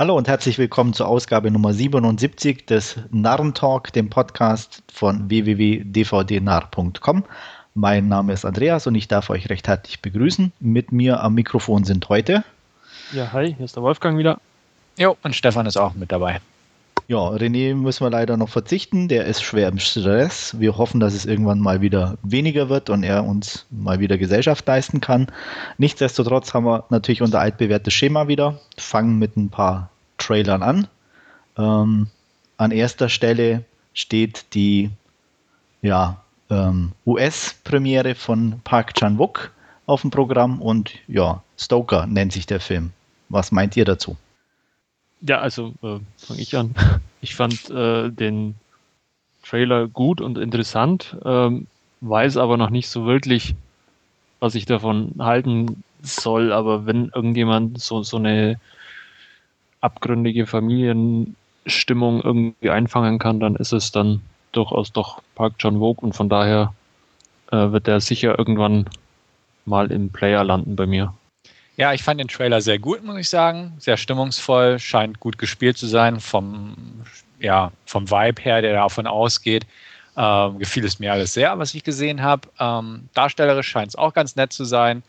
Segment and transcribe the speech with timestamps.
[0.00, 7.24] Hallo und herzlich willkommen zur Ausgabe Nummer 77 des Narrentalk, dem Podcast von www.dvdnarr.com.
[7.74, 10.52] Mein Name ist Andreas und ich darf euch recht herzlich begrüßen.
[10.58, 12.44] Mit mir am Mikrofon sind heute.
[13.12, 14.40] Ja, hi, hier ist der Wolfgang wieder.
[14.96, 16.40] Jo, und Stefan ist auch mit dabei.
[17.10, 19.08] Ja, René müssen wir leider noch verzichten.
[19.08, 20.60] Der ist schwer im Stress.
[20.60, 24.64] Wir hoffen, dass es irgendwann mal wieder weniger wird und er uns mal wieder Gesellschaft
[24.68, 25.26] leisten kann.
[25.76, 28.60] Nichtsdestotrotz haben wir natürlich unser altbewährtes Schema wieder.
[28.76, 30.86] Fangen mit ein paar Trailern an.
[31.58, 32.06] Ähm,
[32.58, 34.90] an erster Stelle steht die
[35.82, 39.50] ja, ähm, US-Premiere von Park Chan-wook
[39.84, 42.92] auf dem Programm und ja, Stoker nennt sich der Film.
[43.28, 44.16] Was meint ihr dazu?
[45.22, 46.74] Ja, also äh, fange ich an.
[47.20, 48.54] Ich fand äh, den
[49.42, 51.66] Trailer gut und interessant, ähm,
[52.00, 53.54] weiß aber noch nicht so wirklich,
[54.38, 56.52] was ich davon halten soll.
[56.52, 58.58] Aber wenn irgendjemand so, so eine
[59.80, 66.14] abgründige Familienstimmung irgendwie einfangen kann, dann ist es dann durchaus doch Park John Vogue und
[66.14, 66.74] von daher
[67.50, 68.86] äh, wird er sicher irgendwann
[69.64, 71.14] mal im Player landen bei mir.
[71.80, 73.72] Ja, ich fand den Trailer sehr gut, muss ich sagen.
[73.78, 76.76] Sehr stimmungsvoll, scheint gut gespielt zu sein vom,
[77.38, 79.66] ja, vom Vibe her, der davon ausgeht.
[80.14, 82.46] Ähm, gefiel es mir alles sehr, was ich gesehen habe.
[82.58, 85.02] Ähm, darstellerisch scheint es auch ganz nett zu sein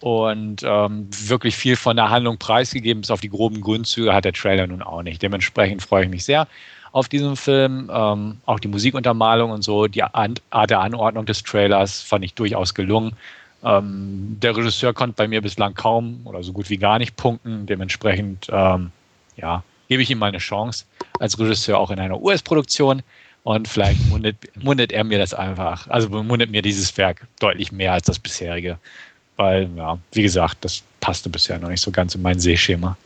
[0.00, 4.32] und ähm, wirklich viel von der Handlung preisgegeben, bis auf die groben Grundzüge hat der
[4.32, 5.20] Trailer nun auch nicht.
[5.20, 6.48] Dementsprechend freue ich mich sehr
[6.92, 7.90] auf diesen Film.
[7.92, 12.72] Ähm, auch die Musikuntermalung und so, die Art der Anordnung des Trailers fand ich durchaus
[12.72, 13.14] gelungen.
[13.66, 17.66] Ähm, der Regisseur konnte bei mir bislang kaum oder so gut wie gar nicht punkten.
[17.66, 18.92] Dementsprechend, ähm,
[19.36, 20.84] ja, gebe ich ihm mal eine Chance
[21.18, 23.02] als Regisseur auch in einer US-Produktion.
[23.42, 27.92] Und vielleicht mundet, mundet er mir das einfach, also mundet mir dieses Werk deutlich mehr
[27.92, 28.78] als das bisherige.
[29.36, 32.96] Weil, ja, wie gesagt, das passte bisher noch nicht so ganz in mein Sehschema.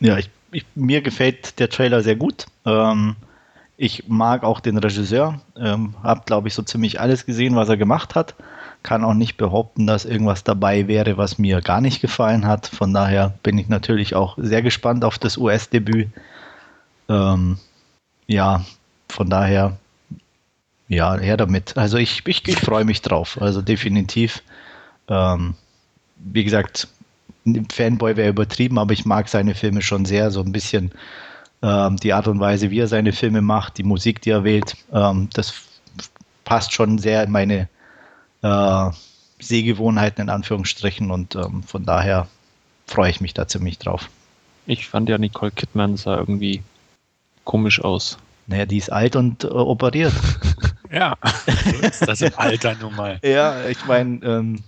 [0.00, 2.46] Ja, ich, ich, mir gefällt der Trailer sehr gut.
[2.64, 3.16] Ähm,
[3.76, 5.40] ich mag auch den Regisseur.
[5.56, 8.34] Ähm, hab, glaube ich, so ziemlich alles gesehen, was er gemacht hat
[8.82, 12.66] kann auch nicht behaupten, dass irgendwas dabei wäre, was mir gar nicht gefallen hat.
[12.66, 16.08] Von daher bin ich natürlich auch sehr gespannt auf das US-Debüt.
[17.08, 17.58] Ähm,
[18.26, 18.64] ja,
[19.08, 19.76] von daher,
[20.88, 21.76] ja, her damit.
[21.76, 23.40] Also ich, ich, ich freue mich drauf.
[23.40, 24.42] Also definitiv.
[25.08, 25.54] Ähm,
[26.16, 26.88] wie gesagt,
[27.72, 30.30] Fanboy wäre übertrieben, aber ich mag seine Filme schon sehr.
[30.30, 30.92] So ein bisschen
[31.62, 34.76] ähm, die Art und Weise, wie er seine Filme macht, die Musik, die er wählt,
[34.92, 35.54] ähm, das
[36.44, 37.68] passt schon sehr in meine
[38.42, 38.90] äh,
[39.38, 42.28] Sehgewohnheiten in Anführungsstrichen und ähm, von daher
[42.86, 44.08] freue ich mich da ziemlich drauf.
[44.66, 46.62] Ich fand ja Nicole Kidman sah irgendwie
[47.44, 48.18] komisch aus.
[48.46, 50.12] Naja, die ist alt und äh, operiert.
[50.90, 53.18] ja, so ist das im Alter nun mal.
[53.24, 54.24] Ja, ich meine.
[54.24, 54.62] Ähm,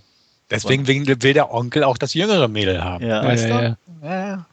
[0.51, 3.05] Deswegen will der Onkel auch das jüngere Mädel haben.
[3.05, 3.77] Ja, weißt ja, du?
[4.01, 4.27] Ja.
[4.27, 4.45] ja.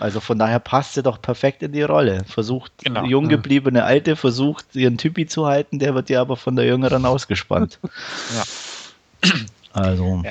[0.00, 2.24] Also von daher passt sie doch perfekt in die Rolle.
[2.24, 3.04] Versucht, genau.
[3.04, 7.04] jung gebliebene Alte versucht, ihren Typi zu halten, der wird ja aber von der Jüngeren
[7.04, 7.78] ausgespannt.
[8.34, 9.30] ja.
[9.74, 10.22] Also.
[10.24, 10.30] Ja.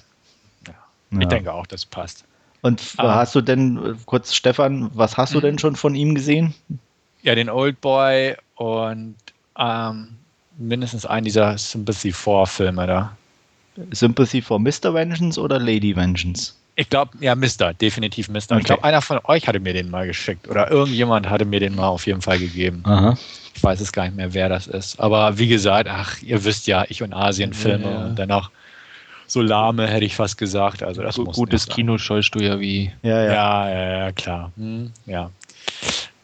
[0.67, 1.19] Ja.
[1.19, 2.25] Ich denke auch, das passt.
[2.61, 5.59] Und aber hast du denn, kurz Stefan, was hast du denn mhm.
[5.59, 6.55] schon von ihm gesehen?
[7.21, 9.15] Ja, den Old Boy und
[9.57, 10.07] ähm,
[10.57, 13.17] mindestens einen dieser Sympathy 4 Filme da.
[13.91, 14.93] Sympathy for Mr.
[14.93, 16.55] Vengeance oder Lady Vengeance?
[16.79, 18.55] Ich glaube, ja, Mister, definitiv Mister.
[18.55, 18.61] Okay.
[18.61, 21.75] Ich glaube, einer von euch hatte mir den mal geschickt oder irgendjemand hatte mir den
[21.75, 22.83] mal auf jeden Fall gegeben.
[22.85, 23.17] Aha.
[23.53, 24.97] Ich weiß es gar nicht mehr, wer das ist.
[24.97, 28.05] Aber wie gesagt, ach, ihr wisst ja, ich und Asien-Filme ja, ja.
[28.05, 28.49] und dann auch
[29.27, 30.81] so lahme, hätte ich fast gesagt.
[30.81, 32.93] Also das muss Gutes Kino scheust du ja wie.
[33.01, 34.53] Ja, ja, ja, ja, ja klar.
[34.55, 35.31] Hm, ja.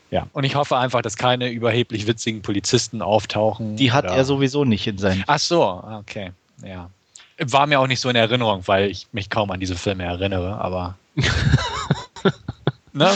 [0.10, 3.76] Ja, und ich hoffe einfach, dass keine überheblich witzigen Polizisten auftauchen.
[3.76, 4.14] Die hat oder...
[4.14, 5.26] er sowieso nicht in seinen.
[5.28, 6.32] Ach so, okay.
[6.64, 6.90] Ja.
[7.38, 10.60] War mir auch nicht so in Erinnerung, weil ich mich kaum an diese Filme erinnere,
[10.60, 10.96] aber.
[12.94, 13.14] ne?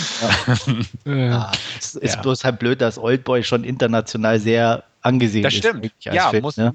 [1.06, 1.16] Ja.
[1.16, 1.52] ja.
[1.78, 2.22] Es ist ja.
[2.22, 5.64] bloß halt blöd, dass Oldboy schon international sehr angesehen das ist.
[5.64, 5.92] Das stimmt.
[6.02, 6.74] Ja, Film, ne?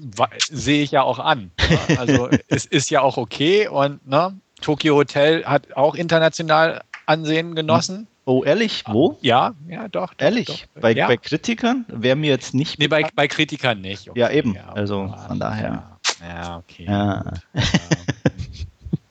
[0.49, 1.51] sehe ich ja auch an.
[1.69, 1.99] Ne?
[1.99, 8.07] Also es ist ja auch okay und ne, Tokyo Hotel hat auch international Ansehen genossen.
[8.25, 8.83] Oh, ehrlich?
[8.87, 9.19] Wo?
[9.21, 10.13] Ja, ja, doch.
[10.13, 10.47] doch ehrlich?
[10.47, 10.81] Doch.
[10.81, 11.05] Bei, ja.
[11.05, 12.79] bei Kritikern wäre mir jetzt nicht.
[12.79, 14.09] Nee, bei, bei Kritikern nicht.
[14.09, 14.19] Okay.
[14.19, 14.57] Ja, eben.
[14.73, 15.94] Also von daher.
[16.21, 16.85] Ja, okay.
[16.89, 17.23] Ja.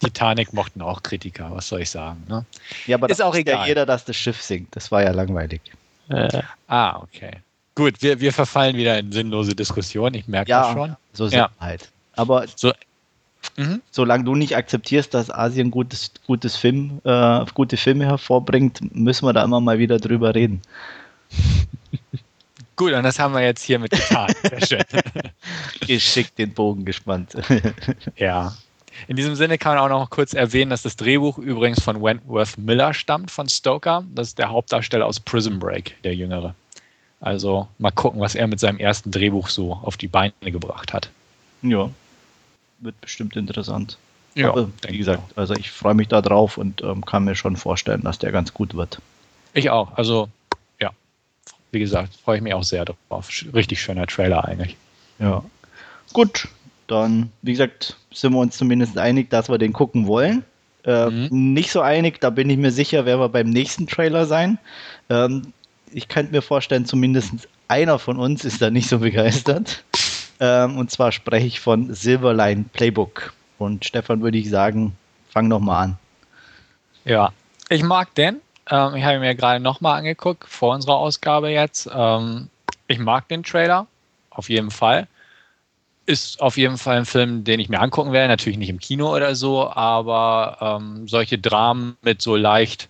[0.00, 2.22] Titanic mochten auch Kritiker, was soll ich sagen.
[2.28, 2.44] Ne?
[2.86, 3.60] Ja, aber ist auch egal.
[3.60, 4.76] Ja jeder, dass das Schiff sinkt.
[4.76, 5.62] Das war ja langweilig.
[6.10, 6.42] Äh.
[6.68, 7.38] Ah, okay.
[7.74, 10.14] Gut, wir, wir verfallen wieder in sinnlose Diskussionen.
[10.14, 10.96] Ich merke ja, das schon.
[11.12, 11.50] So sind ja.
[11.58, 11.90] halt.
[12.12, 12.72] Aber so,
[13.56, 13.82] mhm.
[13.90, 19.32] solange du nicht akzeptierst, dass Asien gutes, gutes Film, äh, gute Filme hervorbringt, müssen wir
[19.32, 20.62] da immer mal wieder drüber reden.
[22.76, 24.32] Gut, und das haben wir jetzt hiermit getan.
[24.42, 25.02] Sehr schön.
[25.86, 27.32] Geschickt den Bogen gespannt.
[28.16, 28.54] ja.
[29.08, 32.58] In diesem Sinne kann man auch noch kurz erwähnen, dass das Drehbuch übrigens von Wentworth
[32.58, 34.04] Miller stammt, von Stoker.
[34.14, 36.54] Das ist der Hauptdarsteller aus Prison Break, der Jüngere.
[37.20, 41.10] Also mal gucken, was er mit seinem ersten Drehbuch so auf die Beine gebracht hat.
[41.62, 41.90] Ja,
[42.80, 43.98] wird bestimmt interessant.
[44.34, 47.56] Ja, Aber, wie gesagt, also ich freue mich da drauf und ähm, kann mir schon
[47.56, 49.00] vorstellen, dass der ganz gut wird.
[49.52, 49.96] Ich auch.
[49.96, 50.28] Also,
[51.74, 53.28] wie gesagt, freue ich mich auch sehr drauf.
[53.52, 54.76] Richtig schöner Trailer eigentlich.
[55.18, 55.44] Ja.
[56.12, 56.48] Gut,
[56.86, 60.44] dann, wie gesagt, sind wir uns zumindest einig, dass wir den gucken wollen.
[60.84, 61.52] Äh, mhm.
[61.52, 64.58] Nicht so einig, da bin ich mir sicher, wer wir beim nächsten Trailer sein.
[65.10, 65.52] Ähm,
[65.92, 69.84] ich könnte mir vorstellen, zumindest einer von uns ist da nicht so begeistert.
[70.40, 73.32] Ähm, und zwar spreche ich von Silverline Playbook.
[73.58, 74.96] Und Stefan würde ich sagen,
[75.30, 75.98] fang doch mal an.
[77.04, 77.32] Ja,
[77.68, 78.40] ich mag den.
[78.70, 81.88] Ähm, ich habe mir gerade nochmal angeguckt, vor unserer Ausgabe jetzt.
[81.92, 82.48] Ähm,
[82.88, 83.86] ich mag den Trailer,
[84.30, 85.06] auf jeden Fall.
[86.06, 88.28] Ist auf jeden Fall ein Film, den ich mir angucken werde.
[88.28, 92.88] Natürlich nicht im Kino oder so, aber ähm, solche Dramen mit so leicht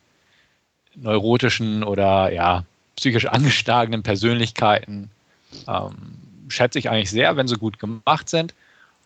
[0.96, 2.64] neurotischen oder ja,
[2.96, 5.10] psychisch angeschlagenen Persönlichkeiten
[5.68, 5.94] ähm,
[6.48, 8.54] schätze ich eigentlich sehr, wenn sie gut gemacht sind.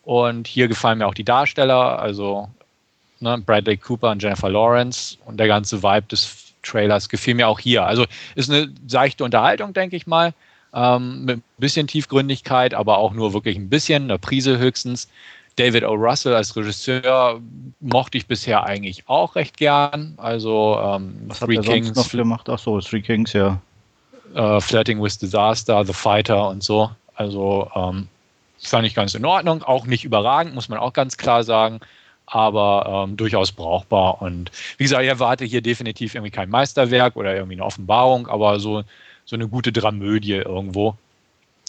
[0.03, 2.49] Und hier gefallen mir auch die Darsteller, also
[3.19, 7.59] ne, Bradley Cooper und Jennifer Lawrence und der ganze Vibe des Trailers gefiel mir auch
[7.59, 7.85] hier.
[7.85, 8.05] Also
[8.35, 10.33] ist eine seichte Unterhaltung, denke ich mal,
[10.73, 15.09] ähm, mit ein bisschen Tiefgründigkeit, aber auch nur wirklich ein bisschen, eine Prise höchstens.
[15.55, 15.93] David O.
[15.93, 17.41] Russell als Regisseur
[17.81, 20.13] mochte ich bisher eigentlich auch recht gern.
[20.17, 22.47] Also ähm, Was Three hat er Kings noch gemacht?
[22.49, 23.59] Ach so, Three Kings, ja.
[24.35, 26.91] Äh, Flirting with Disaster, The Fighter und so.
[27.15, 28.07] Also ähm,
[28.61, 31.79] fand ich ganz in Ordnung, auch nicht überragend, muss man auch ganz klar sagen,
[32.29, 34.21] aber ähm, durchaus brauchbar.
[34.21, 38.59] Und wie gesagt, ich erwarte hier definitiv irgendwie kein Meisterwerk oder irgendwie eine Offenbarung, aber
[38.59, 38.83] so,
[39.25, 40.95] so eine gute Dramödie irgendwo.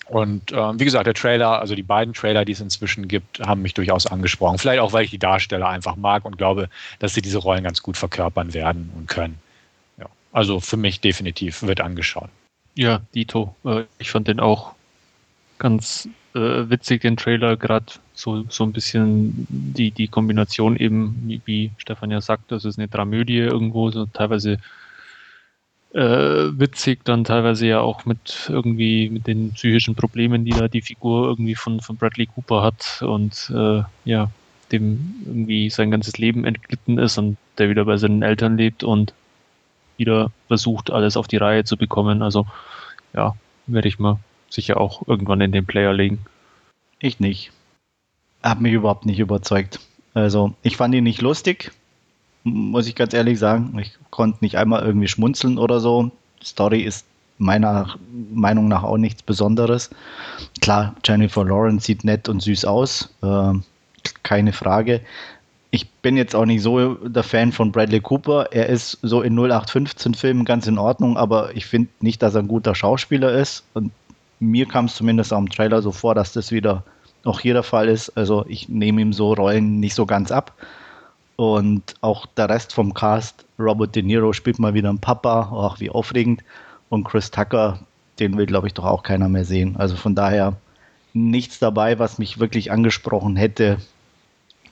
[0.07, 3.63] Und ähm, wie gesagt, der Trailer, also die beiden Trailer, die es inzwischen gibt, haben
[3.63, 4.59] mich durchaus angesprochen.
[4.59, 6.69] Vielleicht auch, weil ich die Darsteller einfach mag und glaube,
[6.99, 9.39] dass sie diese Rollen ganz gut verkörpern werden und können.
[9.99, 12.29] Ja, also für mich definitiv wird angeschaut.
[12.75, 13.55] Ja, Dito.
[13.65, 14.73] Äh, ich fand den auch
[15.59, 21.41] ganz äh, witzig, den Trailer, gerade so, so ein bisschen die, die Kombination eben, wie,
[21.45, 24.59] wie Stefan ja sagt, das ist eine Dramödie irgendwo, so teilweise
[25.93, 30.83] äh, witzig, dann teilweise ja auch mit irgendwie mit den psychischen Problemen, die da die
[30.83, 34.31] Figur irgendwie von, von Bradley Cooper hat und äh, ja,
[34.71, 39.15] dem irgendwie sein ganzes Leben entglitten ist und der wieder bei seinen Eltern lebt und
[39.97, 42.23] wieder versucht, alles auf die Reihe zu bekommen.
[42.23, 42.47] Also
[43.13, 43.35] ja,
[43.67, 44.19] werde ich mal
[44.51, 46.19] sicher auch irgendwann in den Player legen.
[46.99, 47.53] Ich nicht.
[48.43, 49.81] Hat mich überhaupt nicht überzeugt.
[50.13, 51.73] Also, ich fand ihn nicht lustig,
[52.43, 53.79] muss ich ganz ehrlich sagen.
[53.79, 56.11] Ich konnte nicht einmal irgendwie schmunzeln oder so.
[56.43, 57.07] Story ist
[57.39, 57.97] meiner
[58.33, 59.91] Meinung nach auch nichts Besonderes.
[60.61, 63.53] Klar, Jennifer Lawrence sieht nett und süß aus, äh,
[64.23, 65.01] keine Frage.
[65.71, 68.49] Ich bin jetzt auch nicht so der Fan von Bradley Cooper.
[68.51, 72.43] Er ist so in 0815 Filmen ganz in Ordnung, aber ich finde nicht, dass er
[72.43, 73.65] ein guter Schauspieler ist.
[73.73, 73.93] Und
[74.41, 76.83] mir kam es zumindest am Trailer so vor, dass das wieder
[77.25, 78.11] auch hier der Fall ist.
[78.17, 80.55] Also ich nehme ihm so Rollen nicht so ganz ab.
[81.37, 85.81] Und auch der Rest vom Cast, Robert De Niro spielt mal wieder einen Papa, ach
[85.81, 86.43] wie aufregend.
[86.89, 87.79] Und Chris Tucker,
[88.19, 89.77] den will, glaube ich, doch auch keiner mehr sehen.
[89.79, 90.57] Also von daher
[91.13, 93.79] nichts dabei, was mich wirklich angesprochen hätte.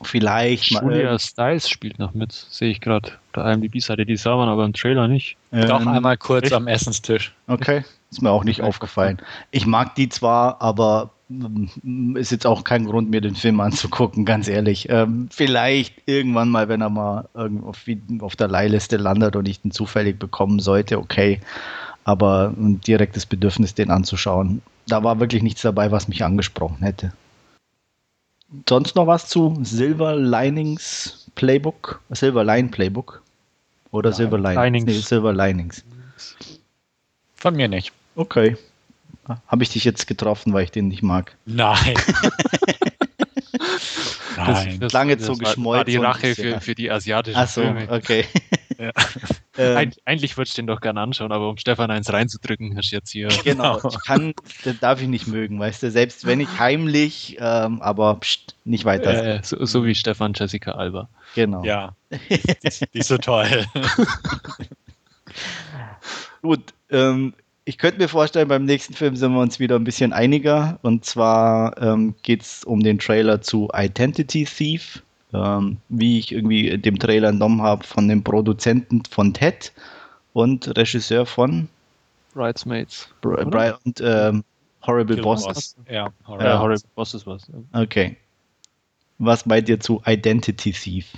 [0.03, 0.83] Vielleicht mal.
[0.85, 3.13] Julia äh, Styles spielt noch mit, sehe ich gerade.
[3.35, 5.37] Der IMDb-Seite, die sah man aber im Trailer nicht.
[5.53, 6.53] Ähm, Doch einmal kurz echt?
[6.53, 7.35] am Essenstisch.
[7.47, 9.19] Okay, ist mir auch nicht aufgefallen.
[9.51, 14.25] Ich mag die zwar, aber mm, ist jetzt auch kein Grund, mir den Film anzugucken,
[14.25, 14.89] ganz ehrlich.
[14.89, 17.85] Ähm, vielleicht irgendwann mal, wenn er mal auf,
[18.21, 21.41] auf der Leihliste landet und ich den zufällig bekommen sollte, okay.
[22.05, 24.63] Aber ein direktes Bedürfnis, den anzuschauen.
[24.87, 27.13] Da war wirklich nichts dabei, was mich angesprochen hätte.
[28.69, 32.01] Sonst noch was zu Silver Linings Playbook?
[32.11, 33.23] Silver Line Playbook?
[33.91, 34.85] Oder Nein, Silver Linings?
[34.87, 35.85] Nee, Silver Linings.
[37.37, 37.93] Von mir nicht.
[38.17, 38.57] Okay.
[39.47, 41.37] Habe ich dich jetzt getroffen, weil ich den nicht mag?
[41.45, 41.95] Nein.
[44.37, 44.81] Nein.
[44.81, 45.79] Das, lange so geschmolzen.
[45.79, 47.91] War die Rache für, für die asiatischen Ach so, Filme.
[47.91, 48.25] okay.
[48.79, 48.93] Ja.
[49.59, 52.97] Ähm, eigentlich würde ich den doch gerne anschauen, aber um Stefan eins reinzudrücken, hast du
[52.97, 53.29] jetzt hier.
[53.45, 54.35] Genau, ich kann,
[54.65, 58.85] das darf ich nicht mögen, weißt du, selbst wenn ich heimlich, ähm, aber pst, nicht
[58.85, 59.37] weiter.
[59.37, 61.09] Äh, so, so, wie Stefan Jessica Alba.
[61.35, 61.65] Genau.
[61.65, 62.41] Ja, die,
[62.95, 63.67] die ist so toll.
[66.43, 67.35] Gut, ähm,
[67.65, 70.79] ich könnte mir vorstellen, beim nächsten Film sind wir uns wieder ein bisschen einiger.
[70.83, 76.79] Und zwar ähm, geht es um den Trailer zu Identity Thief ähm, wie ich irgendwie
[76.79, 79.73] dem Trailer entnommen habe, von dem Produzenten von Ted
[80.33, 81.69] und Regisseur von
[82.35, 83.09] Bridesmaids.
[83.21, 84.45] Br Bri und ähm,
[84.87, 85.77] Horrible Bosses.
[85.91, 87.51] Ja, Horrible, ja, Horrible Bosses was.
[87.73, 88.17] Okay.
[89.19, 91.13] was meint ihr zu Identity Thief?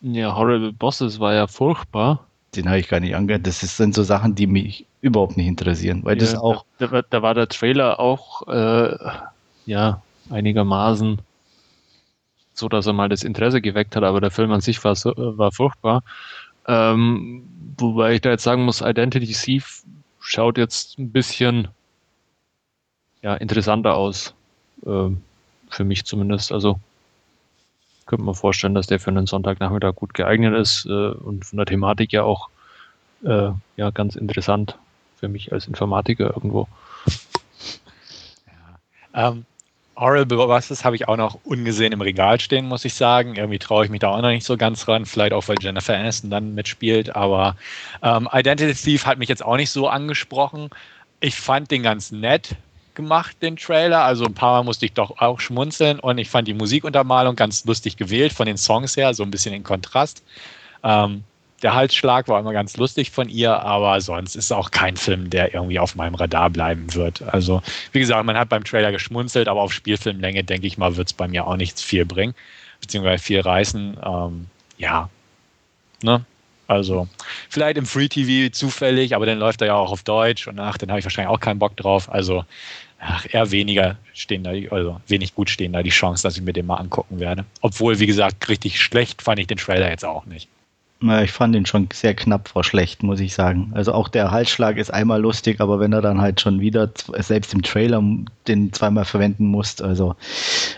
[0.00, 2.26] Ja, Horrible Bosses war ja furchtbar.
[2.54, 3.46] Den habe ich gar nicht angehört.
[3.46, 6.64] Das sind so Sachen, die mich überhaupt nicht interessieren, weil ja, das auch.
[6.78, 8.96] Da, da, war der Trailer auch äh,
[9.66, 11.20] ja einigermaßen
[12.58, 15.12] so, dass er mal das Interesse geweckt hat, aber der Film an sich war, so,
[15.16, 16.02] war furchtbar.
[16.66, 17.48] Ähm,
[17.78, 19.82] wobei ich da jetzt sagen muss, Identity Thief
[20.20, 21.68] schaut jetzt ein bisschen
[23.22, 24.34] ja, interessanter aus.
[24.84, 25.22] Ähm,
[25.68, 26.52] für mich zumindest.
[26.52, 26.78] Also
[28.06, 31.66] könnte man vorstellen, dass der für einen Sonntagnachmittag gut geeignet ist äh, und von der
[31.66, 32.48] Thematik ja auch
[33.24, 34.78] äh, ja, ganz interessant
[35.16, 36.68] für mich als Informatiker irgendwo.
[39.14, 39.28] Ja.
[39.28, 39.46] Ähm,
[39.96, 43.34] Horrible Bosses habe ich auch noch ungesehen im Regal stehen, muss ich sagen.
[43.36, 45.06] Irgendwie traue ich mich da auch noch nicht so ganz ran.
[45.06, 47.16] Vielleicht auch, weil Jennifer Aniston dann mitspielt.
[47.16, 47.56] Aber
[48.02, 50.68] ähm, Identity Thief hat mich jetzt auch nicht so angesprochen.
[51.20, 52.56] Ich fand den ganz nett
[52.94, 54.02] gemacht, den Trailer.
[54.02, 55.98] Also ein paar Mal musste ich doch auch schmunzeln.
[55.98, 59.54] Und ich fand die Musikuntermalung ganz lustig gewählt von den Songs her, so ein bisschen
[59.54, 60.22] in Kontrast.
[60.84, 61.24] Ähm,
[61.62, 65.30] der Halsschlag war immer ganz lustig von ihr, aber sonst ist es auch kein Film,
[65.30, 67.22] der irgendwie auf meinem Radar bleiben wird.
[67.22, 71.08] Also, wie gesagt, man hat beim Trailer geschmunzelt, aber auf Spielfilmlänge, denke ich mal, wird
[71.08, 72.34] es bei mir auch nichts viel bringen,
[72.80, 73.96] beziehungsweise viel reißen.
[74.04, 74.46] Ähm,
[74.76, 75.08] ja,
[76.02, 76.24] ne?
[76.68, 77.08] Also,
[77.48, 80.76] vielleicht im Free TV zufällig, aber dann läuft er ja auch auf Deutsch und ach,
[80.78, 82.10] dann habe ich wahrscheinlich auch keinen Bock drauf.
[82.12, 82.44] Also,
[82.98, 86.52] ach, eher weniger stehen da, also wenig gut stehen da die Chance, dass ich mir
[86.52, 87.44] den mal angucken werde.
[87.60, 90.48] Obwohl, wie gesagt, richtig schlecht fand ich den Trailer jetzt auch nicht.
[90.98, 93.70] Na, ich fand ihn schon sehr knapp vor schlecht, muss ich sagen.
[93.74, 97.52] Also auch der Halsschlag ist einmal lustig, aber wenn er dann halt schon wieder, selbst
[97.52, 98.02] im Trailer,
[98.48, 100.16] den zweimal verwenden muss, also.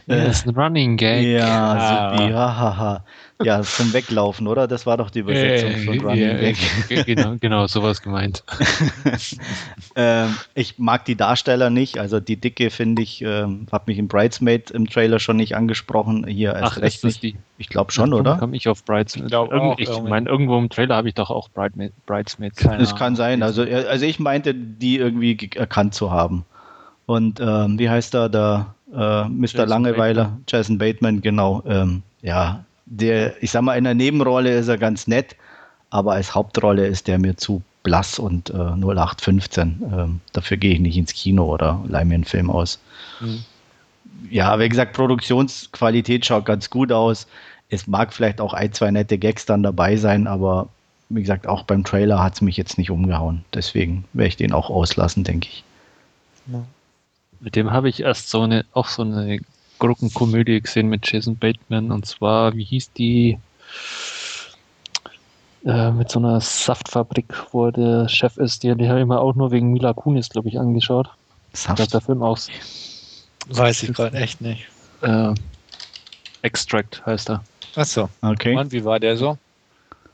[0.08, 1.24] Äh, ist ein Running Gag.
[1.24, 2.10] Ja, ja.
[2.16, 2.94] Supi, hahaha.
[2.94, 3.04] Ja,
[3.62, 4.66] zum Weglaufen, oder?
[4.66, 7.06] Das war doch die Übersetzung äh, von Running ja, Gag.
[7.06, 8.42] Genau, genau, sowas gemeint.
[9.96, 11.98] ähm, ich mag die Darsteller nicht.
[11.98, 16.26] Also die Dicke finde ich, ähm, hat mich in Bridesmaid im Trailer schon nicht angesprochen.
[16.26, 17.22] Hier erst Ach, recht nicht.
[17.22, 17.36] Die?
[17.58, 18.36] Ich glaube schon, ja, oder?
[18.38, 19.32] Komme ich auf Bridesmaid.
[19.78, 22.52] Ich, ich meine, irgendwo im Trailer habe ich doch auch Bridesmaid.
[22.78, 23.42] Es kann sein.
[23.42, 26.44] Also, also ich meinte, die irgendwie erkannt zu haben.
[27.06, 29.46] Und ähm, wie heißt er, der äh, Mr.
[29.46, 30.44] Jason Langeweiler, Bateman.
[30.46, 31.62] Jason Bateman, genau.
[31.66, 35.36] Ähm, ja, der, ich sag mal, in der Nebenrolle ist er ganz nett,
[35.90, 39.82] aber als Hauptrolle ist der mir zu blass und äh, 0815.
[39.92, 42.78] Ähm, dafür gehe ich nicht ins Kino oder leih mir einen Film aus.
[43.20, 43.44] Mhm.
[44.30, 47.26] Ja, wie gesagt, Produktionsqualität schaut ganz gut aus.
[47.70, 50.68] Es mag vielleicht auch ein, zwei nette Gags dann dabei sein, aber
[51.08, 53.44] wie gesagt, auch beim Trailer hat es mich jetzt nicht umgehauen.
[53.54, 55.64] Deswegen werde ich den auch auslassen, denke ich.
[57.40, 59.40] Mit dem habe ich erst so eine, auch so eine
[59.78, 63.38] Gurkenkomödie gesehen mit Jason Bateman und zwar, wie hieß die?
[65.64, 69.34] Äh, mit so einer Saftfabrik, wo der Chef ist, die, die habe ich mir auch
[69.34, 71.10] nur wegen Mila Kunis, glaube ich, angeschaut.
[71.52, 71.78] Saft?
[71.78, 72.48] Dass der Film aus.
[73.48, 74.68] Weiß ich gerade echt nicht.
[75.02, 75.34] Äh,
[76.42, 77.44] Extract heißt er.
[77.74, 78.08] Achso.
[78.22, 78.56] Okay.
[78.56, 79.38] Und wie war der so?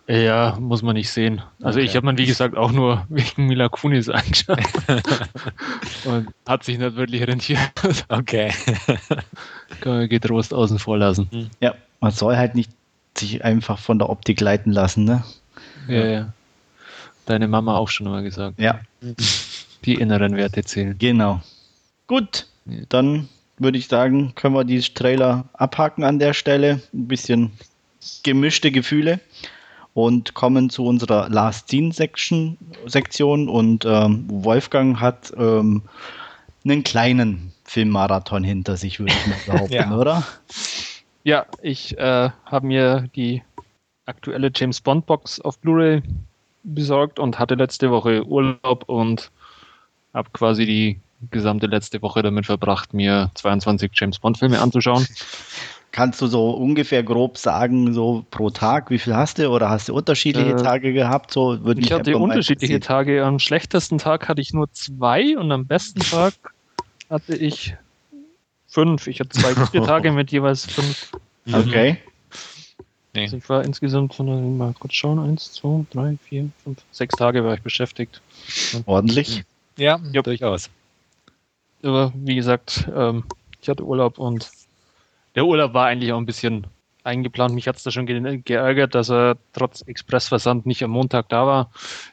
[0.07, 1.41] Ja, muss man nicht sehen.
[1.63, 1.89] Also okay.
[1.89, 4.59] ich habe man, wie gesagt, auch nur wegen Mila Kunis angeschaut.
[6.05, 7.59] und hat sich nicht wirklich rentiert.
[8.09, 8.53] Okay.
[9.81, 11.29] Kann man getrost außen vor lassen.
[11.31, 11.51] Hm.
[11.61, 12.71] Ja, man soll halt nicht
[13.17, 15.25] sich einfach von der Optik leiten lassen, ne?
[15.89, 16.33] Ja, ja.
[17.27, 18.59] Deine Mama auch schon mal gesagt.
[18.59, 18.81] Ja.
[19.85, 20.97] Die inneren Werte zählen.
[20.99, 21.41] Genau.
[22.07, 22.47] Gut,
[22.91, 26.83] dann würde ich sagen, können wir die Trailer abhaken an der Stelle.
[26.93, 27.53] Ein bisschen
[28.23, 29.21] gemischte Gefühle
[29.95, 35.83] und kommen zu unserer Last Scene Section, Sektion und ähm, Wolfgang hat ähm,
[36.65, 39.97] einen kleinen Filmmarathon hinter sich, würde ich mal behaupten, ja.
[39.97, 40.23] oder?
[41.23, 43.43] Ja, ich äh, habe mir die
[44.05, 46.03] aktuelle James Bond Box auf Blu-ray
[46.65, 49.31] besorgt und hatte letzte Woche Urlaub und
[50.13, 55.07] habe quasi die gesamte letzte Woche damit verbracht, mir 22 James Bond Filme anzuschauen.
[55.95, 59.89] Kannst du so ungefähr grob sagen, so pro Tag, wie viel hast du oder hast
[59.89, 61.31] du unterschiedliche äh, Tage gehabt?
[61.31, 63.25] So würde ich hatte unterschiedliche Tage.
[63.25, 66.35] Am schlechtesten Tag hatte ich nur zwei und am besten Tag
[67.09, 67.77] hatte ich
[68.67, 69.07] fünf.
[69.07, 71.13] Ich hatte zwei gute Tage mit jeweils fünf.
[71.47, 71.99] Okay.
[73.13, 73.23] Nee.
[73.23, 77.55] Also ich war insgesamt, mal kurz schauen, eins, zwei, drei, vier, fünf, sechs Tage war
[77.55, 78.21] ich beschäftigt.
[78.87, 79.45] Ordentlich?
[79.77, 80.23] Ja, ja.
[80.23, 80.71] durchaus.
[81.85, 83.23] Aber wie gesagt, ähm,
[83.61, 84.51] ich hatte Urlaub und
[85.35, 86.67] der Urlaub war eigentlich auch ein bisschen
[87.05, 87.55] eingeplant.
[87.55, 91.47] Mich hat es da schon ge geärgert, dass er trotz Expressversand nicht am Montag da
[91.47, 91.71] war,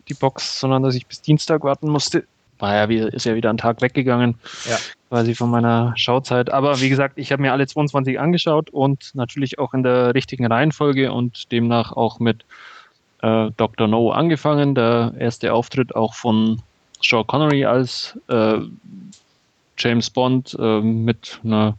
[0.08, 2.26] die Box, sondern dass ich bis Dienstag warten musste.
[2.60, 4.36] War ja wieder, ist ja wieder ein Tag weggegangen,
[4.70, 4.78] ja.
[5.10, 6.52] quasi von meiner Schauzeit.
[6.52, 10.46] Aber wie gesagt, ich habe mir alle 22 angeschaut und natürlich auch in der richtigen
[10.46, 12.46] Reihenfolge und demnach auch mit
[13.24, 13.88] äh, Dr.
[13.88, 14.76] No angefangen.
[14.76, 16.62] Der erste Auftritt auch von
[17.02, 18.60] Sean Connery als äh,
[19.78, 21.76] James Bond äh, mit einer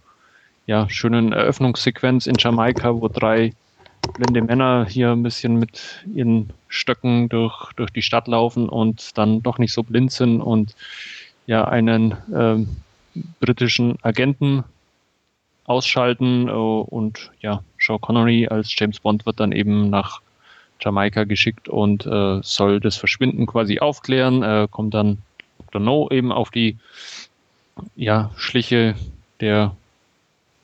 [0.73, 3.53] ja, schönen Eröffnungssequenz in Jamaika, wo drei
[4.15, 9.43] blinde Männer hier ein bisschen mit ihren Stöcken durch, durch die Stadt laufen und dann
[9.43, 10.75] doch nicht so blind sind und
[11.47, 12.69] ja einen ähm,
[13.39, 14.65] britischen Agenten
[15.67, 20.23] ausschalten äh, und ja, Sean Connery als James Bond wird dann eben nach
[20.81, 25.19] Jamaika geschickt und äh, soll das Verschwinden quasi aufklären, äh, kommt dann
[25.59, 25.83] Dr.
[25.83, 26.79] No eben auf die
[27.95, 28.95] ja, Schliche,
[29.41, 29.77] der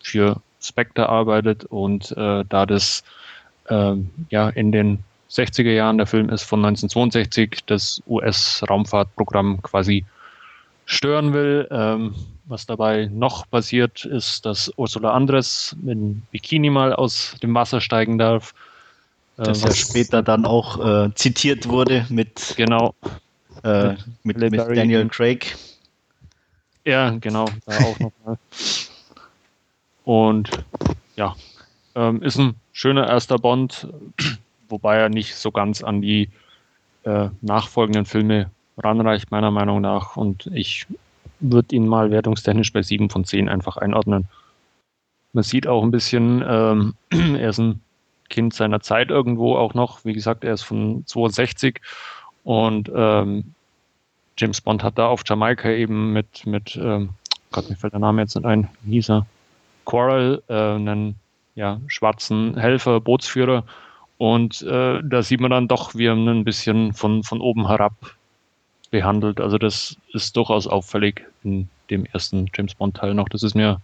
[0.03, 3.05] für Spectre arbeitet und äh, da das
[3.69, 3.95] äh,
[4.31, 10.05] ja in den 60er Jahren, der Film ist von 1962, das US-Raumfahrtprogramm quasi
[10.87, 11.69] stören will.
[11.71, 12.15] Ähm,
[12.47, 18.17] was dabei noch passiert, ist, dass Ursula Andres mit Bikini mal aus dem Wasser steigen
[18.17, 18.55] darf.
[19.37, 22.95] Äh, das ja später dann auch äh, zitiert wurde mit, genau,
[23.65, 23.91] äh,
[24.23, 25.57] mit, mit, mit Daniel Craig.
[26.87, 28.39] Ja, genau, da auch nochmal.
[30.09, 30.49] Und
[31.17, 31.37] ja,
[31.95, 33.87] ähm, ist ein schöner erster Bond,
[34.71, 36.31] wobei er nicht so ganz an die
[37.03, 40.17] äh, nachfolgenden Filme ranreicht, meiner Meinung nach.
[40.17, 40.87] Und ich
[41.41, 44.29] würde ihn mal wertungstechnisch bei 7 von 10 einfach einordnen.
[45.35, 47.83] Man sieht auch ein bisschen, ähm, er ist ein
[48.31, 50.07] Kind seiner Zeit irgendwo auch noch.
[50.07, 51.83] Wie gesagt, er ist von 62
[52.45, 53.53] und ähm,
[54.39, 57.11] James Bond hat da auf Jamaika eben mit, mit ähm,
[57.53, 59.27] Gott, mir fällt der Name jetzt nicht ein, wie hieß er?
[59.89, 61.17] Quarrel, äh, einen
[61.55, 63.65] ja, schwarzen Helfer, Bootsführer.
[64.19, 67.95] Und äh, da sieht man dann doch, wie er ein bisschen von, von oben herab
[68.91, 69.41] behandelt.
[69.41, 73.29] Also das ist durchaus auffällig in dem ersten James Bond-Teil noch.
[73.29, 73.81] Das ist mir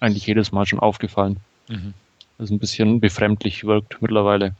[0.00, 1.38] eigentlich jedes Mal schon aufgefallen.
[1.68, 1.94] Mhm.
[2.38, 4.54] Das ein bisschen befremdlich wirkt mittlerweile.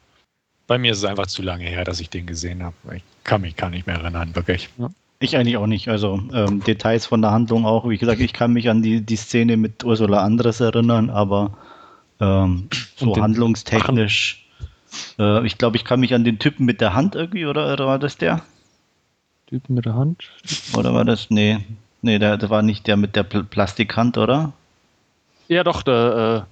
[0.67, 2.77] Bei mir ist es einfach zu lange her, dass ich den gesehen habe.
[2.95, 4.69] Ich kann mich gar nicht mehr erinnern, wirklich.
[4.79, 4.91] Ja.
[5.23, 5.89] Ich eigentlich auch nicht.
[5.89, 7.89] Also ähm, Details von der Handlung auch.
[7.89, 11.53] Wie gesagt, ich kann mich an die, die Szene mit Ursula Andres erinnern, aber
[12.21, 14.47] ähm, so handlungstechnisch.
[15.19, 17.87] Äh, ich glaube, ich kann mich an den Typen mit der Hand irgendwie, oder, oder
[17.87, 18.43] war das der?
[19.47, 20.25] Typen mit der Hand?
[20.75, 21.29] Oder war das?
[21.29, 21.59] Nee.
[22.01, 24.55] Nee, der, der war nicht der mit der Pl Plastikhand, oder?
[25.49, 26.51] Ja, doch, der äh,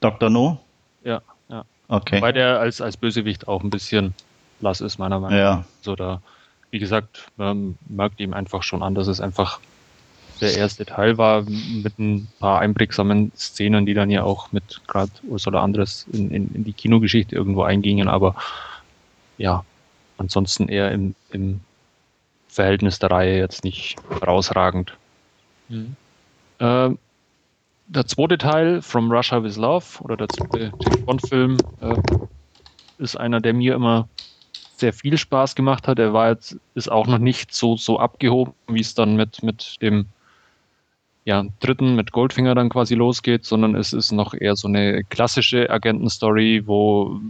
[0.00, 0.30] Dr.
[0.30, 0.60] No?
[1.02, 1.64] Ja, ja.
[1.88, 2.22] Okay.
[2.22, 4.14] Weil der als, als Bösewicht auch ein bisschen
[4.60, 5.44] blass ist, meiner Meinung nach.
[5.44, 5.64] Ja.
[5.80, 6.20] So, da,
[6.70, 9.60] wie gesagt, man merkt ihm einfach schon an, dass es einfach
[10.40, 15.10] der erste Teil war mit ein paar einprägsamen Szenen, die dann ja auch mit gerade
[15.28, 18.36] Ursula Andres in, in, in, die Kinogeschichte irgendwo eingingen, aber
[19.38, 19.64] ja,
[20.18, 21.60] ansonsten eher im, im
[22.48, 24.96] Verhältnis der Reihe jetzt nicht herausragend.
[25.68, 25.96] Mhm.
[26.58, 26.90] Äh,
[27.88, 31.94] der zweite Teil, From Russia with Love, oder der zweite James Bond-Film, äh,
[32.98, 34.08] ist einer, der mir immer
[34.76, 35.98] sehr viel Spaß gemacht hat.
[35.98, 39.76] Er war jetzt, ist auch noch nicht so, so abgehoben, wie es dann mit, mit
[39.80, 40.06] dem
[41.24, 45.68] ja, dritten, mit Goldfinger dann quasi losgeht, sondern es ist noch eher so eine klassische
[45.70, 47.20] Agentenstory, wo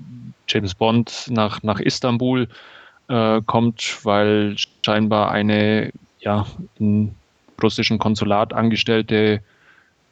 [0.49, 2.49] James Bond nach, nach Istanbul
[3.09, 6.47] äh, kommt, weil scheinbar eine ja,
[6.79, 7.15] im
[7.63, 9.41] russischen Konsulat angestellte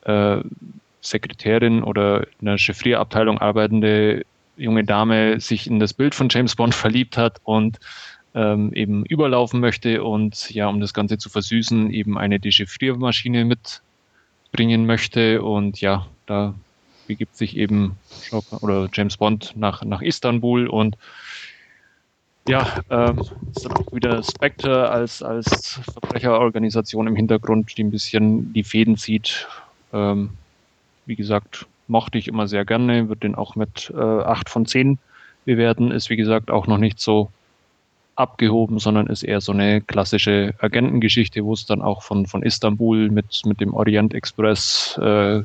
[0.04, 0.38] äh,
[1.02, 4.24] Sekretärin oder in der Chiffrierabteilung arbeitende
[4.56, 7.78] junge Dame sich in das Bild von James Bond verliebt hat und
[8.34, 14.86] ähm, eben überlaufen möchte und ja, um das Ganze zu versüßen, eben eine Dechiffriermaschine mitbringen
[14.86, 16.54] möchte und ja, da
[17.06, 17.96] begibt sich eben
[18.60, 20.96] oder James Bond nach, nach Istanbul und
[22.46, 23.22] ja, ähm,
[23.54, 28.98] ist dann auch wieder Spectre als, als Verbrecherorganisation im Hintergrund, die ein bisschen die Fäden
[28.98, 29.48] zieht.
[29.92, 30.30] Ähm,
[31.06, 34.98] wie gesagt, mochte ich immer sehr gerne, würde den auch mit äh, 8 von 10
[35.44, 35.90] bewerten.
[35.90, 37.30] Ist wie gesagt auch noch nicht so
[38.16, 43.10] abgehoben, sondern ist eher so eine klassische Agentengeschichte, wo es dann auch von, von Istanbul
[43.10, 45.42] mit, mit dem Orient Express äh,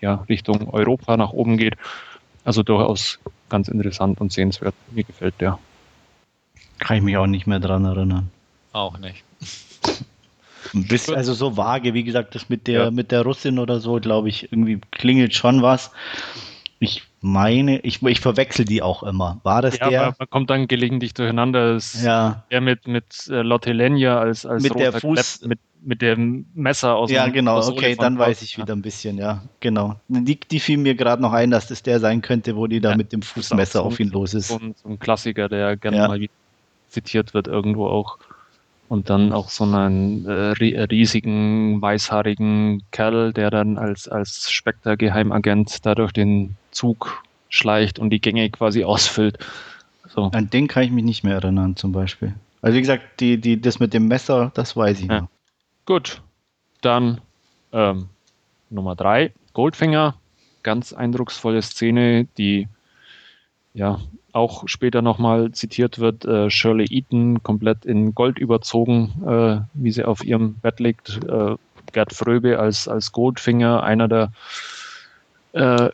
[0.00, 1.74] ja, Richtung Europa nach oben geht.
[2.44, 3.18] Also durchaus
[3.48, 4.74] ganz interessant und sehenswert.
[4.90, 5.58] Mir gefällt der.
[6.78, 8.30] Kann ich mich auch nicht mehr dran erinnern.
[8.72, 9.24] Auch nicht.
[10.72, 12.90] Bis, also so vage, wie gesagt, das mit der, ja.
[12.90, 15.90] mit der Russin oder so, glaube ich, irgendwie klingelt schon was.
[16.78, 19.40] Ich meine, ich, ich verwechsel die auch immer.
[19.44, 20.14] War das ja, der?
[20.18, 21.74] man kommt dann gelegentlich durcheinander.
[21.74, 22.42] Das ja.
[22.50, 26.46] Der mit, mit äh, Lotte Lenya als, als mit der Fuß, Klepp, mit, mit dem
[26.54, 29.96] Messer aus Ja, genau, okay, dann weiß ich wieder ein bisschen, ja, genau.
[30.08, 32.90] Die, die fiel mir gerade noch ein, dass das der sein könnte, wo die da
[32.90, 34.48] ja, mit dem Fußmesser so auf ihn los ist.
[34.48, 36.08] So ein, so ein Klassiker, der gerne ja.
[36.08, 36.26] mal
[36.88, 38.18] zitiert wird irgendwo auch.
[38.92, 45.94] Und dann auch so einen äh, riesigen, weißhaarigen Kerl, der dann als, als Spectre-Geheimagent da
[45.94, 49.38] durch den Zug schleicht und die Gänge quasi ausfüllt.
[50.10, 50.24] So.
[50.34, 52.34] An den kann ich mich nicht mehr erinnern, zum Beispiel.
[52.60, 55.22] Also wie gesagt, die, die, das mit dem Messer, das weiß ich ja.
[55.22, 55.28] noch.
[55.86, 56.20] Gut,
[56.82, 57.22] dann
[57.72, 58.10] ähm,
[58.68, 60.16] Nummer drei, Goldfinger.
[60.62, 62.68] ganz eindrucksvolle Szene, die
[63.72, 64.00] ja
[64.32, 66.24] auch später nochmal zitiert wird.
[66.24, 71.20] Äh, Shirley Eaton komplett in Gold überzogen, äh, wie sie auf ihrem Bett liegt.
[71.28, 71.56] Äh,
[71.92, 74.32] Gerd Fröbe als, als Goldfinger, einer der
[75.52, 75.90] äh,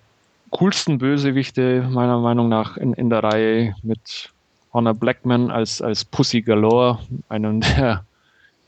[0.50, 4.30] coolsten Bösewichte meiner Meinung nach in, in der Reihe mit
[4.72, 8.04] Honor Blackman als, als Pussy Galore, einem der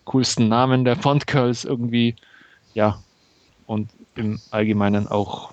[0.04, 2.16] coolsten Namen der Bond Girls irgendwie.
[2.74, 2.98] Ja,
[3.66, 5.52] und im Allgemeinen auch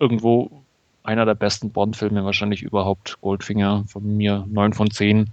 [0.00, 0.63] irgendwo
[1.04, 3.18] einer der besten Bond-Filme wahrscheinlich überhaupt.
[3.20, 5.30] Goldfinger von mir 9 von 10.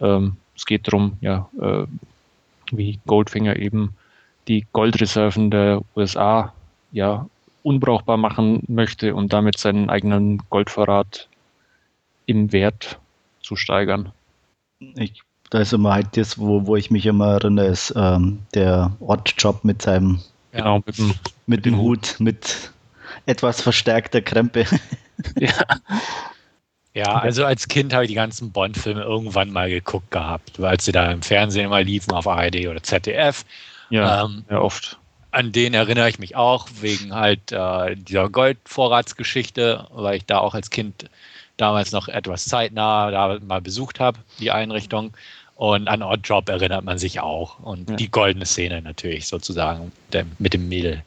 [0.00, 1.86] Ähm, es geht darum, ja, äh,
[2.70, 3.94] wie Goldfinger eben
[4.48, 6.52] die Goldreserven der USA
[6.92, 7.26] ja
[7.62, 11.28] unbrauchbar machen möchte und damit seinen eigenen Goldvorrat
[12.26, 12.98] im Wert
[13.40, 14.12] zu steigern.
[14.96, 18.96] Ich, da ist immer halt das, wo, wo ich mich immer erinnere, ist ähm, der
[19.00, 20.20] Oddjob mit seinem
[20.52, 21.14] genau, mit dem,
[21.46, 22.72] mit dem Hut, mit
[23.26, 24.66] etwas verstärkter Krempe.
[25.38, 25.52] Ja.
[26.96, 30.92] Ja, also als Kind habe ich die ganzen Bond-Filme irgendwann mal geguckt gehabt, weil sie
[30.92, 33.44] da im Fernsehen immer liefen auf ARD oder ZDF.
[33.90, 34.96] Ja, ähm, ja oft.
[35.32, 40.54] An den erinnere ich mich auch, wegen halt äh, dieser Goldvorratsgeschichte, weil ich da auch
[40.54, 41.10] als Kind
[41.56, 45.16] damals noch etwas zeitnah da mal besucht habe, die Einrichtung.
[45.56, 47.58] Und an Odd Job erinnert man sich auch.
[47.58, 47.96] Und ja.
[47.96, 49.90] die goldene Szene natürlich sozusagen
[50.38, 51.02] mit dem Mädel.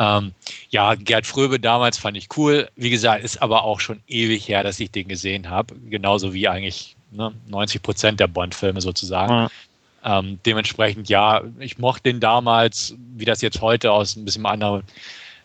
[0.00, 0.32] Ähm,
[0.70, 2.70] ja, Gerd Fröbe damals fand ich cool.
[2.74, 5.74] Wie gesagt, ist aber auch schon ewig her, dass ich den gesehen habe.
[5.90, 9.32] Genauso wie eigentlich ne, 90 Prozent der Bond-Filme sozusagen.
[9.32, 9.50] Ja.
[10.02, 14.84] Ähm, dementsprechend, ja, ich mochte den damals, wie das jetzt heute aus ein bisschen anderen,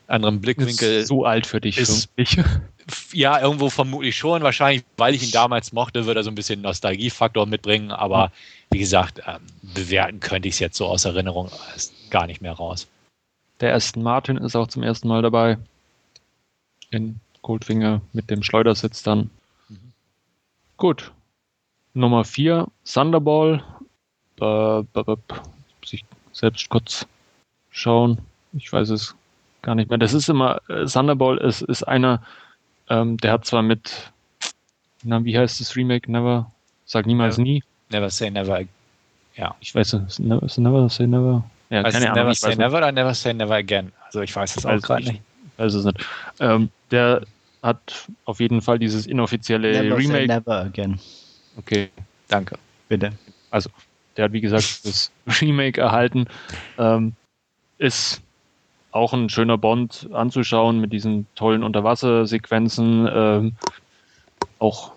[0.08, 1.02] anderen Blickwinkel.
[1.02, 2.10] Ist so alt für dich, ist,
[3.12, 4.44] Ja, irgendwo vermutlich schon.
[4.44, 7.91] Wahrscheinlich, weil ich ihn damals mochte, würde er so ein bisschen Nostalgiefaktor mitbringen.
[7.91, 8.32] Aber
[8.72, 11.52] wie gesagt, ähm, bewerten könnte ich es jetzt so aus Erinnerung
[12.10, 12.88] gar nicht mehr raus.
[13.62, 15.58] Der Aston Martin ist auch zum ersten Mal dabei.
[16.91, 19.30] In Goldfinger mit dem Schleudersitz dann.
[19.70, 19.94] Mhm.
[20.78, 21.12] Gut.
[21.94, 23.63] Nummer 4, Thunderball.
[24.41, 27.08] Äh, muss ich selbst kurz
[27.70, 28.20] schauen.
[28.54, 29.15] Ich weiß es
[29.62, 29.98] gar nicht mehr.
[29.98, 32.22] Das ist immer, äh, Thunderball ist, ist einer,
[32.89, 34.12] ähm, der hat zwar mit,
[35.04, 36.12] na, wie heißt das Remake?
[36.12, 36.52] Never,
[36.86, 37.63] sag niemals never, nie.
[37.89, 38.62] Never say never.
[39.36, 39.56] Ja.
[39.60, 41.44] Ich weiß es, never, never say never.
[41.69, 43.91] Ja, also keine Ahnung, never say never oder never say never again.
[44.06, 45.21] Also ich weiß es auch gerade nicht.
[45.58, 46.06] Weiß es nicht.
[46.39, 47.21] Ähm, der
[47.63, 50.28] hat auf jeden Fall dieses inoffizielle never Remake.
[50.28, 50.99] Say never again.
[51.58, 51.89] Okay,
[52.28, 52.58] danke.
[52.89, 53.12] Bitte.
[53.49, 53.69] Also,
[54.17, 56.25] der hat wie gesagt das Remake erhalten.
[56.78, 57.13] Ähm,
[57.78, 58.21] ist
[58.91, 63.10] auch ein schöner Bond anzuschauen mit diesen tollen Unterwassersequenzen.
[63.12, 63.54] Ähm,
[64.60, 64.93] auch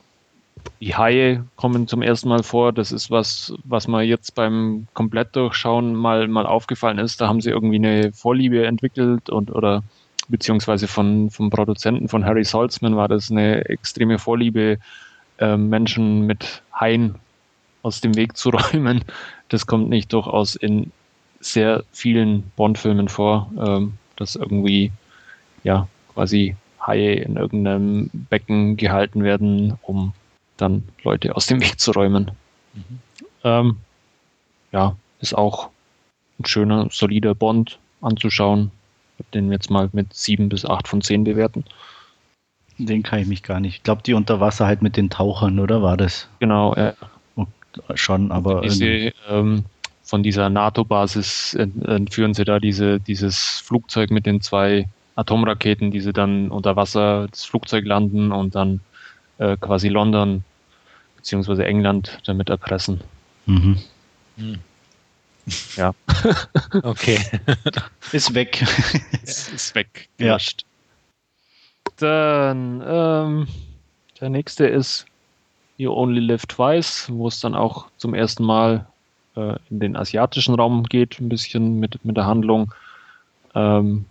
[0.80, 2.72] die Haie kommen zum ersten Mal vor.
[2.72, 7.20] Das ist was, was mir jetzt beim Komplettdurchschauen mal, mal aufgefallen ist.
[7.20, 9.82] Da haben sie irgendwie eine Vorliebe entwickelt und oder
[10.28, 14.78] beziehungsweise von, vom Produzenten von Harry Saltzman war das eine extreme Vorliebe,
[15.38, 17.16] äh, Menschen mit Haien
[17.82, 19.04] aus dem Weg zu räumen.
[19.48, 20.92] Das kommt nicht durchaus in
[21.40, 24.92] sehr vielen Bond-Filmen vor, ähm, dass irgendwie
[25.64, 30.12] ja quasi Haie in irgendeinem Becken gehalten werden, um
[30.60, 32.30] dann Leute aus dem Weg zu räumen.
[32.74, 32.98] Mhm.
[33.44, 33.76] Ähm,
[34.72, 35.70] ja, ist auch
[36.38, 38.70] ein schöner, solider Bond anzuschauen.
[39.34, 41.64] Den jetzt mal mit 7 bis 8 von 10 bewerten.
[42.78, 43.76] Den kann ich mich gar nicht.
[43.76, 46.28] Ich glaube, die Unterwasser halt mit den Tauchern, oder war das?
[46.38, 46.94] Genau, ja.
[47.94, 48.60] Schon, aber.
[48.60, 49.64] Diese, ähm,
[50.04, 56.12] von dieser NATO-Basis entführen sie da diese, dieses Flugzeug mit den zwei Atomraketen, die sie
[56.12, 58.80] dann unter Wasser das Flugzeug landen und dann
[59.38, 60.44] äh, quasi London
[61.16, 63.00] beziehungsweise England damit erpressen.
[63.46, 63.78] Mhm.
[64.36, 64.58] Hm.
[65.76, 65.94] Ja.
[66.82, 67.18] okay.
[68.12, 68.62] Ist weg.
[69.22, 70.08] ist, ist weg.
[70.18, 70.62] Gelöscht.
[70.62, 71.92] Ja.
[71.96, 73.48] Dann ähm,
[74.20, 75.06] der nächste ist
[75.76, 78.86] You Only Live Twice, wo es dann auch zum ersten Mal
[79.36, 82.72] äh, in den asiatischen Raum geht, ein bisschen mit, mit der Handlung.
[83.54, 84.04] Ähm,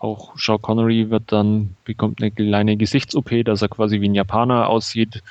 [0.00, 4.68] auch Sean Connery wird dann, bekommt eine kleine Gesichts-OP, dass er quasi wie ein Japaner
[4.68, 5.22] aussieht,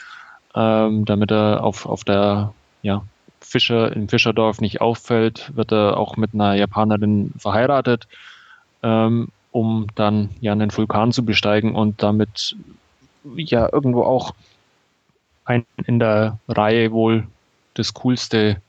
[0.55, 2.53] ähm, damit er auf, auf der
[2.84, 3.03] ja,
[3.41, 8.08] Fischer, im Fischerdorf nicht auffällt, wird er auch mit einer Japanerin verheiratet,
[8.84, 12.55] ähm, um dann ja einen Vulkan zu besteigen und damit
[13.36, 14.36] ja irgendwo auch
[15.45, 17.27] ein, in der Reihe wohl
[17.73, 18.62] das coolste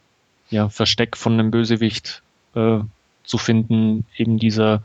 [0.48, 2.22] ja, Versteck von einem Bösewicht
[2.54, 2.78] äh,
[3.24, 4.82] zu finden, eben dieser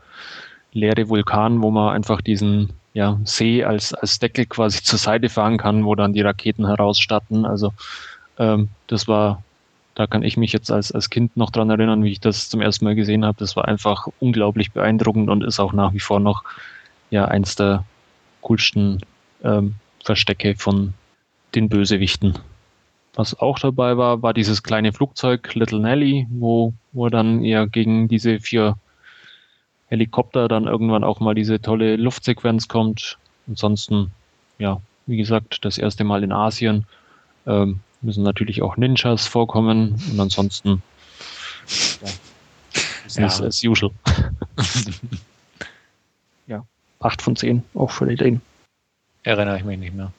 [0.76, 5.56] leere Vulkan, wo man einfach diesen ja, See als, als Deckel quasi zur Seite fahren
[5.58, 7.44] kann, wo dann die Raketen herausstatten.
[7.44, 7.72] Also
[8.38, 9.42] ähm, das war,
[9.94, 12.60] da kann ich mich jetzt als, als Kind noch dran erinnern, wie ich das zum
[12.60, 13.38] ersten Mal gesehen habe.
[13.38, 16.44] Das war einfach unglaublich beeindruckend und ist auch nach wie vor noch
[17.10, 17.84] ja eins der
[18.42, 19.00] coolsten
[19.42, 20.94] ähm, Verstecke von
[21.54, 22.38] den Bösewichten.
[23.14, 28.08] Was auch dabei war, war dieses kleine Flugzeug Little Nelly, wo, wo dann eher gegen
[28.08, 28.76] diese vier
[29.88, 33.18] Helikopter dann irgendwann auch mal diese tolle Luftsequenz kommt.
[33.46, 34.10] Ansonsten,
[34.58, 36.86] ja, wie gesagt, das erste Mal in Asien.
[37.46, 40.82] Ähm, müssen natürlich auch Ninjas vorkommen und ansonsten
[42.02, 42.08] ja,
[43.04, 43.46] Business ja.
[43.46, 43.92] as usual.
[46.46, 46.64] ja,
[47.00, 48.40] 8 von 10, auch für den.
[49.22, 50.12] Erinnere ich mich nicht mehr.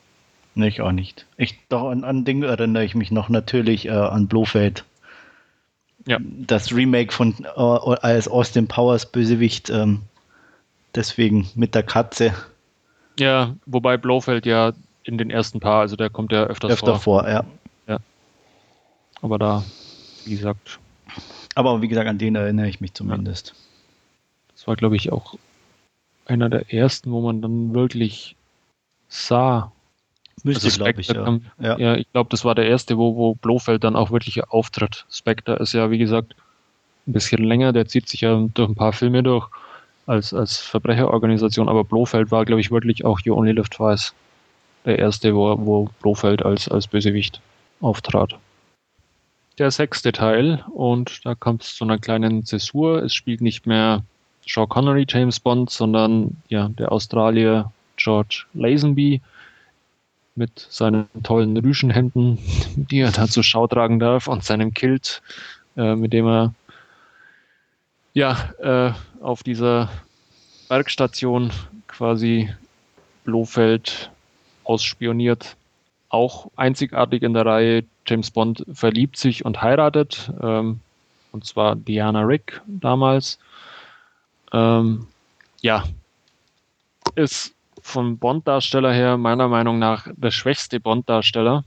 [0.56, 1.26] Nee, ich auch nicht.
[1.38, 4.86] Ich, doch an, an Ding erinnere ich mich noch natürlich äh, an Blofeld.
[6.08, 6.20] Ja.
[6.22, 9.70] Das Remake von äh, als Austin Powers Bösewicht.
[9.70, 10.02] Ähm,
[10.96, 12.34] deswegen mit der Katze.
[13.20, 17.22] Ja, wobei Blofeld ja in den ersten paar, also der kommt ja öfters Öfter vor.
[17.22, 17.44] vor ja.
[17.88, 18.00] ja.
[19.22, 19.64] Aber da,
[20.26, 20.80] wie gesagt,
[21.56, 23.56] aber wie gesagt, an den erinnere ich mich zumindest.
[24.54, 25.36] Das war, glaube ich, auch
[26.26, 28.36] einer der ersten, wo man dann wirklich
[29.08, 29.72] sah.
[30.48, 31.40] Müsste, also glaube ich, ja.
[31.60, 31.78] ja.
[31.78, 31.96] ja.
[31.96, 35.06] ich glaube, das war der erste, wo, wo Blofeld dann auch wirklich auftritt.
[35.12, 36.36] Spectre ist ja, wie gesagt,
[37.08, 39.48] ein bisschen länger, der zieht sich ja durch ein paar Filme durch
[40.06, 44.14] als, als Verbrecherorganisation, aber Blofeld war, glaube ich, wirklich auch You Only Live Twice.
[44.86, 47.42] Der erste, wo, wo Blofeld als, als Bösewicht
[47.82, 48.38] auftrat
[49.58, 53.04] der sechste Teil und da kommt es zu einer kleinen Zäsur.
[53.04, 54.04] Es spielt nicht mehr
[54.46, 59.22] Sean Connery James Bond, sondern ja, der Australier George Lazenby
[60.38, 62.38] mit seinen tollen Rüschenhänden,
[62.76, 65.22] die er da zur Schau tragen darf und seinem Kilt,
[65.76, 66.54] äh, mit dem er
[68.14, 69.90] ja äh, auf dieser
[70.70, 71.52] Bergstation
[71.88, 72.50] quasi
[73.24, 74.12] Blofeld
[74.64, 75.56] ausspioniert.
[76.10, 80.80] Auch einzigartig in der Reihe James Bond verliebt sich und heiratet, ähm,
[81.32, 83.40] und zwar Diana Rick damals.
[84.54, 85.08] Ähm,
[85.62, 85.84] ja,
[87.16, 87.54] ist
[87.88, 91.64] vom Bond-Darsteller her meiner Meinung nach der schwächste Bond-Darsteller.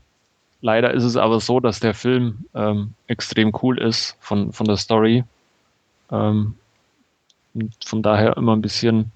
[0.61, 4.77] Leider ist es aber so, dass der Film ähm, extrem cool ist von, von der
[4.77, 5.23] Story.
[6.11, 6.55] Ähm,
[7.83, 9.11] von daher immer ein bisschen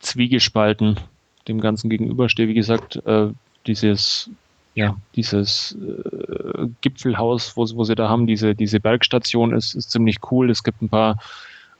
[0.00, 0.98] zwiegespalten
[1.46, 2.48] dem Ganzen gegenüberstehe.
[2.48, 3.28] Wie gesagt, äh,
[3.66, 4.28] dieses
[4.74, 10.16] ja, dieses äh, Gipfelhaus, wo, wo sie da haben, diese, diese Bergstation ist, ist ziemlich
[10.30, 10.50] cool.
[10.50, 11.18] Es gibt ein paar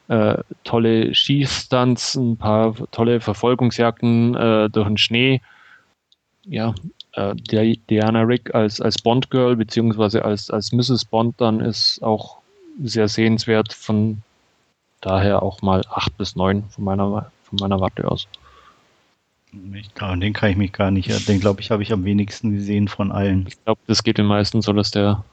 [0.08, 5.40] äh, tolle Skistunts, ein paar tolle Verfolgungsjagden äh, durch den Schnee.
[6.44, 6.74] Ja,
[7.12, 11.04] äh, Diana Rick als, als Bond-Girl beziehungsweise als, als Mrs.
[11.04, 12.38] Bond dann ist auch
[12.82, 13.72] sehr sehenswert.
[13.72, 14.22] Von
[15.00, 18.26] daher auch mal 8 bis 9 von meiner, von meiner Warte aus.
[19.74, 21.28] Ich kann, den kann ich mich gar nicht.
[21.28, 23.46] Den glaube ich, habe ich am wenigsten gesehen von allen.
[23.46, 25.24] Ich glaube, das geht den meisten so, dass der.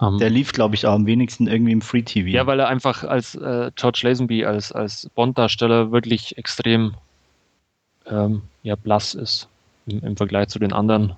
[0.00, 2.28] Ähm, der lief, glaube ich, auch am wenigsten irgendwie im Free TV.
[2.28, 6.94] Ja, weil er einfach als äh, George Lazenby, als, als Bond-Darsteller wirklich extrem
[8.06, 9.48] ähm, ja, blass ist
[9.86, 11.14] im, im, Vergleich zu den anderen.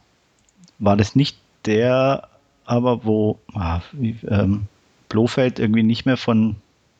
[0.78, 2.28] War das nicht der,
[2.64, 4.66] aber wo ah, wie, ähm,
[5.08, 6.56] Blofeld irgendwie nicht mehr von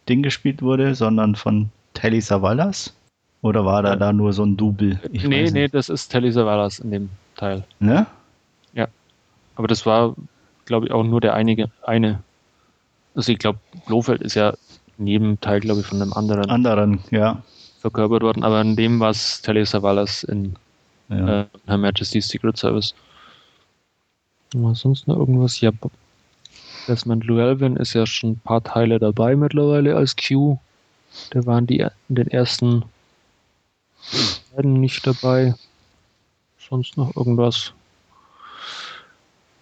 [0.09, 2.95] Ding gespielt wurde, sondern von Telly Savalas?
[3.42, 5.01] Oder war da da nur so ein Double?
[5.11, 7.64] Ich nee, nee, das ist Telly Savalas in dem Teil.
[7.81, 8.07] Ne?
[8.73, 8.87] Ja.
[9.57, 10.14] Aber das war,
[10.64, 12.22] glaube ich, auch nur der einige, eine.
[13.14, 14.55] Also ich glaube, Blofeld ist ja
[14.98, 16.51] jedem Teil, glaube ich, von einem anderen.
[16.51, 17.42] Anderen, ja.
[17.81, 20.55] Verkörpert worden, aber in dem war es Telly Savalas in
[21.09, 21.42] ja.
[21.42, 22.94] äh, Her Majesty's Secret Service.
[24.55, 25.61] Was sonst noch irgendwas?
[25.61, 25.72] Ja,
[26.87, 30.59] Desmond Llewellyn ist ja schon ein paar Teile dabei mittlerweile als Q.
[31.33, 32.85] Der waren die in den ersten
[34.55, 35.55] beiden nicht dabei.
[36.59, 37.72] Sonst noch irgendwas?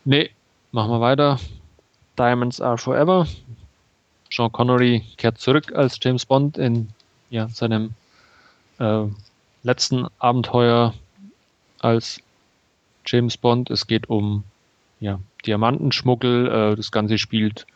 [0.05, 0.31] Nee,
[0.73, 1.39] machen wir weiter.
[2.19, 3.27] Diamonds Are Forever.
[4.31, 6.89] Sean Connery kehrt zurück als James Bond in
[7.31, 7.95] ja, seinem
[8.79, 9.05] äh,
[9.63, 10.95] letzten Abenteuer
[11.81, 12.21] als
[13.07, 13.71] James Bond.
[13.71, 14.45] Es geht um
[15.01, 16.47] ja, Diamantenschmuggel.
[16.47, 17.67] Äh, das Ganze spielt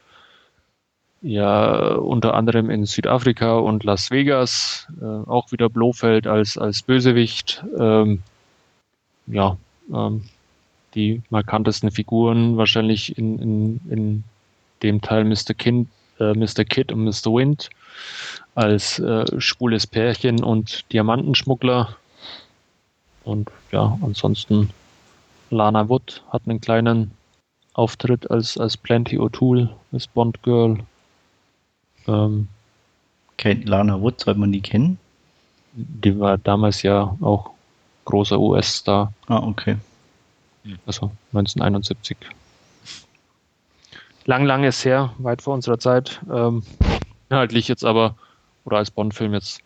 [1.22, 7.64] ja unter anderem in Südafrika und Las Vegas, äh, auch wieder Blofeld als, als Bösewicht.
[7.78, 8.22] Ähm,
[9.26, 9.56] ja,
[9.92, 10.24] ähm,
[10.94, 14.24] die markantesten Figuren wahrscheinlich in, in, in
[14.82, 15.54] dem Teil Mr.
[15.56, 15.88] Kind,
[16.20, 16.64] äh, Mr.
[16.64, 17.32] Kid und Mr.
[17.32, 17.70] Wind
[18.54, 21.96] als äh, schwules Pärchen und Diamantenschmuggler.
[23.24, 24.70] Und ja, ansonsten
[25.50, 27.12] Lana Wood hat einen kleinen
[27.72, 30.78] Auftritt als, als Plenty O'Toole, als Bond Girl.
[32.06, 32.48] Ähm,
[33.36, 34.98] Kennt Lana Wood, sollte man die kennen?
[35.72, 37.50] Die war damals ja auch
[38.04, 39.12] großer US-Star.
[39.26, 39.76] Ah, okay.
[40.86, 42.16] Also 1971.
[44.26, 46.20] Lang, lang ist her, weit vor unserer Zeit.
[46.32, 46.62] Ähm,
[47.28, 48.16] inhaltlich jetzt aber,
[48.64, 49.60] oder als Bond-Film jetzt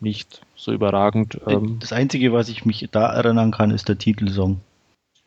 [0.00, 1.40] nicht so überragend.
[1.46, 4.60] Ähm, das Einzige, was ich mich da erinnern kann, ist der Titelsong.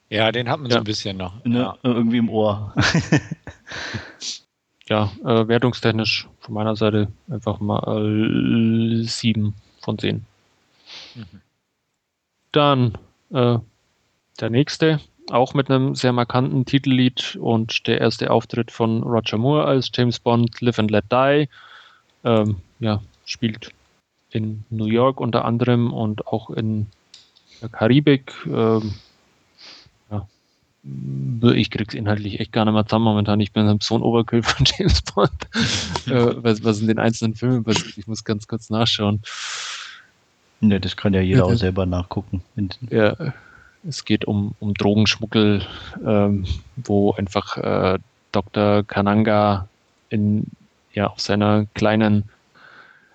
[0.10, 0.76] Ja, den hat man ja.
[0.76, 1.44] so ein bisschen noch.
[1.46, 1.78] Ne, ja.
[1.84, 2.74] Irgendwie im Ohr.
[4.88, 10.26] ja, äh, wertungstechnisch von meiner Seite einfach mal 7 von 10.
[11.16, 11.24] Mhm.
[12.52, 12.98] Dann
[13.34, 13.58] äh,
[14.40, 15.00] der nächste,
[15.32, 20.20] auch mit einem sehr markanten Titellied und der erste Auftritt von Roger Moore als James
[20.20, 21.50] Bond, Live and Let Die.
[22.24, 23.72] Ähm, ja, spielt
[24.32, 26.88] in New York unter anderem und auch in
[27.62, 28.34] der Karibik.
[28.48, 28.94] Ähm,
[30.12, 30.28] ja,
[31.54, 33.40] ich krieg's inhaltlich echt gar nicht mehr zusammen momentan.
[33.40, 35.32] Ich bin so ein Overkill von James Bond,
[36.08, 37.98] äh, was, was in den einzelnen Filmen passiert.
[37.98, 39.22] Ich muss ganz kurz nachschauen.
[40.62, 42.42] Ne, das kann ja jeder auch selber nachgucken.
[42.90, 43.34] Ja,
[43.88, 45.66] es geht um, um Drogenschmuggel,
[46.06, 46.46] ähm,
[46.76, 48.00] wo einfach äh,
[48.32, 48.84] Dr.
[48.84, 49.68] Kananga
[50.10, 50.46] in,
[50.94, 52.30] ja, auf seiner kleinen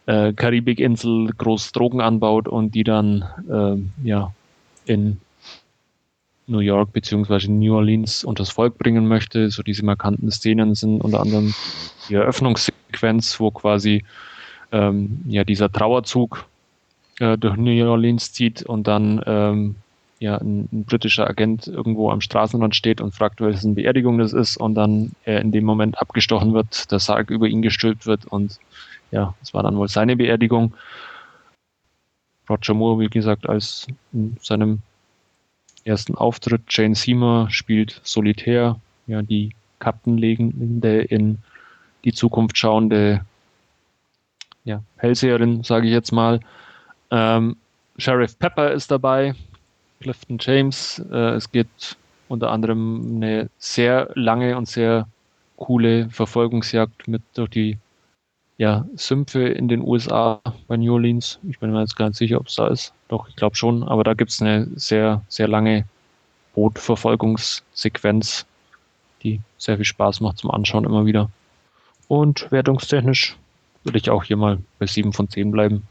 [0.07, 4.33] äh, Karibikinsel groß Drogen anbaut und die dann äh, ja,
[4.87, 5.21] in
[6.47, 7.49] New York bzw.
[7.49, 9.51] New Orleans unters Volk bringen möchte.
[9.51, 11.55] So diese markanten Szenen sind unter anderem
[12.09, 14.05] die Eröffnungssequenz, wo quasi
[14.73, 16.45] ähm, ja, dieser Trauerzug
[17.21, 19.77] äh, durch New Orleans zieht und dann ähm,
[20.21, 24.59] ja, ein, ein, britischer Agent irgendwo am Straßenrand steht und fragt, wessen Beerdigung das ist
[24.59, 28.61] und dann er in dem Moment abgestochen wird, der Sarg über ihn gestülpt wird und
[29.11, 30.75] ja, es war dann wohl seine Beerdigung.
[32.49, 34.81] Roger Moore, wie gesagt, als in seinem
[35.85, 36.63] ersten Auftritt.
[36.69, 41.39] Jane Seymour spielt Solitär, ja, die Kartenlegende in
[42.05, 43.25] die Zukunft schauende
[44.65, 46.41] ja, Hellseherin, sage ich jetzt mal.
[47.11, 47.57] Ähm,
[47.97, 49.35] Sheriff Pepper ist dabei,
[50.01, 51.03] Clifton James.
[51.11, 51.97] Äh, es geht
[52.29, 55.09] unter anderem eine sehr lange und sehr
[55.57, 57.79] coole Verfolgungsjagd mit durch die
[58.57, 61.39] ja, Sümpfe in den USA bei New Orleans.
[61.49, 62.93] Ich bin mir jetzt gar nicht sicher, ob es da ist.
[63.09, 63.83] Doch, ich glaube schon.
[63.83, 65.87] Aber da gibt es eine sehr, sehr lange
[66.55, 68.47] Bootverfolgungssequenz,
[69.23, 71.31] die sehr viel Spaß macht zum Anschauen immer wieder.
[72.09, 73.37] Und wertungstechnisch
[73.85, 75.87] würde ich auch hier mal bei 7 von 10 bleiben.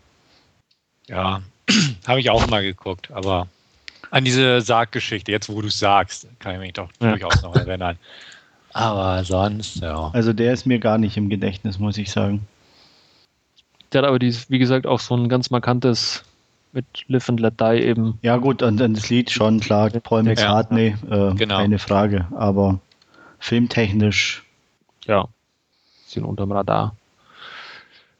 [1.07, 1.41] Ja,
[2.07, 3.47] habe ich auch mal geguckt, aber
[4.11, 7.11] an diese Sarggeschichte, jetzt wo du es sagst, kann ich mich doch ja.
[7.11, 7.97] durchaus noch erinnern.
[8.73, 10.09] Aber sonst, ja.
[10.13, 12.47] Also der ist mir gar nicht im Gedächtnis, muss ich sagen.
[13.91, 16.23] Der hat aber, dieses, wie gesagt, auch so ein ganz markantes
[16.71, 18.19] mit Live and Let Die eben.
[18.21, 21.57] Ja, gut, und, und das Lied schon, klar, Paul McCartney, ja, äh, genau.
[21.57, 22.27] keine Frage.
[22.35, 22.79] Aber
[23.39, 24.43] filmtechnisch.
[25.05, 25.27] Ja,
[26.09, 26.95] bisschen unterm Radar.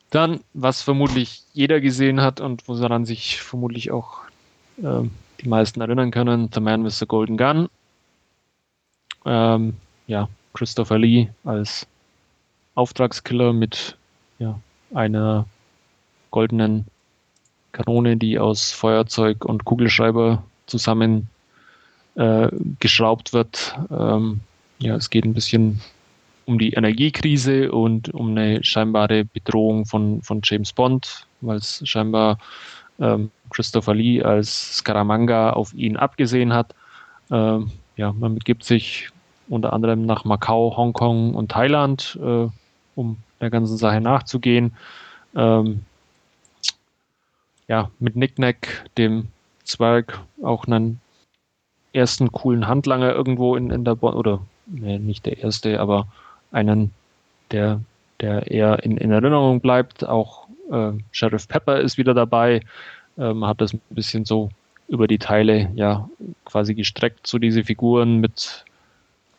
[0.10, 4.22] Dann, was vermutlich jeder gesehen hat und woran sich vermutlich auch
[4.82, 5.08] äh,
[5.42, 7.70] die meisten erinnern können, The Man with the Golden Gun.
[9.26, 11.88] Ähm, ja, Christopher Lee als
[12.76, 13.98] Auftragskiller mit
[14.40, 14.60] ja,
[14.94, 15.46] einer
[16.32, 16.86] goldenen
[17.72, 21.30] Kanone, die aus Feuerzeug und Kugelschreiber zusammen
[22.16, 22.50] äh,
[22.80, 23.76] geschraubt wird.
[23.92, 24.42] Ähm,
[24.80, 25.82] ja, es geht ein bisschen
[26.46, 32.40] um die Energiekrise und um eine scheinbare Bedrohung von, von James Bond, weil es scheinbar
[33.00, 36.76] ähm, Christopher Lee als Scaramanga auf ihn abgesehen hat.
[37.32, 39.10] Ähm, ja, man begibt sich
[39.50, 42.48] unter anderem nach Macau, Hongkong und Thailand, äh,
[42.96, 44.74] um der ganzen Sache nachzugehen.
[45.36, 45.82] Ähm,
[47.68, 49.28] ja, mit Nicknack, dem
[49.64, 51.00] Zwerg, auch einen
[51.94, 56.08] ersten coolen Handlanger irgendwo in, in der Bo oder nee, nicht der erste, aber
[56.52, 56.92] einen,
[57.52, 57.82] der,
[58.22, 60.08] der eher in, in Erinnerung bleibt.
[60.08, 62.62] Auch äh, Sheriff Pepper ist wieder dabei.
[63.18, 64.50] Ähm, hat das ein bisschen so
[64.88, 66.10] über die Teile ja
[66.46, 68.66] quasi gestreckt, so diese Figuren mit,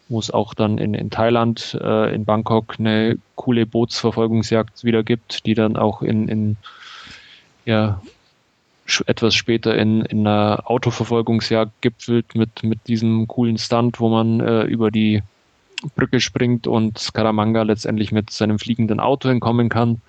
[0.08, 5.46] wo es auch dann in, in Thailand, äh, in Bangkok eine coole Bootsverfolgungsjagd wieder gibt,
[5.46, 6.56] die dann auch in, in
[7.64, 8.00] ja,
[9.06, 14.62] etwas später in, in einer Autoverfolgungsjagd gipfelt mit, mit diesem coolen Stunt, wo man äh,
[14.62, 15.22] über die
[15.94, 20.00] Brücke springt und Scaramanga letztendlich mit seinem fliegenden Auto entkommen kann.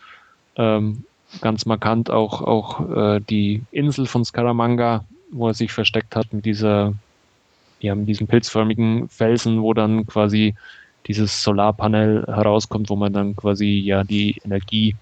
[0.55, 1.05] Ähm,
[1.39, 6.45] ganz markant auch, auch äh, die Insel von Scaramanga, wo er sich versteckt hat mit
[6.45, 6.93] dieser,
[7.79, 10.55] ja, mit diesem pilzförmigen Felsen, wo dann quasi
[11.07, 14.95] dieses Solarpanel herauskommt, wo man dann quasi ja die Energie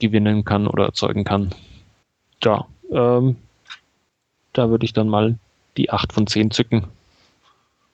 [0.00, 1.50] gewinnen kann oder erzeugen kann.
[2.42, 3.36] Ja, ähm,
[4.52, 5.38] da würde ich dann mal
[5.76, 6.86] die 8 von 10 zücken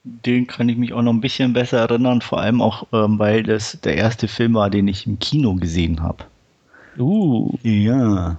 [0.02, 3.42] den kann ich mich auch noch ein bisschen besser erinnern, vor allem auch, ähm, weil
[3.42, 6.24] das der erste Film war, den ich im Kino gesehen habe.
[7.00, 7.58] Uh.
[7.62, 8.36] Ja.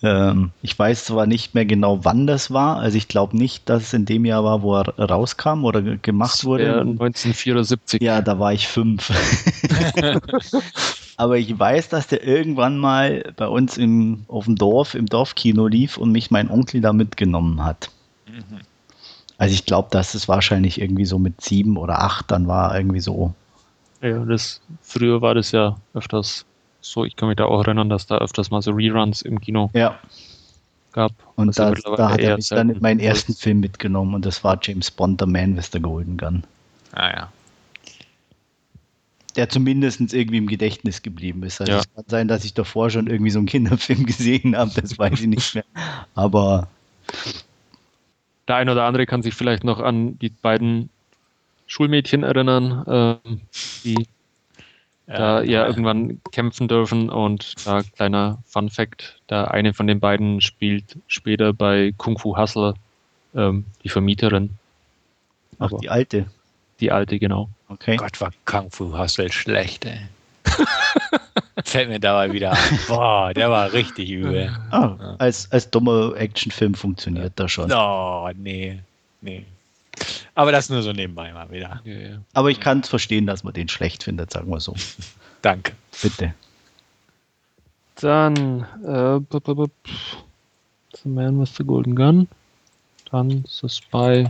[0.00, 2.76] Ähm, ich weiß zwar nicht mehr genau, wann das war.
[2.76, 6.44] Also ich glaube nicht, dass es in dem Jahr war, wo er rauskam oder gemacht
[6.44, 6.64] wurde.
[6.64, 8.00] Ja, 1974.
[8.00, 9.10] Ja, da war ich fünf.
[11.16, 15.66] Aber ich weiß, dass der irgendwann mal bei uns im, auf dem Dorf, im Dorfkino
[15.66, 17.90] lief und mich mein Onkel da mitgenommen hat.
[18.28, 18.60] Mhm.
[19.36, 23.00] Also ich glaube, dass es wahrscheinlich irgendwie so mit sieben oder acht dann war, irgendwie
[23.00, 23.34] so.
[24.00, 26.44] Ja, das, früher war das ja öfters
[26.80, 29.70] so, ich kann mich da auch erinnern, dass da öfters mal so Reruns im Kino
[29.74, 29.98] ja.
[30.92, 31.12] gab.
[31.36, 34.58] Und da, da hat er mich dann in meinen ersten Film mitgenommen und das war
[34.62, 36.44] James Bond, The Man with the Golden Gun.
[36.92, 37.32] Ah ja.
[39.36, 41.60] Der zumindest irgendwie im Gedächtnis geblieben ist.
[41.60, 41.78] Also Ja.
[41.80, 45.20] es kann sein, dass ich davor schon irgendwie so einen Kinderfilm gesehen habe, das weiß
[45.20, 45.64] ich nicht mehr.
[46.14, 46.68] Aber
[48.48, 50.90] Der ein oder andere kann sich vielleicht noch an die beiden
[51.66, 53.40] Schulmädchen erinnern, ähm,
[53.84, 54.06] die
[55.16, 60.40] da ja irgendwann kämpfen dürfen und da kleiner Fun Fact, der eine von den beiden
[60.40, 62.74] spielt später bei Kung Fu Hustle
[63.34, 64.50] ähm, die Vermieterin,
[65.58, 66.26] ach, Aber- die alte.
[66.80, 67.48] die alte genau.
[67.68, 67.96] Okay.
[67.96, 69.98] Gott, war Kung Fu Hustle schlecht, ey.
[71.64, 72.78] Fällt mir dabei wieder ein.
[72.86, 74.50] Boah, der war richtig übel.
[74.70, 77.70] Ah, als, als dummer Actionfilm funktioniert das schon.
[77.72, 78.78] Oh, nee.
[79.20, 79.44] Nee.
[80.34, 81.80] Aber das nur so nebenbei mal wieder.
[81.84, 82.18] Ja, ja.
[82.32, 84.74] Aber ich kann es verstehen, dass man den schlecht findet, sagen wir so.
[85.42, 85.72] Danke.
[86.00, 86.34] Bitte.
[87.96, 89.20] Dann äh.
[91.02, 92.28] The Man with the Golden Gun.
[93.10, 94.28] Dann The Spy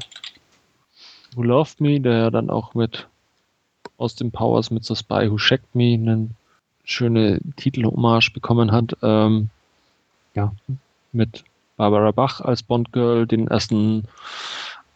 [1.35, 3.07] Who Loved Me, der ja dann auch mit
[3.99, 6.29] Austin Powers mit The Spy Who Shagged Me eine
[6.85, 8.97] schöne Titelhommage bekommen hat.
[9.03, 9.51] Ähm,
[10.35, 10.53] ja,
[11.13, 11.45] mit
[11.77, 14.05] Barbara Bach als Bond-Girl, den ersten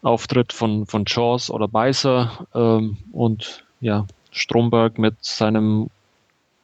[0.02, 5.88] Auftritt von, von Jaws oder Beißer ähm, und ja, Stromberg mit seinem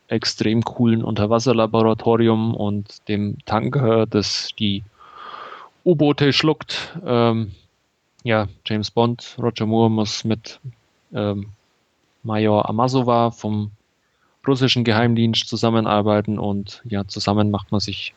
[0.08, 4.82] extrem coolen Unterwasserlaboratorium und dem Tanker, das die
[5.84, 6.98] U-Boote schluckt.
[7.04, 7.52] Ähm,
[8.24, 10.60] ja, James Bond, Roger Moore muss mit
[11.12, 11.50] ähm,
[12.22, 13.70] Major Amazova vom
[14.46, 18.14] russischen Geheimdienst zusammenarbeiten und ja, zusammen macht man sich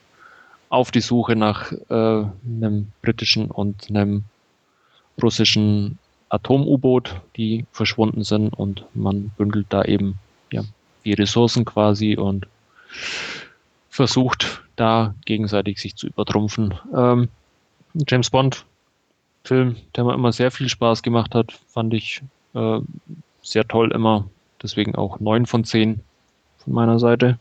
[0.70, 4.24] auf die Suche nach äh, einem britischen und einem
[5.22, 5.98] russischen
[6.30, 10.16] Atom-U-Boot, die verschwunden sind und man bündelt da eben
[10.52, 10.64] ja,
[11.06, 12.48] die Ressourcen quasi und
[13.90, 16.74] versucht da gegenseitig sich zu übertrumpfen.
[16.96, 17.30] Ähm,
[18.08, 18.66] James Bond
[19.44, 22.22] Film, der mir immer sehr viel Spaß gemacht hat, fand ich
[22.54, 22.80] äh,
[23.42, 24.30] sehr toll immer.
[24.62, 26.00] Deswegen auch 9 von 10
[26.60, 27.40] von meiner Seite.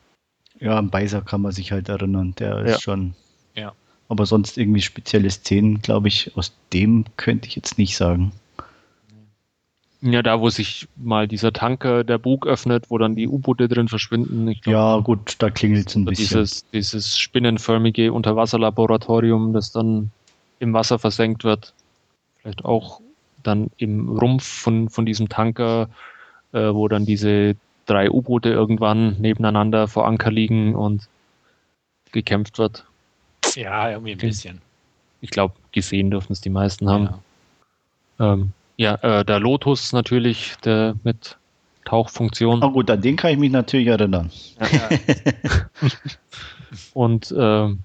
[0.59, 2.35] Ja, an Beiser kann man sich halt erinnern.
[2.39, 2.81] Der ist Ja.
[2.81, 3.15] schon.
[3.55, 3.73] Ja.
[4.11, 8.33] Aber sonst irgendwie spezielle Szenen, glaube ich, aus dem könnte ich jetzt nicht sagen.
[10.03, 13.87] Ja, da wo sich mal dieser Tanker, der Bug öffnet, wo dann die U-Boote drin
[13.87, 14.47] verschwinden.
[14.47, 16.25] Glaub, Ja, gut, da klingelt es ein bisschen.
[16.25, 20.11] dieses, dieses spinnenförmige Unterwasserlaboratorium, das dann
[20.59, 21.73] im Wasser versenkt wird.
[22.41, 23.01] Vielleicht auch
[23.45, 25.89] dann im Rumpf von, von diesem Tanker,
[26.53, 27.55] äh, wo dann diese
[27.87, 31.09] drei U-Boote irgendwann nebeneinander vor Anker liegen und
[32.11, 32.87] gekämpft wird.
[33.57, 34.61] Ja, irgendwie ein bisschen.
[35.21, 37.09] Ich glaube, gesehen dürfen es die meisten haben.
[38.19, 41.37] Ähm, ja, äh, der Lotus natürlich, der mit
[41.85, 42.63] Tauchfunktion.
[42.63, 44.31] Ah, gut, an den kann ich mich natürlich erinnern.
[46.95, 47.81] Und ähm,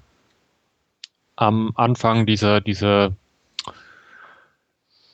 [1.35, 3.13] am Anfang dieser, dieser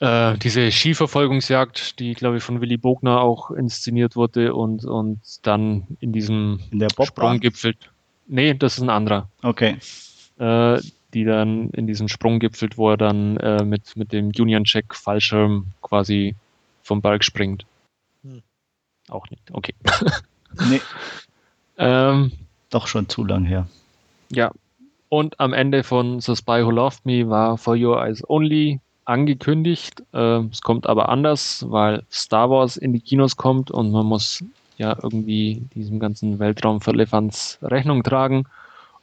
[0.01, 5.85] äh, diese Skiverfolgungsjagd, die, glaube ich, von Willy Bogner auch inszeniert wurde und, und dann
[5.99, 7.05] in diesem In der Bobbahn?
[7.05, 7.75] Sprunggipfel.
[8.27, 9.29] Nee, das ist ein anderer.
[9.43, 9.77] Okay.
[10.41, 10.81] Äh,
[11.13, 15.67] die dann in diesem Sprunggipfel, wo er dann äh, mit, mit dem Union Check Fallschirm
[15.81, 16.35] quasi
[16.81, 17.65] vom Berg springt.
[18.23, 18.41] Hm.
[19.09, 19.43] Auch nicht.
[19.51, 19.75] Okay.
[20.69, 20.81] Nee,
[21.77, 22.33] ähm,
[22.69, 23.65] doch schon zu lang her.
[24.33, 24.51] Ja,
[25.07, 30.03] und am Ende von The Spy Who Loved Me war For Your Eyes Only angekündigt.
[30.11, 34.43] Ähm, es kommt aber anders, weil Star Wars in die Kinos kommt und man muss
[34.77, 38.45] ja irgendwie diesem ganzen Weltraumverlefanz Rechnung tragen.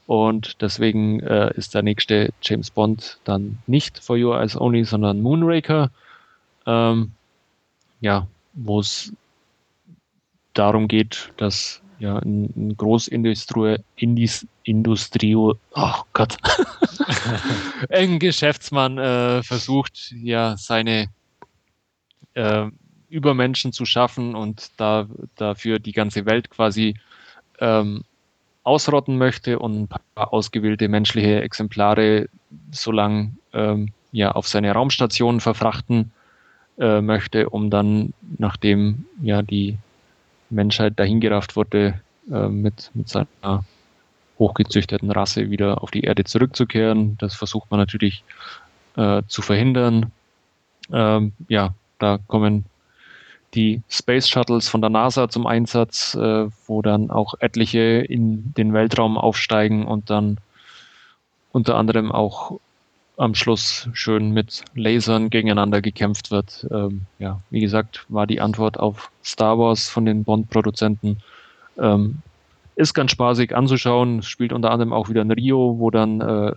[0.09, 5.21] Und deswegen äh, ist der nächste James Bond dann nicht For Your Eyes Only, sondern
[5.21, 5.91] Moonraker.
[6.65, 7.13] Ähm,
[8.01, 9.13] ja, wo es
[10.55, 16.39] darum geht, dass ja ein, ein Großindustrie, Indis, Industrio, oh Gott,
[17.91, 21.11] ein Geschäftsmann äh, versucht ja seine
[22.33, 22.65] äh,
[23.11, 25.07] Übermenschen zu schaffen und da,
[25.37, 26.95] dafür die ganze Welt quasi
[27.61, 28.05] ähm,
[28.69, 32.29] ausrotten möchte und ein paar ausgewählte menschliche Exemplare
[32.71, 36.13] so lang ähm, ja, auf seine Raumstation verfrachten
[36.79, 39.79] äh, möchte, um dann, nachdem ja die
[40.51, 42.01] Menschheit dahingerafft wurde,
[42.31, 43.65] äh, mit, mit seiner
[44.39, 47.17] hochgezüchteten Rasse wieder auf die Erde zurückzukehren.
[47.19, 48.23] Das versucht man natürlich
[48.97, 50.13] äh, zu verhindern.
[50.93, 52.65] Ähm, ja, da kommen
[53.55, 58.73] die Space Shuttles von der NASA zum Einsatz, äh, wo dann auch etliche in den
[58.73, 60.39] Weltraum aufsteigen und dann
[61.53, 62.61] unter anderem auch
[63.17, 66.67] am Schluss schön mit Lasern gegeneinander gekämpft wird.
[66.71, 71.19] Ähm, ja, wie gesagt, war die Antwort auf Star Wars von den Bond-Produzenten.
[71.79, 72.19] Ähm,
[72.77, 74.23] ist ganz spaßig anzuschauen.
[74.23, 76.53] Spielt unter anderem auch wieder in Rio, wo dann äh,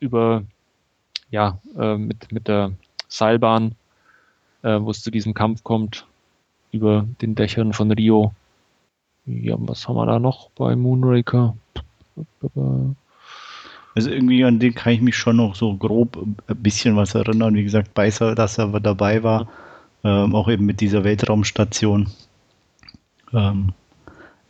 [0.00, 0.42] über
[1.30, 2.72] ja äh, mit mit der
[3.08, 3.76] Seilbahn,
[4.62, 6.06] äh, wo es zu diesem Kampf kommt,
[6.72, 8.32] über den Dächern von Rio.
[9.26, 11.56] Ja, was haben wir da noch bei Moonraker?
[13.94, 17.54] Also irgendwie an den kann ich mich schon noch so grob ein bisschen was erinnern.
[17.54, 19.48] Wie gesagt, Beißer, dass er dabei war,
[20.04, 22.08] ähm, auch eben mit dieser Weltraumstation.
[23.32, 23.72] Ähm,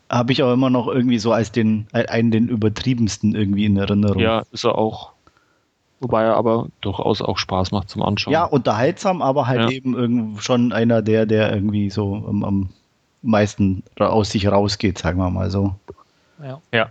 [0.08, 4.20] Habe ich auch immer noch irgendwie so als den einen den übertriebensten irgendwie in Erinnerung.
[4.20, 5.12] Ja, ist er auch.
[6.00, 8.32] Wobei er aber durchaus auch Spaß macht zum Anschauen.
[8.32, 9.68] Ja, unterhaltsam, aber halt ja.
[9.68, 12.70] eben schon einer der, der irgendwie so am, am
[13.20, 15.74] meisten aus sich rausgeht, sagen wir mal so.
[16.42, 16.60] Ja.
[16.72, 16.90] ja.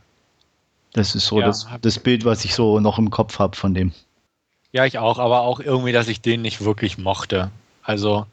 [0.94, 3.74] Das ist so ja, das, das Bild, was ich so noch im Kopf habe von
[3.74, 3.94] dem.
[4.72, 7.50] Ja, ich auch, aber auch irgendwie, dass ich den nicht wirklich mochte.
[7.82, 8.28] Also,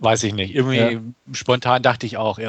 [0.00, 0.52] weiß ich nicht.
[0.52, 1.00] Irgendwie ja.
[1.32, 2.40] spontan dachte ich auch,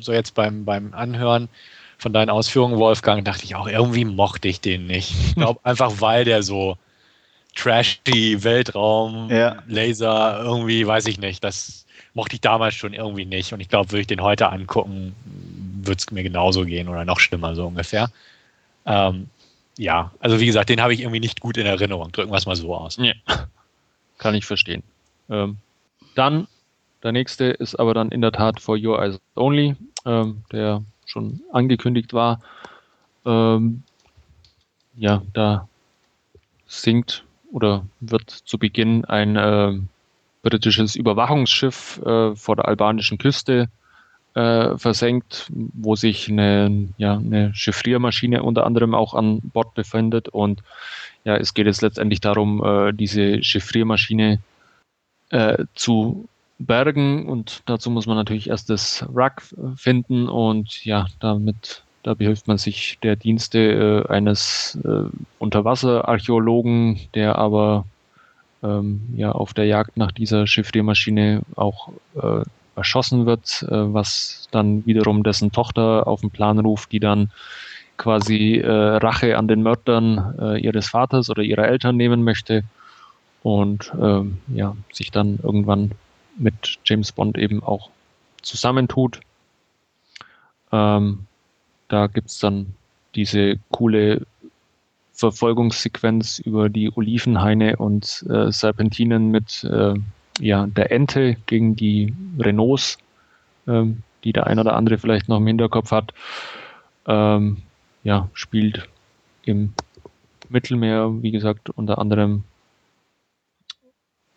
[0.00, 1.50] so jetzt beim, beim Anhören
[1.98, 5.14] von deinen Ausführungen, Wolfgang, dachte ich auch, irgendwie mochte ich den nicht.
[5.26, 6.78] Ich glaube einfach, weil der so
[7.54, 9.62] trashy Weltraum, ja.
[9.66, 11.42] Laser, irgendwie, weiß ich nicht.
[11.42, 13.52] Das mochte ich damals schon irgendwie nicht.
[13.52, 15.14] Und ich glaube, würde ich den heute angucken,
[15.82, 18.10] würde es mir genauso gehen oder noch schlimmer, so ungefähr.
[18.86, 19.28] Ähm,
[19.76, 22.10] ja, also wie gesagt, den habe ich irgendwie nicht gut in Erinnerung.
[22.12, 22.96] Drücken wir es mal so aus.
[22.96, 23.12] Ja.
[24.18, 24.82] Kann ich verstehen.
[25.30, 25.58] Ähm,
[26.16, 26.48] dann,
[27.02, 31.40] der nächste ist aber dann in der Tat For Your Eyes Only, ähm, der schon
[31.52, 32.40] angekündigt war.
[33.24, 33.84] Ähm,
[34.96, 35.68] ja, da
[36.66, 39.78] sinkt oder wird zu Beginn ein äh,
[40.42, 43.68] britisches Überwachungsschiff äh, vor der albanischen Küste
[44.34, 50.28] äh, versenkt, wo sich eine, ja, eine Chiffriermaschine unter anderem auch an Bord befindet.
[50.28, 50.62] Und
[51.24, 54.38] ja, es geht jetzt letztendlich darum, äh, diese Chiffriermaschine
[55.30, 56.28] äh, zu
[56.58, 57.28] bergen.
[57.28, 59.42] Und dazu muss man natürlich erst das Wrack
[59.76, 60.28] finden.
[60.28, 67.84] Und ja, damit da behilft man sich der Dienste äh, eines äh, Unterwasserarchäologen, der aber
[68.62, 71.90] ähm, ja auf der Jagd nach dieser Chiffriermaschine auch
[72.20, 72.42] äh,
[72.76, 77.30] erschossen wird, äh, was dann wiederum dessen Tochter auf den Plan ruft, die dann
[77.96, 82.62] quasi äh, Rache an den Mördern äh, ihres Vaters oder ihrer Eltern nehmen möchte
[83.42, 85.92] und ähm, ja, sich dann irgendwann
[86.36, 87.90] mit James Bond eben auch
[88.42, 89.20] zusammentut.
[90.70, 91.26] Ähm,
[91.88, 92.74] da gibt es dann
[93.14, 94.26] diese coole
[95.12, 99.94] Verfolgungssequenz über die Olivenhaine und äh, Serpentinen mit äh,
[100.38, 102.98] ja, der Ente gegen die Renaults,
[103.66, 106.14] ähm, die der ein oder andere vielleicht noch im Hinterkopf hat,
[107.06, 107.58] ähm,
[108.04, 108.88] ja, spielt
[109.42, 109.72] im
[110.48, 112.44] Mittelmeer, wie gesagt, unter anderem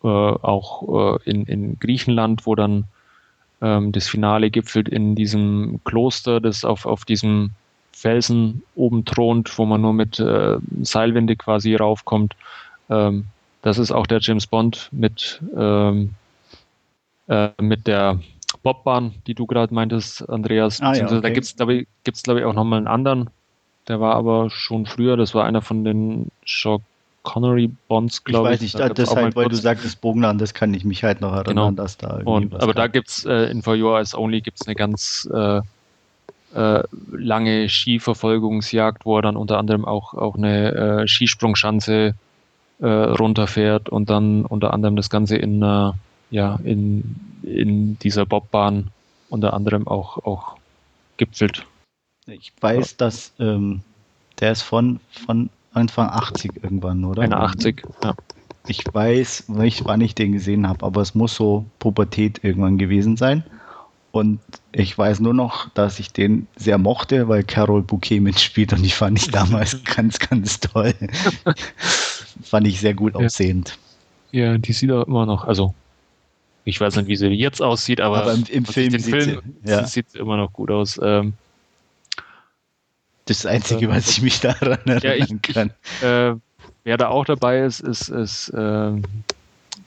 [0.04, 2.86] äh, auch äh, in, in Griechenland, wo dann
[3.62, 7.52] ähm, das Finale gipfelt in diesem Kloster, das auf, auf diesem
[7.92, 12.36] Felsen oben thront, wo man nur mit äh, Seilwinde quasi raufkommt.
[12.90, 13.26] Ähm,
[13.62, 16.16] das ist auch der James Bond mit, ähm,
[17.28, 18.20] äh, mit der
[18.64, 20.82] Bobbahn, die du gerade meintest, Andreas.
[20.82, 21.22] Ah, ja, okay.
[21.22, 23.30] Da gibt es, glaube ich, gibt's, glaub ich, auch nochmal einen anderen.
[23.88, 26.82] Der war aber schon früher, das war einer von den Sean
[27.24, 28.54] Connery Bonds, glaube ich.
[28.54, 31.56] Weiß nicht, da deshalb, weil du sagtest Bogenland, das kann ich mich halt noch erinnern,
[31.56, 31.72] genau.
[31.72, 34.76] dass da Und, Aber da gibt es äh, in For Your Eyes Only gibt's eine
[34.76, 35.62] ganz äh,
[36.54, 42.16] äh, lange Skiverfolgungsjagd, wo er dann unter anderem auch, auch eine äh, Skisprungschanze
[42.80, 45.92] äh, runterfährt und dann unter anderem das Ganze in, äh,
[46.32, 48.88] ja, in, in dieser Bobbahn
[49.30, 50.58] unter anderem auch, auch
[51.18, 51.66] gipfelt.
[52.28, 53.82] Ich weiß, dass ähm,
[54.40, 57.22] der ist von, von Anfang 80 irgendwann, oder?
[57.22, 58.16] 81, ja.
[58.68, 63.18] Ich weiß nicht, wann ich den gesehen habe, aber es muss so Pubertät irgendwann gewesen
[63.18, 63.44] sein.
[64.12, 64.40] Und
[64.74, 68.90] ich weiß nur noch, dass ich den sehr mochte, weil Carol Bouquet mitspielt und die
[68.90, 70.94] fand ich damals ganz, ganz toll.
[72.44, 73.78] fand ich sehr gut aussehend.
[74.32, 75.74] Ja, die sieht auch immer noch, also
[76.64, 79.70] ich weiß nicht, wie sie jetzt aussieht, aber, aber im, im Film, sieht, Film sie,
[79.70, 79.88] ja.
[79.88, 81.00] sieht immer noch gut aus.
[81.02, 81.34] Ähm,
[83.32, 85.72] das ist das Einzige, äh, was ich mich daran erinnern ja, kann.
[86.02, 86.40] Äh,
[86.84, 89.02] wer da auch dabei ist, ist, ist äh, eine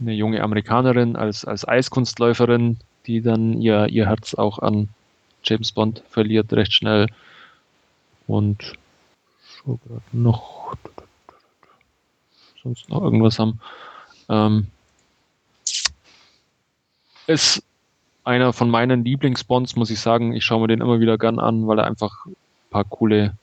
[0.00, 4.88] junge Amerikanerin als, als Eiskunstläuferin, die dann ihr, ihr Herz auch an
[5.42, 7.06] James Bond verliert, recht schnell.
[8.26, 8.72] Und
[9.64, 10.74] so gerade noch
[12.62, 13.60] sonst noch irgendwas haben.
[14.30, 14.68] Ähm,
[17.26, 17.62] ist
[18.24, 20.32] einer von meinen Lieblingsbonds, muss ich sagen.
[20.32, 22.34] Ich schaue mir den immer wieder gern an, weil er einfach ein
[22.74, 23.36] paar coole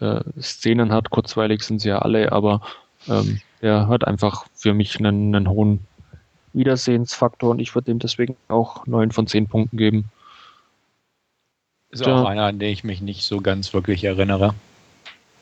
[0.00, 1.08] äh, Szenen hat.
[1.08, 2.60] Kurzweilig sind sie ja alle, aber
[3.08, 5.86] ähm, der hat einfach für mich einen, einen hohen
[6.52, 10.04] Wiedersehensfaktor und ich würde dem deswegen auch 9 von 10 Punkten geben.
[11.90, 12.14] Ist ja.
[12.14, 14.54] auch einer, an den ich mich nicht so ganz wirklich erinnere.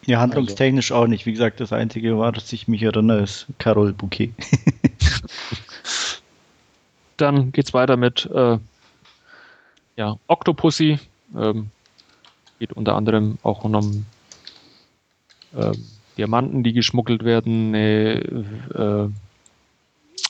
[0.06, 1.02] Ja, handlungstechnisch also.
[1.02, 1.26] auch nicht.
[1.26, 4.32] Wie gesagt, das Einzige war, dass ich mich erinnere, ist Carol Bouquet.
[7.16, 8.58] Dann geht's weiter mit äh,
[9.96, 11.00] ja, Octopussy.
[11.36, 11.70] Ähm,
[12.58, 14.06] geht unter anderem auch um
[15.56, 15.72] äh,
[16.16, 18.14] Diamanten, die geschmuggelt werden, eine
[18.74, 19.08] äh,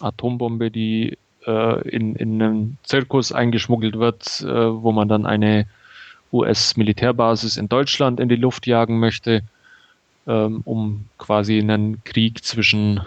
[0.01, 5.67] Atombombe, die äh, in, in einen Zirkus eingeschmuggelt wird, äh, wo man dann eine
[6.33, 9.43] US-Militärbasis in Deutschland in die Luft jagen möchte,
[10.27, 13.01] ähm, um quasi einen Krieg zwischen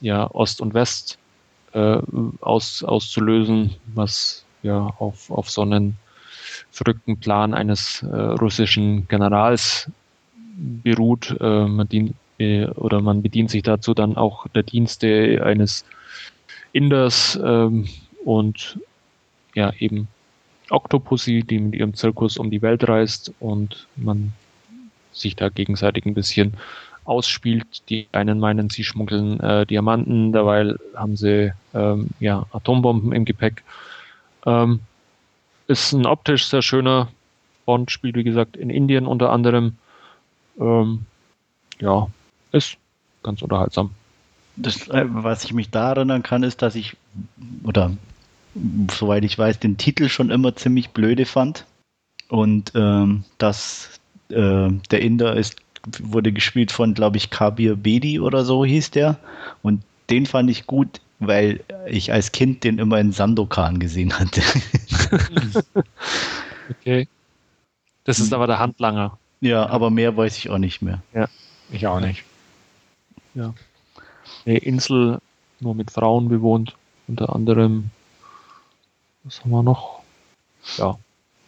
[0.00, 1.18] ja, Ost und West
[1.72, 1.98] äh,
[2.40, 5.96] aus, auszulösen, was ja auf, auf so einen
[6.70, 9.90] verrückten Plan eines äh, russischen Generals
[10.56, 11.36] beruht.
[11.40, 15.84] Äh, man dient, äh, oder man bedient sich dazu dann auch der Dienste eines
[16.72, 17.88] Inders ähm,
[18.24, 18.78] und
[19.54, 20.08] ja eben
[20.70, 24.32] Octopussy, die mit ihrem Zirkus um die Welt reist und man
[25.12, 26.54] sich da gegenseitig ein bisschen
[27.04, 27.88] ausspielt.
[27.88, 33.64] Die einen meinen, sie schmuggeln äh, Diamanten, dabei haben sie ähm, ja, Atombomben im Gepäck.
[34.46, 34.80] Ähm,
[35.70, 37.08] ist ein optisch sehr schöner
[37.64, 39.76] Bond, spielt wie gesagt in Indien unter anderem.
[40.58, 41.06] Ähm,
[41.78, 42.08] ja,
[42.52, 42.76] ist
[43.22, 43.92] ganz unterhaltsam.
[44.56, 46.96] Das, äh, was ich mich da erinnern kann, ist, dass ich,
[47.62, 47.92] oder
[48.90, 51.64] soweit ich weiß, den Titel schon immer ziemlich blöde fand.
[52.28, 55.56] Und ähm, dass äh, der Inder ist,
[56.00, 59.18] wurde gespielt von, glaube ich, Kabir Bedi oder so hieß der.
[59.62, 64.42] Und den fand ich gut, weil ich als Kind den immer in Sandokan gesehen hatte.
[66.70, 67.08] okay.
[68.04, 69.18] Das ist aber der Handlanger.
[69.40, 71.02] Ja, aber mehr weiß ich auch nicht mehr.
[71.14, 71.28] Ja,
[71.70, 72.24] ich auch nicht.
[73.34, 73.54] Ja.
[74.44, 75.18] Eine Insel
[75.60, 76.74] nur mit Frauen bewohnt,
[77.06, 77.90] unter anderem
[79.24, 80.00] was haben wir noch?
[80.76, 80.98] Ja,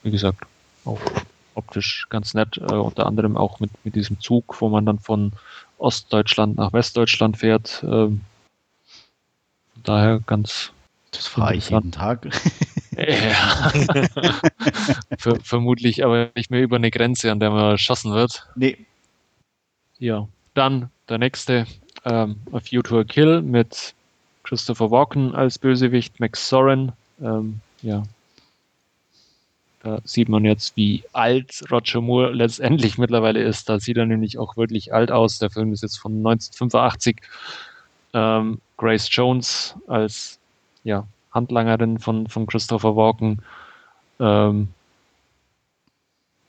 [0.03, 0.45] wie gesagt,
[0.85, 1.01] auch
[1.55, 2.59] optisch ganz nett.
[2.59, 5.33] Äh, unter anderem auch mit, mit diesem Zug, wo man dann von
[5.79, 7.85] Ostdeutschland nach Westdeutschland fährt.
[7.87, 8.21] Ähm,
[9.83, 10.73] daher ganz.
[11.11, 12.27] Das fahre ich jeden Tag.
[12.97, 13.71] ja.
[15.19, 18.47] Ver vermutlich aber nicht mehr über eine Grenze, an der man erschossen wird.
[18.55, 18.79] Nee.
[19.99, 20.27] Ja.
[20.55, 21.67] Dann der nächste,
[22.05, 23.95] ähm, A View to a Kill mit
[24.43, 28.03] Christopher Walken als Bösewicht, Max Soren ähm, ja,
[29.83, 33.69] da sieht man jetzt, wie alt Roger Moore letztendlich mittlerweile ist.
[33.69, 35.39] Da sieht er nämlich auch wirklich alt aus.
[35.39, 37.21] Der Film ist jetzt von 1985.
[38.15, 40.39] Ähm, Grace Jones als
[40.85, 43.43] ja, Handlangerin von, von Christopher Walken.
[44.21, 44.69] Ähm,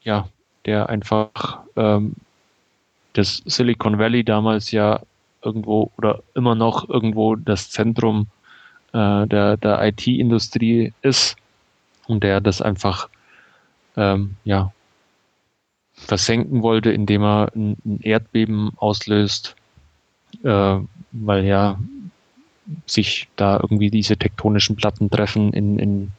[0.01, 0.27] ja,
[0.65, 2.15] der einfach ähm,
[3.13, 5.01] das Silicon Valley damals ja
[5.41, 8.27] irgendwo oder immer noch irgendwo das Zentrum
[8.93, 11.35] äh, der, der IT-Industrie ist
[12.07, 13.09] und der das einfach
[13.95, 14.71] ähm, ja,
[15.93, 19.55] versenken wollte, indem er ein, ein Erdbeben auslöst,
[20.43, 20.79] äh,
[21.11, 21.79] weil ja
[22.85, 26.11] sich da irgendwie diese tektonischen Platten treffen in, in,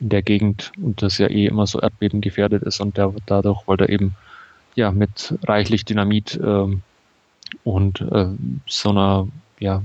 [0.00, 3.66] in der Gegend und das ja eh immer so Erdbeben gefährdet ist und der, dadurch
[3.66, 4.14] wollte er eben
[4.74, 6.66] ja mit reichlich Dynamit äh,
[7.64, 8.28] und äh,
[8.66, 9.28] so einer
[9.58, 9.82] ja,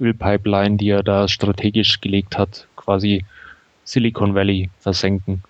[0.00, 3.24] Ölpipeline, die er da strategisch gelegt hat, quasi
[3.84, 5.42] Silicon Valley versenken.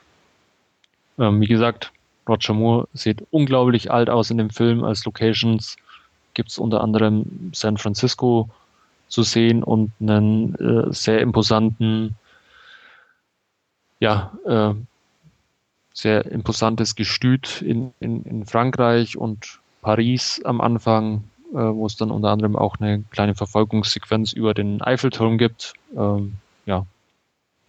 [1.19, 1.93] Ähm, wie gesagt,
[2.29, 4.85] Roger Moore sieht unglaublich alt aus in dem Film.
[4.85, 5.77] Als Locations
[6.39, 8.49] gibt es unter anderem San Francisco
[9.09, 12.15] zu sehen und einen äh, sehr imposanten,
[13.99, 14.75] ja, äh,
[15.93, 22.13] sehr imposantes Gestüt in, in, in Frankreich und Paris am Anfang, äh, wo es dann
[22.13, 25.73] unter anderem auch eine kleine Verfolgungssequenz über den Eiffelturm gibt.
[25.97, 26.35] Ähm,
[26.67, 26.87] ja,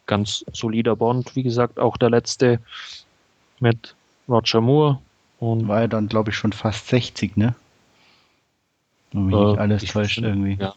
[0.06, 2.60] ganz solider Bond, wie gesagt, auch der letzte
[3.60, 3.96] mit
[4.28, 5.00] Roger Moore.
[5.40, 7.56] Und War er dann, glaube ich, schon fast 60, ne?
[9.12, 10.58] Wenn mich äh, nicht alles täuscht irgendwie.
[10.60, 10.74] Ja,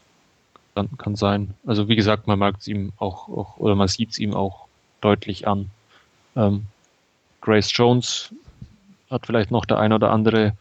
[0.75, 1.53] dann kann sein.
[1.65, 4.65] Also wie gesagt, man mag es ihm auch, auch, oder man sieht es ihm auch
[5.01, 5.69] deutlich an.
[6.35, 6.65] Ähm,
[7.41, 8.33] Grace Jones
[9.09, 10.53] hat vielleicht noch der ein oder andere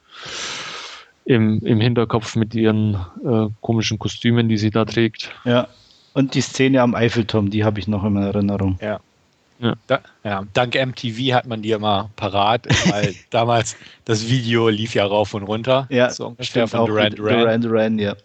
[1.25, 2.95] im, im Hinterkopf mit ihren
[3.25, 5.31] äh, komischen Kostümen, die sie da trägt.
[5.45, 5.69] Ja,
[6.15, 8.79] und die Szene am Eiffelturm, die habe ich noch in Erinnerung.
[8.83, 9.01] Ja.
[9.63, 9.75] Ja.
[9.87, 10.45] Da, ja.
[10.55, 15.45] Dank MTV hat man die immer parat, weil damals das Video lief ja rauf und
[15.45, 15.87] runter.
[15.89, 17.39] Ja, so ungefähr von Duran Duran.
[17.39, 18.17] Duran Duran, ja.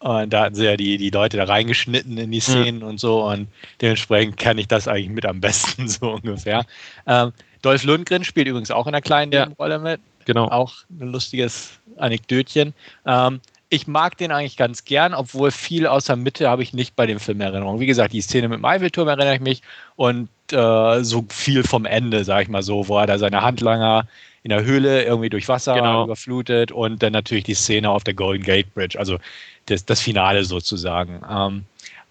[0.00, 2.88] Und da hatten sie ja die, die Leute da reingeschnitten in die Szenen mhm.
[2.88, 3.24] und so.
[3.24, 3.48] Und
[3.80, 6.64] dementsprechend kann ich das eigentlich mit am besten, so ungefähr.
[7.06, 7.32] Ähm,
[7.62, 9.48] Dolph Lundgren spielt übrigens auch in einer kleinen ja.
[9.58, 10.00] Rolle mit.
[10.24, 10.48] Genau.
[10.48, 12.72] Auch ein lustiges Anekdötchen.
[13.06, 13.40] Ähm,
[13.72, 17.20] ich mag den eigentlich ganz gern, obwohl viel außer Mitte habe ich nicht bei dem
[17.20, 17.78] Film Erinnerung.
[17.78, 19.62] Wie gesagt, die Szene mit dem Eiffelturm erinnere ich mich
[19.94, 24.06] und äh, so viel vom Ende, sag ich mal so, wo er da seine Handlanger
[24.42, 26.04] in der Höhle irgendwie durch Wasser genau.
[26.04, 29.18] überflutet und dann natürlich die Szene auf der Golden Gate Bridge, also
[29.66, 31.20] das, das Finale sozusagen.
[31.30, 31.64] Ähm,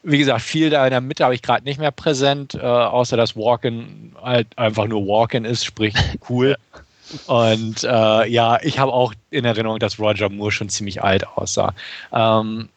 [0.03, 3.17] wie gesagt, viel da in der Mitte habe ich gerade nicht mehr präsent, äh, außer
[3.17, 5.93] dass Walken halt einfach nur Walken ist, sprich
[6.29, 6.55] cool.
[7.27, 11.73] Und äh, ja, ich habe auch in Erinnerung, dass Roger Moore schon ziemlich alt aussah.
[12.11, 12.69] Ähm,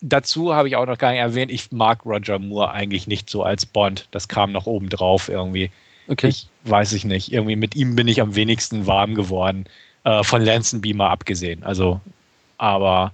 [0.00, 3.42] dazu habe ich auch noch gar nicht erwähnt, ich mag Roger Moore eigentlich nicht so
[3.42, 4.08] als Bond.
[4.10, 5.70] Das kam noch oben drauf irgendwie.
[6.08, 6.28] Okay.
[6.28, 7.32] Ich weiß ich nicht.
[7.32, 9.66] Irgendwie mit ihm bin ich am wenigsten warm geworden.
[10.04, 11.64] Äh, von Lanson Beamer abgesehen.
[11.64, 12.00] Also,
[12.58, 13.12] aber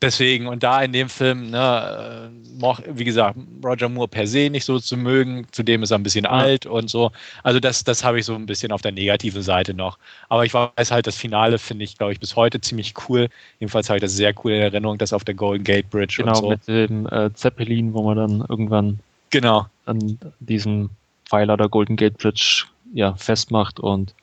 [0.00, 2.30] deswegen, und da in dem Film, ne,
[2.60, 6.02] äh, wie gesagt, Roger Moore per se nicht so zu mögen, zudem ist er ein
[6.02, 6.30] bisschen ja.
[6.30, 7.10] alt und so.
[7.42, 9.98] Also das, das habe ich so ein bisschen auf der negativen Seite noch.
[10.28, 13.28] Aber ich weiß halt, das Finale finde ich, glaube ich, bis heute ziemlich cool.
[13.58, 16.32] Jedenfalls habe ich das sehr cool in Erinnerung, das auf der Golden Gate Bridge genau,
[16.32, 16.48] und so.
[16.48, 19.66] mit dem äh, Zeppelin, wo man dann irgendwann genau.
[19.86, 20.90] an diesem
[21.24, 24.14] Pfeiler der Golden Gate Bridge ja, festmacht und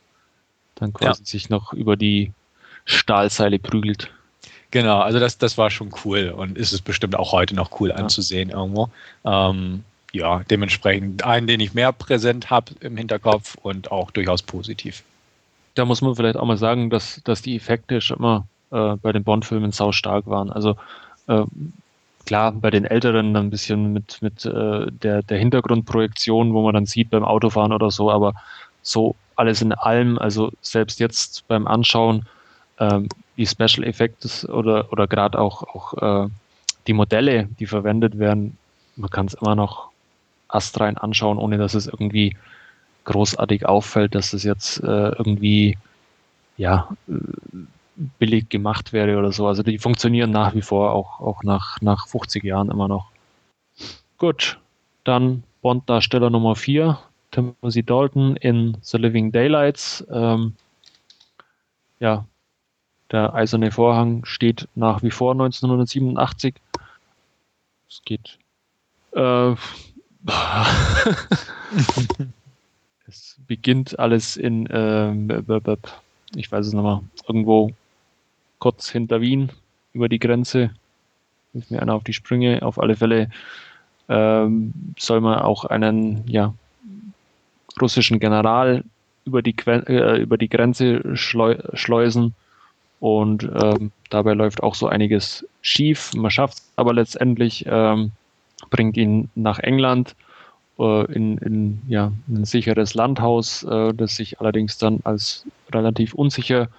[0.76, 1.26] dann quasi ja.
[1.26, 2.32] sich noch über die
[2.86, 4.10] Stahlseile prügelt.
[4.72, 7.90] Genau, also das, das war schon cool und ist es bestimmt auch heute noch cool
[7.90, 7.96] ja.
[7.96, 8.90] anzusehen irgendwo.
[9.26, 15.04] Ähm, ja, dementsprechend einen, den ich mehr präsent habe im Hinterkopf und auch durchaus positiv.
[15.76, 19.12] Da muss man vielleicht auch mal sagen, dass, dass die Effekte schon immer äh, bei
[19.12, 20.52] den Bond-Filmen sau stark waren.
[20.52, 20.76] Also
[21.28, 21.44] äh,
[22.26, 26.86] klar, bei den Älteren ein bisschen mit, mit äh, der, der Hintergrundprojektion, wo man dann
[26.86, 28.34] sieht beim Autofahren oder so, aber
[28.82, 32.26] so alles in allem, also selbst jetzt beim Anschauen,
[32.80, 33.08] ähm,
[33.38, 36.30] die Special Effects oder, oder gerade auch, auch äh,
[36.88, 38.58] die Modelle, die verwendet werden,
[38.96, 39.90] man kann es immer noch
[40.48, 42.36] astrein anschauen, ohne dass es irgendwie
[43.06, 45.78] großartig auffällt, dass es jetzt äh, irgendwie
[46.58, 47.14] ja äh,
[48.20, 49.48] billig gemacht wäre oder so.
[49.48, 53.12] Also die funktionieren nach wie vor auch, auch nach, nach 50 Jahren immer noch.
[54.18, 54.60] Gut,
[55.04, 57.00] dann Bond-Darsteller Nummer 4,
[57.32, 60.06] Timothy Dalton in The Living Daylights.
[60.12, 60.56] Ähm,
[62.00, 62.26] ja,
[63.12, 66.56] der eiserne Vorhang steht nach wie vor 1987.
[67.90, 68.38] Es geht.
[69.14, 69.52] Äh,
[73.08, 75.12] es beginnt alles in, äh,
[76.36, 77.72] ich weiß es nochmal, irgendwo
[78.60, 79.52] kurz hinter Wien
[79.94, 80.72] über die Grenze.
[81.52, 82.62] Hilft mir einer auf die Sprünge.
[82.62, 83.30] Auf alle Fälle
[84.08, 86.54] ähm, soll man auch einen ja,
[87.82, 88.86] russischen General
[89.26, 92.36] über die, äh, über die Grenze schleu schleusen
[93.02, 96.14] und ähm, dabei läuft auch so einiges schief.
[96.14, 98.12] Man schafft es aber letztendlich, ähm,
[98.70, 100.16] bringt ihn nach England
[100.78, 106.70] äh, in, in ja, ein sicheres Landhaus, äh, das sich allerdings dann als relativ unsicher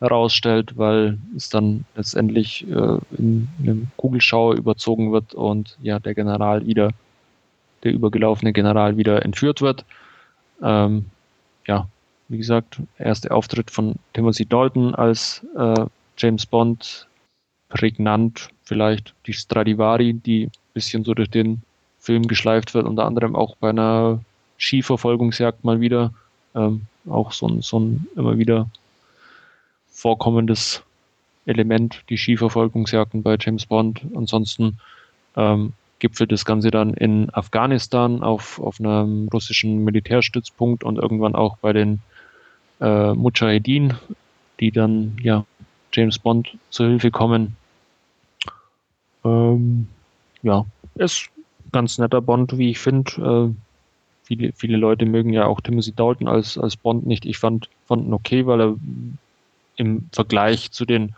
[0.00, 6.66] herausstellt, weil es dann letztendlich äh, in einem Kugelschauer überzogen wird und ja der General
[6.66, 6.90] wieder,
[7.84, 9.86] der übergelaufene General wieder entführt wird.
[10.62, 11.06] Ähm,
[11.66, 11.88] ja,
[12.30, 15.84] wie gesagt, erster Auftritt von Timothy Dalton als äh,
[16.16, 17.08] James Bond,
[17.68, 21.62] prägnant vielleicht die Stradivari, die ein bisschen so durch den
[21.98, 24.20] Film geschleift wird, unter anderem auch bei einer
[24.58, 26.12] Skiverfolgungsjagd mal wieder.
[26.54, 28.68] Ähm, auch so ein, so ein immer wieder
[29.88, 30.82] vorkommendes
[31.46, 34.02] Element, die Skiverfolgungsjagden bei James Bond.
[34.14, 34.78] Ansonsten
[35.36, 41.56] ähm, gipfelt das Ganze dann in Afghanistan auf, auf einem russischen Militärstützpunkt und irgendwann auch
[41.58, 42.00] bei den
[42.80, 43.94] äh, Mujahedin,
[44.58, 45.44] die dann ja
[45.92, 47.56] James Bond zur Hilfe kommen.
[49.24, 49.88] Ähm,
[50.42, 50.64] ja,
[50.94, 51.28] ist
[51.72, 53.52] ganz netter Bond, wie ich finde.
[53.52, 53.54] Äh,
[54.24, 57.26] viele, viele Leute mögen ja auch Timothy Dalton als, als Bond nicht.
[57.26, 58.76] Ich fand, fand ihn okay, weil er
[59.76, 61.14] im Vergleich zu den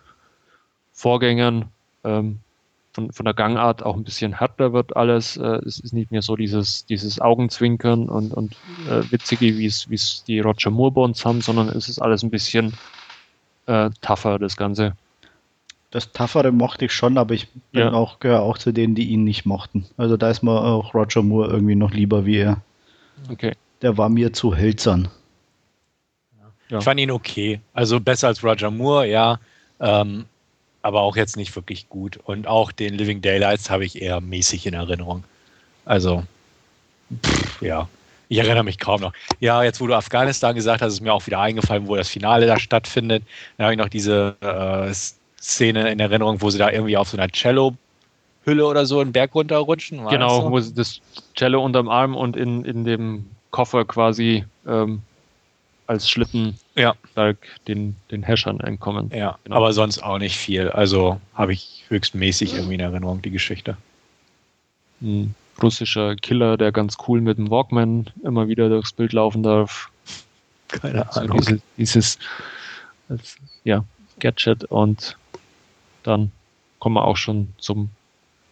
[0.92, 1.66] Vorgängern
[2.04, 2.40] ähm,
[2.92, 5.36] von, von der Gangart auch ein bisschen härter wird alles.
[5.36, 8.56] Äh, es ist nicht mehr so dieses, dieses Augenzwinkern und, und
[8.88, 12.22] äh, witzige, wie es, wie es die Roger Moore Bonds haben, sondern es ist alles
[12.22, 12.74] ein bisschen
[13.66, 14.94] äh, tougher, das Ganze.
[15.90, 17.92] Das Toughere mochte ich schon, aber ich bin ja.
[17.92, 19.86] auch, gehöre auch zu denen, die ihn nicht mochten.
[19.96, 22.62] Also da ist mir auch Roger Moore irgendwie noch lieber wie er.
[23.30, 23.52] Okay.
[23.82, 25.08] Der war mir zu hölzern.
[26.70, 26.78] Ja.
[26.78, 27.60] Ich fand ihn okay.
[27.74, 29.38] Also besser als Roger Moore, ja.
[29.80, 30.24] Ähm,
[30.82, 32.18] aber auch jetzt nicht wirklich gut.
[32.24, 35.24] Und auch den Living Daylights habe ich eher mäßig in Erinnerung.
[35.84, 36.24] Also,
[37.24, 37.88] pff, ja.
[38.28, 39.12] Ich erinnere mich kaum noch.
[39.40, 42.46] Ja, jetzt wo du Afghanistan gesagt hast, ist mir auch wieder eingefallen, wo das Finale
[42.46, 43.22] da stattfindet.
[43.58, 44.90] Da habe ich noch diese äh,
[45.38, 49.34] Szene in Erinnerung, wo sie da irgendwie auf so einer Cello-Hülle oder so einen Berg
[49.34, 50.06] runterrutschen.
[50.08, 50.50] Genau, so?
[50.50, 51.00] wo sie das
[51.34, 55.02] Cello unterm Arm und in, in dem Koffer quasi ähm,
[55.92, 56.94] als Schlitten ja.
[57.68, 59.10] den, den Häschern entkommen.
[59.14, 59.56] Ja, genau.
[59.56, 60.70] aber sonst auch nicht viel.
[60.70, 63.76] Also habe ich höchstmäßig irgendwie in Erinnerung, die Geschichte.
[65.02, 69.90] Ein russischer Killer, der ganz cool mit dem Walkman immer wieder durchs Bild laufen darf.
[70.68, 71.38] Keine Ahnung.
[71.38, 72.18] Also dieses, dieses
[73.10, 73.84] als, ja,
[74.18, 75.18] Gadget und
[76.04, 76.32] dann
[76.78, 77.90] kommen wir auch schon zum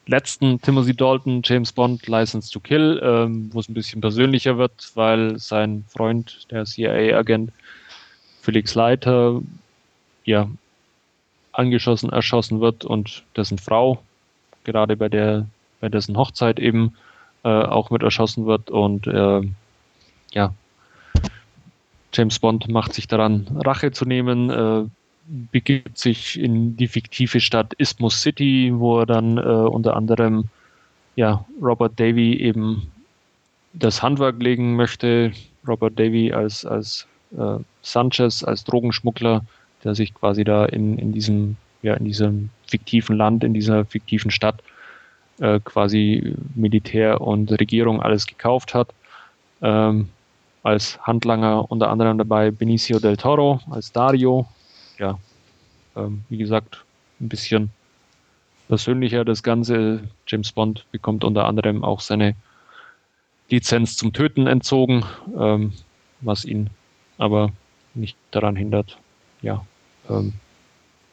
[0.07, 4.90] letzten Timothy Dalton, James Bond, License to Kill, ähm, wo es ein bisschen persönlicher wird,
[4.94, 7.53] weil sein Freund, der CIA-Agent
[8.40, 9.40] Felix Leiter,
[10.24, 10.48] ja,
[11.53, 14.03] angeschossen, erschossen wird und dessen Frau
[14.64, 15.46] gerade bei der,
[15.80, 16.96] bei dessen Hochzeit eben
[17.44, 19.42] äh, auch mit erschossen wird und äh,
[20.32, 20.55] ja,
[22.12, 24.84] James Bond macht sich daran, Rache zu nehmen, äh,
[25.53, 30.45] begibt sich in die fiktive Stadt Isthmus City, wo er dann äh, unter anderem
[31.16, 32.91] ja, Robert Davy eben
[33.72, 35.33] das Handwerk legen möchte.
[35.66, 37.07] Robert Davy als, als
[37.37, 39.45] äh, Sanchez, als Drogenschmuggler,
[39.85, 44.31] der sich quasi da in, in diesem, ja, in diesem fiktiven Land, in dieser fiktiven
[44.31, 44.62] Stadt
[45.39, 48.89] äh, quasi Militär und Regierung alles gekauft hat.
[49.62, 50.09] Ähm,
[50.62, 54.47] als Handlanger unter anderem dabei Benicio del Toro als Dario,
[55.01, 55.18] ja,
[55.96, 56.84] ähm, wie gesagt,
[57.20, 57.70] ein bisschen
[58.68, 60.09] persönlicher das Ganze.
[60.26, 62.36] James Bond bekommt unter anderem auch seine
[63.48, 65.05] Lizenz zum Töten entzogen,
[65.36, 65.72] ähm,
[66.20, 66.70] was ihn
[67.18, 67.51] aber
[67.94, 68.98] nicht daran hindert,
[69.42, 69.66] ja,
[70.09, 70.34] ähm,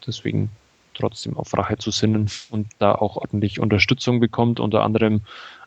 [0.05, 0.51] deswegen
[0.93, 5.21] trotzdem auf Rache zu sinnen und da auch ordentlich Unterstützung bekommt, unter anderem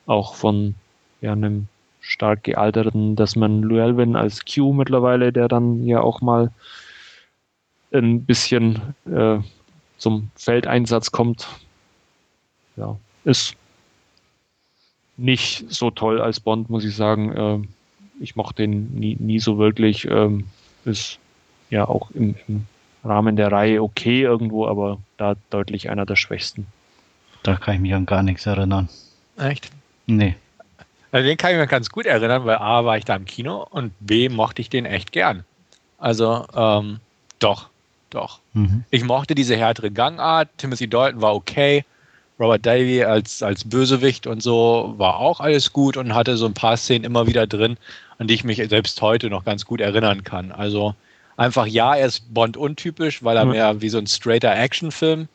[0.07, 0.75] auch von
[1.21, 1.68] ja, einem
[2.01, 6.51] stark gealterten Desmond Llewellyn als Q mittlerweile, der dann ja auch mal
[7.93, 9.38] ein bisschen äh,
[9.99, 11.49] zum Feldeinsatz kommt.
[12.76, 13.57] Ja, ist
[15.16, 17.32] nicht so toll als Bond, muss ich sagen.
[17.32, 17.68] Äh,
[18.20, 20.07] ich mochte den nie, nie so wirklich.
[20.07, 20.47] Ähm,
[20.84, 21.18] ist
[21.70, 22.66] ja auch im, im,
[23.03, 26.66] Rahmen der Reihe okay irgendwo, aber da deutlich einer der schwächsten.
[27.43, 28.91] Da kann ich mich an gar nichts erinnern.
[29.38, 29.70] Echt?
[30.07, 30.36] Nee.
[31.11, 33.66] Also den kann ich mir ganz gut erinnern, weil A war ich da im Kino
[33.70, 35.45] und B mochte ich den echt gern.
[35.97, 37.01] Also, ähm,
[37.38, 37.70] doch.
[38.11, 38.41] Doch.
[38.53, 38.85] Mhm.
[38.91, 40.49] Ich mochte diese härtere Gangart.
[40.59, 41.85] Timothy Dalton war okay.
[42.41, 46.55] Robert Davy als, als Bösewicht und so war auch alles gut und hatte so ein
[46.55, 47.77] paar Szenen immer wieder drin,
[48.19, 50.51] an die ich mich selbst heute noch ganz gut erinnern kann.
[50.51, 50.95] Also
[51.37, 53.51] einfach ja, er ist Bond untypisch, weil er mhm.
[53.53, 55.29] mehr wie so ein straighter Actionfilm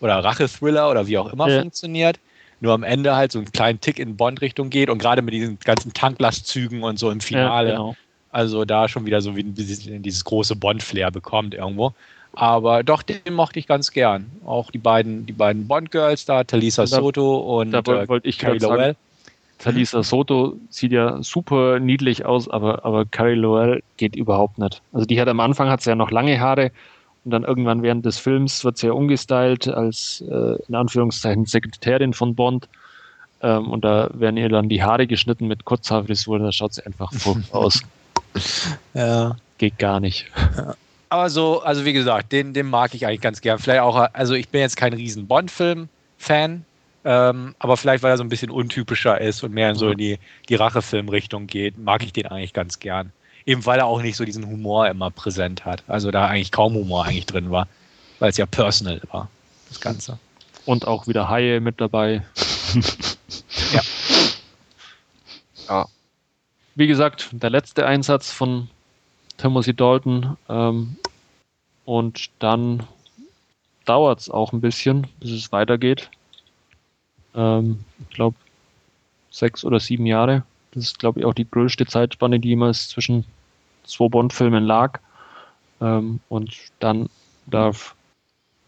[0.00, 1.60] oder Rachethriller oder wie auch immer ja.
[1.60, 2.18] funktioniert.
[2.60, 5.58] Nur am Ende halt so einen kleinen Tick in Bond-Richtung geht und gerade mit diesen
[5.60, 7.70] ganzen Tanklastzügen und so im Finale.
[7.70, 7.96] Ja, genau.
[8.32, 11.94] Also da schon wieder so wie dieses große Bond-Flair bekommt irgendwo.
[12.34, 14.30] Aber doch, den mochte ich ganz gern.
[14.44, 18.58] Auch die beiden, die beiden Bond-Girls da, Talisa Soto und da wollte äh, ich Carrie
[18.58, 18.96] Lowell.
[19.58, 24.80] Talisa Soto sieht ja super niedlich aus, aber, aber Carrie Lowell geht überhaupt nicht.
[24.92, 26.70] Also die hat am Anfang hat sie ja noch lange Haare
[27.24, 32.14] und dann irgendwann während des Films wird sie ja umgestylt als äh, in Anführungszeichen Sekretärin
[32.14, 32.68] von Bond.
[33.42, 37.12] Ähm, und da werden ihr dann die Haare geschnitten mit Kurzhaarfrisur, da schaut sie einfach
[37.12, 37.82] furchtbar aus.
[38.94, 39.34] Ja.
[39.58, 40.30] Geht gar nicht.
[40.56, 40.74] Ja
[41.10, 43.58] aber so, also wie gesagt, den, den mag ich eigentlich ganz gern.
[43.58, 46.64] Vielleicht auch, also ich bin jetzt kein riesen Bond-Film-Fan,
[47.04, 49.98] ähm, aber vielleicht, weil er so ein bisschen untypischer ist und mehr in so in
[49.98, 53.12] die, die Rachefilm-Richtung geht, mag ich den eigentlich ganz gern.
[53.44, 55.82] Eben weil er auch nicht so diesen Humor immer präsent hat.
[55.88, 57.66] Also da eigentlich kaum Humor eigentlich drin war,
[58.20, 59.28] weil es ja personal war,
[59.68, 60.18] das Ganze.
[60.64, 62.22] Und auch wieder Haie mit dabei.
[63.72, 63.80] ja.
[65.68, 65.86] Ja.
[66.76, 68.68] Wie gesagt, der letzte Einsatz von
[69.40, 70.36] Timothy Dalton.
[70.48, 70.96] Ähm,
[71.84, 72.82] und dann
[73.84, 76.10] dauert es auch ein bisschen, bis es weitergeht.
[77.34, 78.36] Ähm, ich glaube,
[79.30, 80.44] sechs oder sieben Jahre.
[80.72, 83.24] Das ist, glaube ich, auch die größte Zeitspanne, die jemals zwischen
[83.84, 85.00] zwei Bond-Filmen lag.
[85.80, 87.08] Ähm, und dann
[87.46, 87.94] darf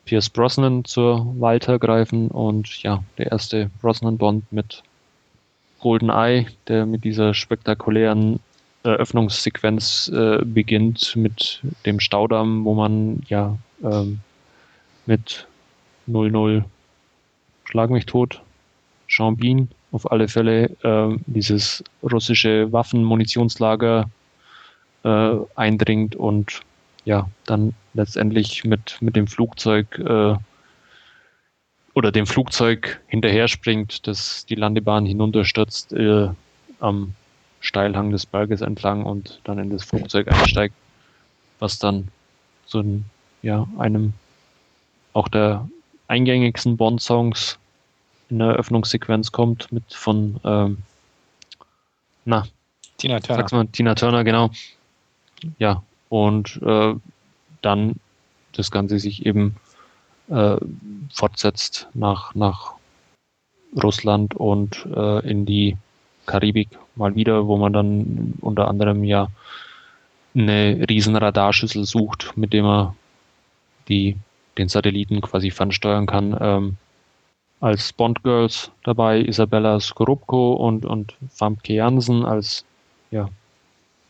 [0.04, 4.82] Pierce Brosnan zur Walter greifen und ja, der erste Brosnan-Bond mit
[5.78, 8.40] Golden Eye, der mit dieser spektakulären
[8.84, 14.20] Eröffnungssequenz äh, beginnt mit dem Staudamm, wo man ja ähm,
[15.06, 15.46] mit
[16.06, 16.64] 00
[17.64, 18.42] Schlag mich tot,
[19.06, 24.10] Chambin auf alle Fälle äh, dieses russische Waffenmunitionslager
[25.04, 26.60] äh, eindringt und
[27.04, 30.34] ja, dann letztendlich mit, mit dem Flugzeug äh,
[31.94, 36.28] oder dem Flugzeug hinterher springt, das die Landebahn hinunterstürzt äh,
[36.80, 37.14] am
[37.62, 40.74] Steilhang des Berges entlang und dann in das Flugzeug einsteigt,
[41.60, 42.08] was dann
[42.66, 43.02] zu
[43.40, 44.12] ja, einem
[45.12, 45.68] auch der
[46.08, 47.58] eingängigsten Bond-Songs
[48.28, 50.78] in der Eröffnungssequenz kommt, mit von ähm,
[52.24, 52.46] na,
[52.98, 53.42] Tina Turner.
[53.42, 54.50] Sag's mal, Tina Turner, genau.
[55.58, 56.94] Ja, und äh,
[57.62, 57.96] dann
[58.52, 59.56] das Ganze sich eben
[60.28, 60.56] äh,
[61.12, 62.74] fortsetzt nach, nach
[63.80, 65.76] Russland und äh, in die
[66.26, 69.28] Karibik mal wieder, wo man dann unter anderem ja
[70.34, 72.96] eine riesen Radarschüssel sucht, mit dem er
[73.88, 74.16] die,
[74.58, 76.36] den Satelliten quasi fernsteuern kann.
[76.40, 76.76] Ähm,
[77.60, 82.64] als Bond Girls dabei Isabella Skorupko und, und Famke Jansen als
[83.10, 83.28] ja,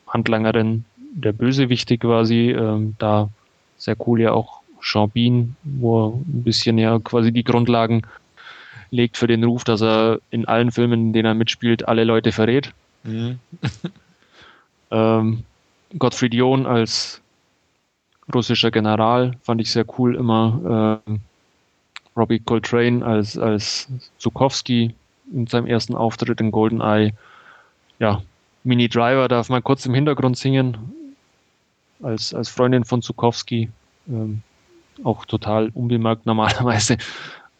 [0.06, 2.50] Handlangerin der Bösewichte quasi.
[2.50, 3.28] Ähm, da
[3.76, 8.02] sehr cool ja auch Sean Bean, wo ein bisschen ja quasi die Grundlagen
[8.92, 12.30] legt für den Ruf, dass er in allen Filmen, in denen er mitspielt, alle Leute
[12.30, 12.72] verrät.
[13.02, 13.40] Mhm.
[14.92, 15.44] Ähm,
[15.98, 17.22] Gottfried John als
[18.32, 21.00] russischer General fand ich sehr cool immer.
[21.06, 21.20] Ähm,
[22.14, 23.88] Robbie Coltrane als, als
[24.18, 24.94] Zukowski
[25.32, 27.12] in seinem ersten Auftritt in GoldenEye.
[27.98, 28.20] Ja,
[28.64, 30.76] Mini Driver darf mal kurz im Hintergrund singen
[32.02, 33.70] als, als Freundin von Zukowski.
[34.08, 34.42] Ähm,
[35.04, 36.98] auch total unbemerkt normalerweise.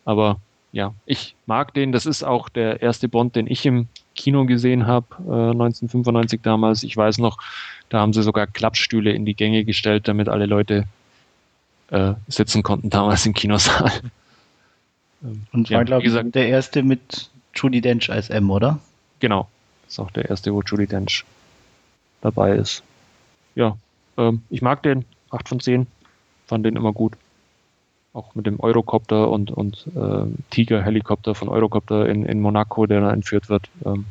[0.04, 0.38] Aber
[0.72, 1.92] ja, ich mag den.
[1.92, 6.82] Das ist auch der erste Bond, den ich im Kino gesehen habe, äh, 1995 damals.
[6.82, 7.38] Ich weiß noch,
[7.90, 10.86] da haben sie sogar Klappstühle in die Gänge gestellt, damit alle Leute
[11.90, 13.92] äh, sitzen konnten damals im Kinosaal.
[15.24, 18.80] Ähm, Und war, ja, glaube ich, der erste mit Judy Dench als M, oder?
[19.20, 19.48] Genau.
[19.84, 21.24] Das ist auch der erste, wo Judy Dench
[22.22, 22.82] dabei ist.
[23.54, 23.76] Ja,
[24.18, 25.04] ähm, ich mag den.
[25.30, 25.86] 8 von 10.
[26.48, 27.12] Fand den immer gut.
[28.14, 33.10] Auch mit dem Eurocopter und, und äh, Tiger-Helikopter von Eurocopter in, in Monaco, der da
[33.10, 33.70] entführt wird.
[33.86, 34.04] Ähm,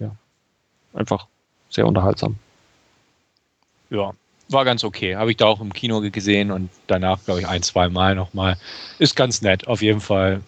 [0.00, 0.10] ja,
[0.92, 1.26] einfach
[1.70, 2.36] sehr unterhaltsam.
[3.90, 4.12] Ja,
[4.48, 5.16] war ganz okay.
[5.16, 8.56] Habe ich da auch im Kino gesehen und danach, glaube ich, ein, zwei Mal nochmal.
[8.98, 10.40] Ist ganz nett, auf jeden Fall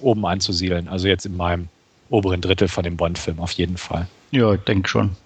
[0.00, 0.88] oben anzusiedeln.
[0.88, 1.68] Also jetzt in meinem
[2.10, 4.06] oberen Drittel von dem Bond-Film, auf jeden Fall.
[4.30, 5.16] Ja, ich denke schon.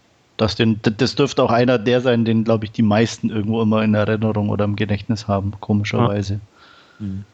[0.41, 3.85] Das, den, das dürfte auch einer der sein, den, glaube ich, die meisten irgendwo immer
[3.85, 6.41] in Erinnerung oder im Gedächtnis haben, komischerweise.
[6.99, 7.25] Ja, hm.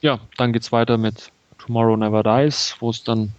[0.00, 3.32] ja dann es weiter mit Tomorrow Never Dies, wo es dann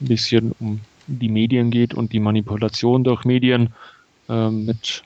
[0.00, 3.74] ein bisschen um die Medien geht und die Manipulation durch Medien
[4.28, 5.02] äh, mit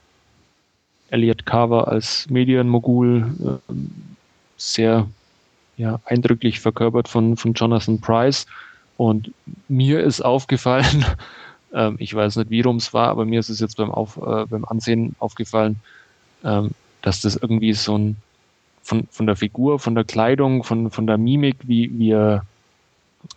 [1.09, 3.75] Elliot Carver als Medienmogul, äh,
[4.59, 5.09] sehr
[5.79, 8.45] ja, eindrücklich verkörpert von, von Jonathan Price.
[8.99, 9.33] Und
[9.69, 11.07] mir ist aufgefallen,
[11.75, 14.17] ähm, ich weiß nicht, wie rum es war, aber mir ist es jetzt beim, Auf,
[14.17, 15.77] äh, beim Ansehen aufgefallen,
[16.45, 16.71] ähm,
[17.03, 18.17] dass das irgendwie so ein
[18.83, 22.45] von, von der Figur, von der Kleidung, von, von der Mimik, wie, er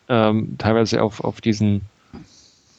[0.09, 1.81] ähm, teilweise auf, auf diesen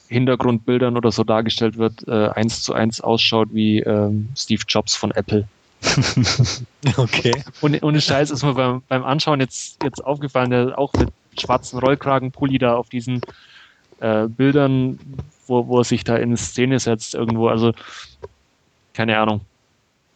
[0.07, 5.11] Hintergrundbildern oder so dargestellt wird, äh, eins zu eins ausschaut wie ähm, Steve Jobs von
[5.11, 5.47] Apple.
[6.97, 7.43] okay.
[7.61, 11.79] Und ohne Scheiß ist mir beim, beim Anschauen jetzt, jetzt aufgefallen, der auch mit schwarzen
[11.79, 13.21] Rollkragenpulli da auf diesen
[13.99, 14.99] äh, Bildern,
[15.49, 17.47] wo, wo er sich da in Szene setzt irgendwo.
[17.47, 17.73] Also,
[18.93, 19.41] keine Ahnung.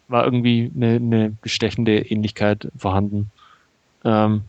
[0.07, 3.31] War irgendwie eine, eine bestechende Ähnlichkeit vorhanden.
[4.05, 4.43] Ähm,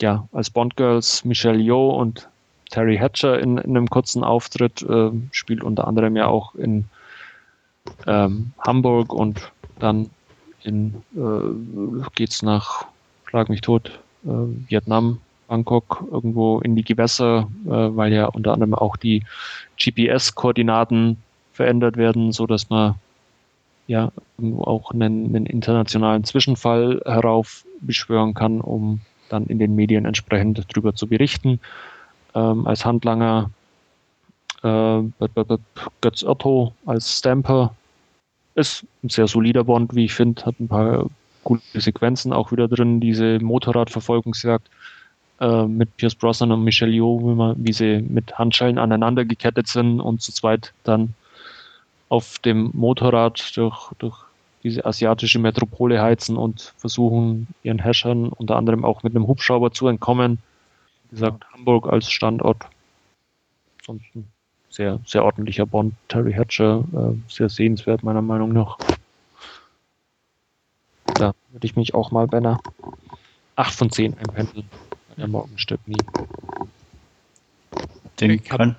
[0.00, 2.28] ja, als Bond Girls Michelle Yeoh und
[2.70, 6.84] Terry Hatcher in, in einem kurzen Auftritt, äh, spielt unter anderem ja auch in
[8.06, 10.10] ähm, Hamburg und dann
[10.62, 12.86] in äh, geht's nach
[13.26, 14.28] Schlag mich tot, äh,
[14.68, 19.22] Vietnam, Bangkok, irgendwo in die Gewässer, äh, weil ja unter anderem auch die
[19.82, 21.16] GPS-Koordinaten
[21.52, 22.94] verändert werden, so dass man
[23.86, 24.12] ja
[24.58, 31.06] auch einen, einen internationalen Zwischenfall heraufbeschwören kann, um dann in den Medien entsprechend darüber zu
[31.06, 31.60] berichten
[32.34, 33.50] ähm, als Handlanger,
[34.62, 35.02] äh,
[36.00, 37.74] Götz Otto als Stamper.
[38.54, 41.06] Ist ein sehr solider Bond, wie ich finde, hat ein paar
[41.44, 44.68] gute Sequenzen auch wieder drin, diese Motorradverfolgungsjagd
[45.40, 50.20] äh, mit Pierce Brosnan und Michelle Yeoh, wie, sie mit Handschellen aneinander gekettet sind und
[50.20, 51.14] zu zweit dann
[52.08, 54.16] auf dem Motorrad durch, durch
[54.62, 59.88] diese asiatische Metropole heizen und versuchen, ihren Herrschern unter anderem auch mit einem Hubschrauber zu
[59.88, 60.38] entkommen.
[61.04, 61.56] Wie gesagt, ja.
[61.56, 62.66] Hamburg als Standort.
[63.80, 64.28] Ansonsten
[64.68, 65.94] sehr, sehr ordentlicher Bond.
[66.08, 68.76] Terry Hatcher, äh, sehr sehenswert meiner Meinung nach.
[71.14, 72.60] Da würde ich mich auch mal bei einer
[73.56, 74.68] 8 von 10 einpendeln.
[75.16, 75.96] Der Morgenstepnie.
[78.20, 78.76] Den kann.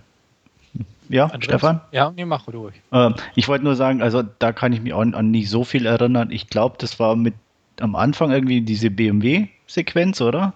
[1.10, 1.44] Ja, Andreas?
[1.44, 1.82] Stefan?
[1.92, 2.76] Ja, nee, mach durch.
[2.92, 5.86] Äh, ich wollte nur sagen, also da kann ich mich auch an nicht so viel
[5.86, 6.32] erinnern.
[6.32, 7.34] Ich glaube, das war mit
[7.82, 10.54] am Anfang irgendwie diese BMW-Sequenz, oder?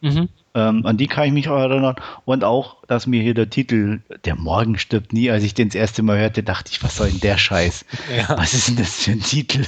[0.00, 0.28] Mhm.
[0.58, 1.94] Ähm, an die kann ich mich auch erinnern.
[2.24, 5.76] Und auch, dass mir hier der Titel Der Morgen stirbt nie, als ich den das
[5.76, 7.84] erste Mal hörte, dachte ich, was soll denn der Scheiß?
[8.16, 8.36] Ja.
[8.38, 9.64] Was ist denn das für ein Titel?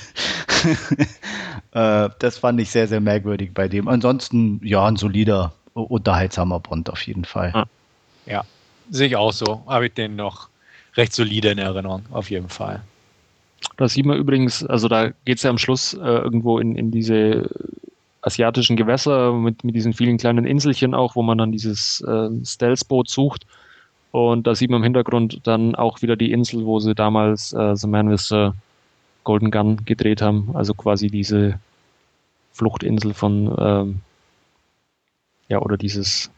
[1.73, 3.87] äh, das fand ich sehr, sehr merkwürdig bei dem.
[3.87, 7.67] Ansonsten, ja, ein solider, unterhaltsamer Bond auf jeden Fall.
[8.27, 8.45] Ja,
[8.91, 9.63] sehe ich auch so.
[9.67, 10.49] Habe ich den noch
[10.97, 12.83] recht solide in Erinnerung, auf jeden Fall.
[13.77, 16.91] Da sieht man übrigens, also da geht es ja am Schluss äh, irgendwo in, in
[16.91, 17.49] diese
[18.23, 23.09] asiatischen Gewässer mit, mit diesen vielen kleinen Inselchen auch, wo man dann dieses äh, Stealth-Boot
[23.09, 23.47] sucht.
[24.13, 27.77] Und da sieht man im Hintergrund dann auch wieder die Insel, wo sie damals äh,
[27.77, 28.51] The Man with the
[29.25, 30.51] Golden Gun gedreht haben.
[30.55, 31.59] Also quasi diese
[32.53, 34.01] Fluchtinsel von, ähm,
[35.49, 36.31] ja, oder dieses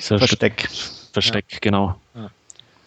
[0.00, 0.68] dieser Versteck.
[1.12, 1.58] Versteck, ja.
[1.60, 1.96] genau.
[2.14, 2.30] Ja.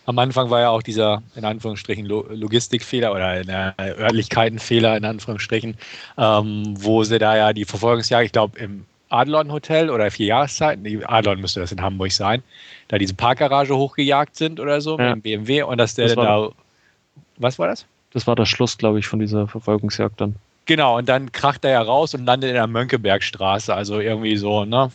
[0.05, 3.41] Am Anfang war ja auch dieser, in Anführungsstrichen, Logistikfehler oder
[3.79, 5.77] Örtlichkeitenfehler, in Anführungsstrichen,
[6.17, 11.03] ähm, wo sie da ja die Verfolgungsjagd, ich glaube, im Adlon Hotel oder vier Jahreszeiten,
[11.05, 12.43] Adlon müsste das in Hamburg sein,
[12.87, 15.15] da diese Parkgarage hochgejagt sind oder so ja.
[15.15, 16.49] mit dem BMW und dass der das da.
[17.37, 17.85] Was war das?
[18.11, 20.35] Das war der Schluss, glaube ich, von dieser Verfolgungsjagd dann.
[20.65, 24.65] Genau, und dann kracht er ja raus und landet in der Mönckebergstraße, also irgendwie so,
[24.65, 24.91] ne?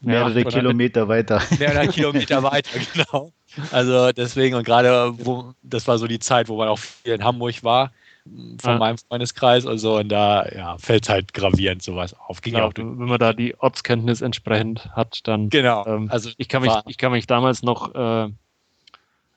[0.00, 1.42] Mehrere Kilometer weiter.
[1.58, 3.32] Mehrere Kilometer weiter, genau.
[3.70, 7.24] Also deswegen, und gerade, wo, das war so die Zeit, wo man auch viel in
[7.24, 7.92] Hamburg war,
[8.60, 8.78] von ja.
[8.78, 12.40] meinem Freundeskreis und so, und da ja, fällt es halt gravierend sowas auf.
[12.40, 15.48] Ging ja, wenn man da die Ortskenntnis entsprechend hat, dann.
[15.48, 15.86] Genau.
[15.86, 18.28] Ähm, also ich kann, mich, ich kann mich damals noch äh,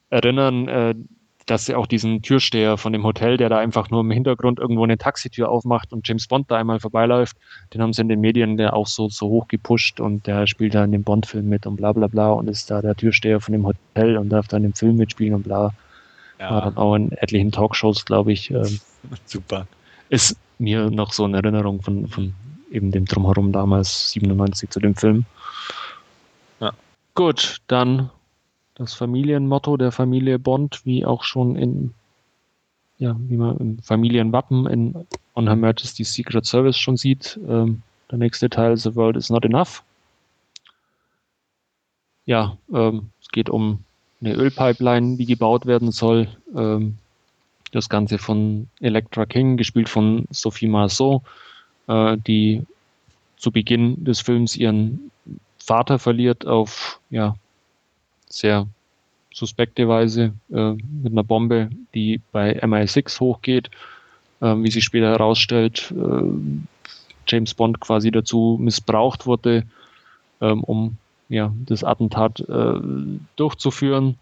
[0.10, 0.96] erinnern, äh,
[1.50, 4.84] dass sie auch diesen Türsteher von dem Hotel, der da einfach nur im Hintergrund irgendwo
[4.84, 7.38] eine Taxitür aufmacht und James Bond da einmal vorbeiläuft,
[7.74, 10.76] den haben sie in den Medien der auch so, so hoch gepusht und der spielt
[10.76, 13.54] da in dem Bond-Film mit und bla bla bla und ist da der Türsteher von
[13.54, 15.72] dem Hotel und darf dann im Film mitspielen und bla.
[16.40, 16.52] Ja.
[16.52, 18.52] War dann auch in etlichen Talkshows, glaube ich.
[18.52, 18.80] Ähm,
[19.26, 19.68] Super.
[20.10, 22.34] Ist mir noch so eine Erinnerung von, von
[22.72, 25.26] eben dem Drumherum damals, 97 zu dem Film.
[26.60, 26.74] Ja.
[27.16, 28.12] Gut, dann
[28.80, 31.94] das Familienmotto der Familie Bond, wie auch schon in,
[32.98, 35.06] ja, wie man im Familienwappen in
[35.36, 37.38] On Her Majesty's Secret Service schon sieht.
[37.48, 39.84] Ähm, der nächste Teil, The World is Not Enough.
[42.26, 43.84] Ja, ähm, es geht um
[44.22, 46.30] eine Ölpipeline, die gebaut werden soll.
[46.56, 46.98] Ähm,
[47.72, 51.22] das Ganze von Electra King, gespielt von Sophie Marceau,
[51.88, 52.66] äh, die
[53.36, 55.12] zu Beginn des Films ihren
[55.58, 57.36] Vater verliert auf ja,
[58.30, 58.68] sehr
[59.34, 63.70] suspekte Weise äh, mit einer Bombe, die bei MI6 hochgeht,
[64.42, 66.24] äh, wie sich später herausstellt, äh,
[67.28, 69.64] James Bond quasi dazu missbraucht wurde,
[70.42, 70.98] ähm, um
[71.30, 72.80] ja, das Attentat äh,
[73.36, 74.18] durchzuführen.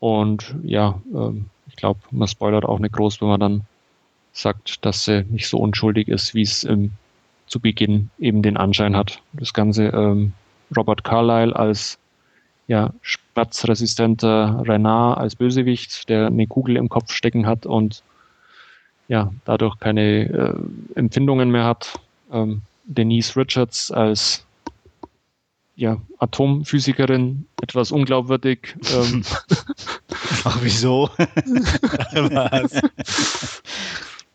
[0.00, 3.60] Und ja, ähm, ich glaube, man spoilert auch nicht groß, wenn man dann
[4.32, 6.92] sagt, dass sie nicht so unschuldig ist, wie es ähm,
[7.46, 9.20] zu Beginn eben den Anschein hat.
[9.34, 10.32] Das Ganze ähm,
[10.74, 11.98] Robert Carlyle als
[12.66, 18.02] ja, schmerzresistenter Renard als Bösewicht, der eine Kugel im Kopf stecken hat und
[19.08, 20.54] ja, dadurch keine äh,
[20.94, 21.98] Empfindungen mehr hat.
[22.32, 24.44] Ähm, Denise Richards als
[25.74, 28.76] ja, Atomphysikerin, etwas unglaubwürdig.
[28.94, 29.24] Ähm.
[30.44, 31.10] Ach, wieso?
[31.16, 32.80] Was?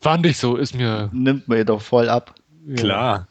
[0.02, 1.10] Fand ich so, ist mir.
[1.14, 2.36] Nimmt man ihr doch voll ab.
[2.76, 3.28] Klar.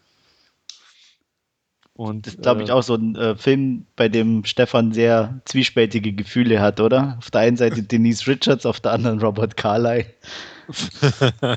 [1.97, 5.41] Und, das ist, glaube ich, äh, auch so ein äh, Film, bei dem Stefan sehr
[5.47, 7.17] zwiespältige Gefühle hat, oder?
[7.19, 10.07] Auf der einen Seite Denise Richards, auf der anderen Robert Carlyle.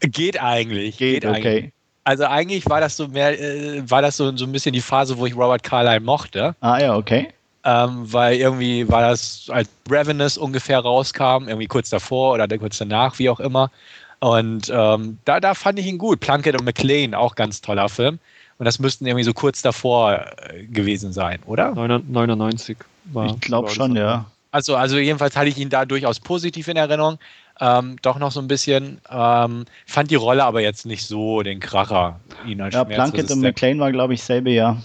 [0.00, 0.98] geht eigentlich.
[0.98, 1.56] Geht, geht okay.
[1.58, 1.72] Eigentlich.
[2.04, 5.18] Also eigentlich war das so mehr, äh, war das so, so ein bisschen die Phase,
[5.18, 6.54] wo ich Robert Carlyle mochte.
[6.60, 7.30] Ah ja, okay.
[7.64, 13.18] Ähm, weil irgendwie war das, als Ravenous ungefähr rauskam, irgendwie kurz davor oder kurz danach,
[13.18, 13.72] wie auch immer.
[14.20, 16.20] Und ähm, da, da fand ich ihn gut.
[16.20, 18.20] Plunkett und McLean, auch ganz toller Film.
[18.58, 21.74] Und das müssten irgendwie so kurz davor äh, gewesen sein, oder?
[21.74, 23.26] 99 war.
[23.26, 24.26] Ich glaube schon, ja.
[24.50, 27.18] Also, also jedenfalls hatte ich ihn da durchaus positiv in Erinnerung.
[27.60, 28.98] Ähm, doch noch so ein bisschen.
[29.10, 32.20] Ähm, fand die Rolle aber jetzt nicht so den Kracher.
[32.46, 34.82] Ihn als ja, Plunkett und McLean war, glaube ich, selbe Jahr.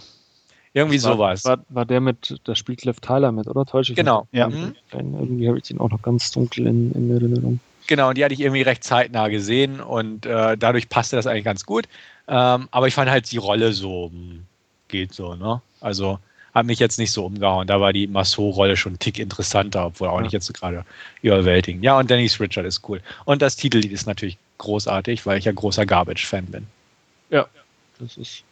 [0.74, 1.46] Irgendwie war, sowas.
[1.46, 3.66] War, war der mit, da spielt Cliff Tyler mit, oder?
[3.66, 4.28] Täusche ich Genau.
[4.32, 4.48] Ja.
[4.48, 4.76] Mhm.
[4.92, 7.60] Irgendwie habe ich ihn auch noch ganz dunkel in, in Erinnerung.
[7.88, 11.44] Genau, und die hatte ich irgendwie recht zeitnah gesehen und äh, dadurch passte das eigentlich
[11.44, 11.88] ganz gut.
[12.32, 14.46] Ähm, aber ich fand halt die Rolle so, hm,
[14.88, 15.62] geht so, ne?
[15.82, 16.18] Also
[16.54, 17.68] hat mich jetzt nicht so umgehauen.
[17.68, 20.22] Da war die Massot-Rolle schon ein Tick interessanter, obwohl auch ja.
[20.22, 20.86] nicht jetzt so gerade
[21.22, 21.84] überwältigend.
[21.84, 23.02] Ja, und Dennis Richard ist cool.
[23.26, 26.68] Und das Titellied ist natürlich großartig, weil ich ja großer Garbage-Fan bin.
[27.30, 27.48] Ja,
[28.00, 28.44] das ist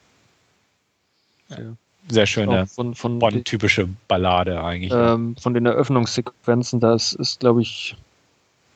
[1.47, 1.75] sehr,
[2.09, 4.93] sehr schöne von, von Bond-typische Ballade eigentlich.
[4.93, 7.95] Ähm, von den Eröffnungssequenzen, das ist, glaube ich,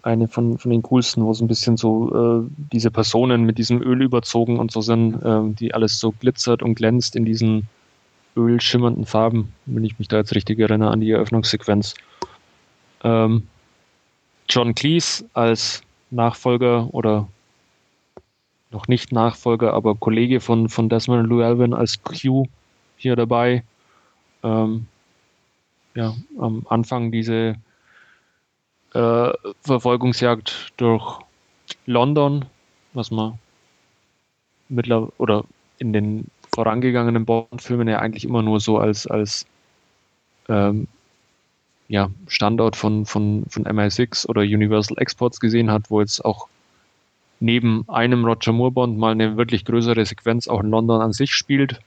[0.04, 3.82] eine von, von den coolsten, wo es ein bisschen so äh, diese Personen mit diesem
[3.82, 7.68] Öl überzogen und so sind, äh, die alles so glitzert und glänzt in diesen
[8.36, 11.96] ölschimmernden Farben, wenn ich mich da jetzt richtig erinnere an die Eröffnungssequenz.
[13.04, 13.48] Ähm,
[14.50, 17.28] John Cleese als Nachfolger oder
[18.72, 22.48] noch nicht Nachfolger, aber Kollege von, von Desmond Llewellyn als Q
[22.98, 23.64] hier dabei.
[24.44, 24.88] Ähm,
[25.96, 27.56] ja, am Anfang diese
[28.94, 31.20] äh, Verfolgungsjagd durch
[31.86, 32.46] London,
[32.94, 33.40] was man
[34.70, 35.44] mittlerweile oder
[35.80, 39.46] in den vorangegangenen Bond-Filmen ja eigentlich immer nur so als, als
[40.48, 40.88] ähm,
[41.88, 46.48] ja, Standort von, von, von MI6 oder Universal Exports gesehen hat, wo jetzt auch
[47.40, 51.34] neben einem Roger Moore Bond mal eine wirklich größere Sequenz auch in London an sich
[51.34, 51.80] spielt.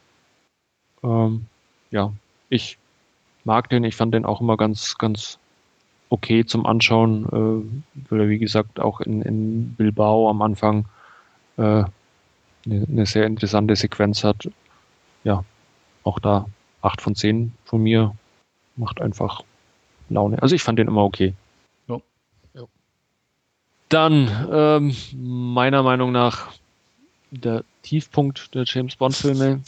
[1.02, 1.46] Ähm,
[1.90, 2.12] ja,
[2.50, 2.78] ich
[3.44, 5.38] mag den, ich fand den auch immer ganz, ganz
[6.08, 10.86] okay zum Anschauen, äh, weil er wie gesagt auch in, in Bilbao am Anfang
[11.56, 11.86] äh, eine,
[12.64, 14.48] eine sehr interessante Sequenz hat.
[15.24, 15.44] Ja,
[16.04, 16.46] auch da
[16.82, 18.14] 8 von 10 von mir
[18.76, 19.42] macht einfach
[20.08, 20.40] Laune.
[20.40, 21.34] Also ich fand den immer okay.
[21.88, 22.00] Ja.
[22.54, 22.62] ja.
[23.88, 26.52] Dann, ähm, meiner Meinung nach,
[27.30, 29.62] der Tiefpunkt der James Bond-Filme,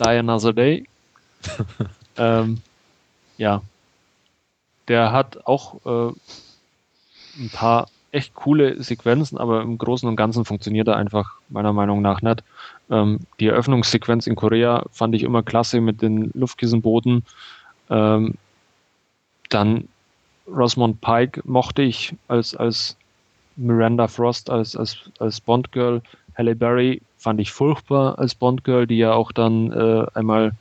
[0.00, 0.88] Die Another Day.
[2.16, 2.60] ähm,
[3.38, 3.62] ja.
[4.88, 6.12] Der hat auch äh,
[7.38, 12.02] ein paar echt coole Sequenzen, aber im Großen und Ganzen funktioniert er einfach meiner Meinung
[12.02, 12.42] nach nicht.
[12.90, 17.24] Ähm, die Eröffnungssequenz in Korea fand ich immer klasse mit den Luftkissenbooten.
[17.90, 18.34] Ähm,
[19.50, 19.88] dann
[20.48, 22.96] Rosamund Pike mochte ich als, als
[23.56, 26.02] Miranda Frost, als, als, als Bond-Girl.
[26.36, 30.52] Halle Berry fand ich furchtbar als Bond-Girl, die ja auch dann äh, einmal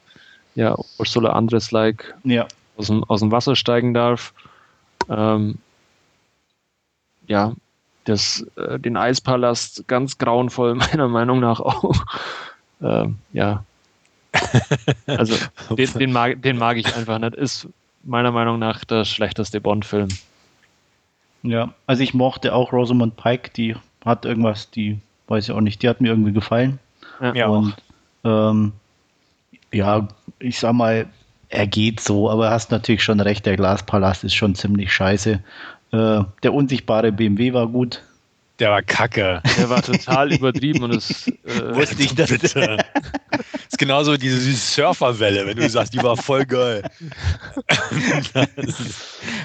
[0.56, 2.48] ja, Ursula Andres-like ja.
[2.78, 4.34] Aus, dem, aus dem Wasser steigen darf.
[5.10, 5.58] Ähm,
[7.28, 7.54] ja,
[8.06, 11.94] das, äh, den Eispalast ganz grauenvoll, meiner Meinung nach auch.
[12.82, 13.64] Ähm, ja.
[15.08, 15.36] Also
[15.76, 17.36] den, den, mag, den mag ich einfach nicht.
[17.36, 17.70] Ist
[18.04, 20.10] meiner Meinung nach der schlechteste Bond-Film.
[21.44, 25.82] Ja, also ich mochte auch Rosamund Pike, die hat irgendwas, die weiß ich auch nicht,
[25.82, 26.80] die hat mir irgendwie gefallen.
[27.22, 27.76] Ja, und
[28.24, 28.74] ähm,
[29.72, 30.08] ja,
[30.40, 31.08] ich sag mal,
[31.50, 35.40] er geht so, aber hast natürlich schon recht, der Glaspalast ist schon ziemlich scheiße.
[35.92, 38.02] Äh, der unsichtbare BMW war gut.
[38.60, 39.42] Der war kacke.
[39.58, 42.30] Der war total übertrieben und es äh, wusste ich das.
[42.30, 42.78] Bitte.
[43.32, 46.84] das ist genauso diese, diese Surferwelle, wenn du sagst, die war voll geil.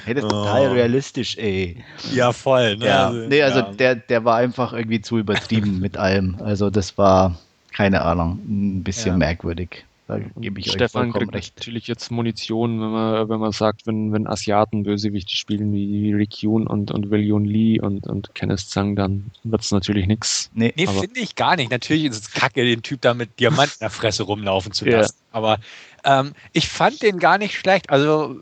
[0.04, 0.28] hey, das ist oh.
[0.28, 1.82] total realistisch, ey.
[2.12, 2.76] Ja, voll.
[2.76, 2.86] Ne?
[2.86, 3.08] Ja.
[3.08, 3.72] Also, nee, also ja.
[3.72, 6.36] der, der war einfach irgendwie zu übertrieben mit allem.
[6.38, 7.36] Also das war,
[7.72, 9.18] keine Ahnung, ein bisschen ja.
[9.18, 9.84] merkwürdig.
[10.10, 11.56] Da gebe ich Stefan euch kriegt recht.
[11.56, 16.42] natürlich jetzt Munition, wenn man, wenn man sagt, wenn, wenn Asiaten Bösewichte spielen wie Rick
[16.42, 20.50] Yoon und, und William Lee und, und Kenneth Zhang, dann wird es natürlich nichts.
[20.52, 21.70] Nee, nee finde ich gar nicht.
[21.70, 25.14] Natürlich ist es kacke, den Typ da mit Diamanten in der Fresse rumlaufen zu lassen.
[25.16, 25.26] Ja.
[25.30, 25.58] Aber
[26.02, 27.90] ähm, ich fand den gar nicht schlecht.
[27.90, 28.40] Also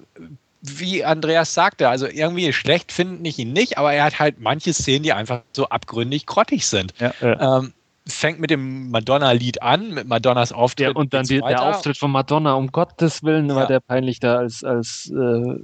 [0.62, 4.73] wie Andreas sagte, also irgendwie schlecht finde ich ihn nicht, aber er hat halt manche
[4.73, 6.95] Szenen, die einfach so abgründig grottig sind.
[6.99, 7.59] Ja, ja.
[7.59, 7.74] Ähm,
[8.09, 10.89] fängt mit dem Madonna-Lied an, mit Madonnas Auftritt.
[10.89, 13.55] Ja, und dann die, der Auftritt von Madonna, um Gottes Willen, ja.
[13.55, 15.56] war der peinlich da als, als äh,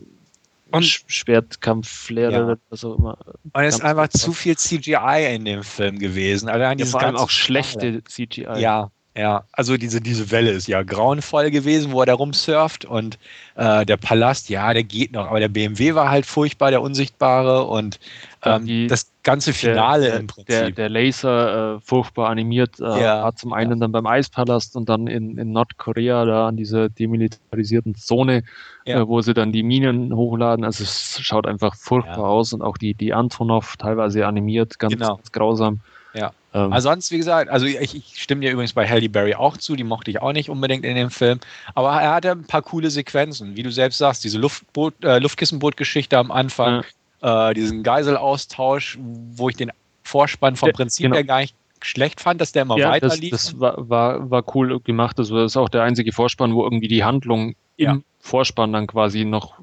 [0.70, 2.44] und, Schwertkampflehrer ja.
[2.44, 3.18] oder auch immer.
[3.52, 6.48] Und es ist einfach zu viel CGI in dem Film gewesen.
[6.48, 8.60] Allein ja, vor allem auch schlechte CGI.
[8.60, 13.16] Ja, ja, also diese, diese Welle ist ja grauenvoll gewesen, wo er da rumsurft und
[13.54, 17.64] äh, der Palast, ja, der geht noch, aber der BMW war halt furchtbar, der Unsichtbare
[17.64, 18.00] und
[18.42, 20.46] ähm, die, das ganze Finale der, im Prinzip.
[20.48, 23.76] Der, der Laser äh, furchtbar animiert äh, ja, hat zum einen ja.
[23.76, 28.42] dann beim Eispalast und dann in, in Nordkorea da an dieser demilitarisierten Zone,
[28.84, 29.00] ja.
[29.00, 30.64] äh, wo sie dann die Minen hochladen.
[30.64, 35.16] Also es schaut einfach furchtbar aus und auch die, die Antonov teilweise animiert, ganz, genau.
[35.16, 35.80] ganz grausam.
[36.14, 36.32] Ja.
[36.52, 39.56] Ähm, also sonst, wie gesagt, also ich, ich, stimme dir übrigens bei Halle Berry auch
[39.56, 41.40] zu, die mochte ich auch nicht unbedingt in dem Film.
[41.74, 46.16] Aber er hatte ein paar coole Sequenzen, wie du selbst sagst, diese Luftboot, äh, Luftkissenboot-Geschichte
[46.16, 46.84] am Anfang,
[47.22, 47.50] ja.
[47.50, 49.72] äh, diesen Geiselaustausch, wo ich den
[50.04, 51.16] Vorspann vom Prinzip genau.
[51.16, 53.30] her gar nicht schlecht fand, dass der immer ja, weiter lief.
[53.30, 55.18] Das, das war, war, war cool gemacht.
[55.18, 57.92] Also das ist auch der einzige Vorspann, wo irgendwie die Handlung ja.
[57.92, 59.58] im Vorspann dann quasi noch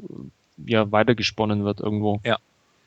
[0.65, 2.19] ja, weitergesponnen wird irgendwo.
[2.23, 2.38] Ja.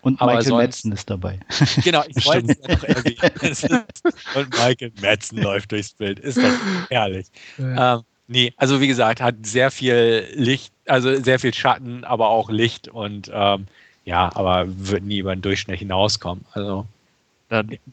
[0.05, 1.40] Und Aber Michael sonst, Madsen ist dabei.
[1.82, 3.85] Genau, ich wollte es noch erwähnen.
[4.35, 6.18] Und Michael Madsen läuft durchs Bild.
[6.18, 6.52] Ist doch
[6.90, 7.26] herrlich.
[7.56, 7.94] Ja.
[7.97, 12.51] Ähm, nee, also wie gesagt, hat sehr viel Licht, also sehr viel Schatten, aber auch
[12.51, 13.66] Licht und ähm,
[14.05, 16.44] ja, aber wird nie über den Durchschnitt hinauskommen.
[16.52, 16.86] Also.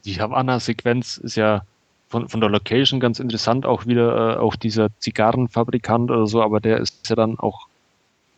[0.04, 1.62] Die Havanna-Sequenz ist ja
[2.08, 6.60] von, von der Location ganz interessant, auch wieder äh, auch dieser Zigarrenfabrikant oder so, aber
[6.60, 7.68] der ist ja dann auch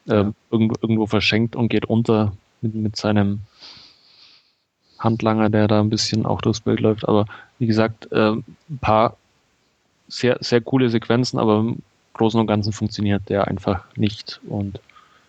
[0.07, 0.33] äh, ja.
[0.51, 3.41] irgendwo, irgendwo verschenkt und geht unter mit, mit seinem
[4.99, 7.09] Handlanger, der da ein bisschen auch durchs Bild läuft.
[7.09, 7.27] Aber
[7.59, 9.17] wie gesagt, äh, ein paar
[10.09, 11.83] sehr, sehr coole Sequenzen, aber im
[12.15, 14.41] Großen und Ganzen funktioniert der einfach nicht.
[14.49, 14.81] Und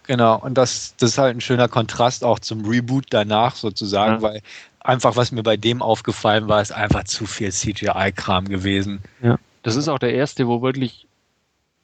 [0.08, 4.22] Genau, und das, das ist halt ein schöner Kontrast auch zum Reboot danach sozusagen, ja.
[4.22, 4.42] weil
[4.80, 9.02] einfach, was mir bei dem aufgefallen war, ist einfach zu viel CGI-Kram gewesen.
[9.24, 11.08] Ja, das ist auch der erste, wo wirklich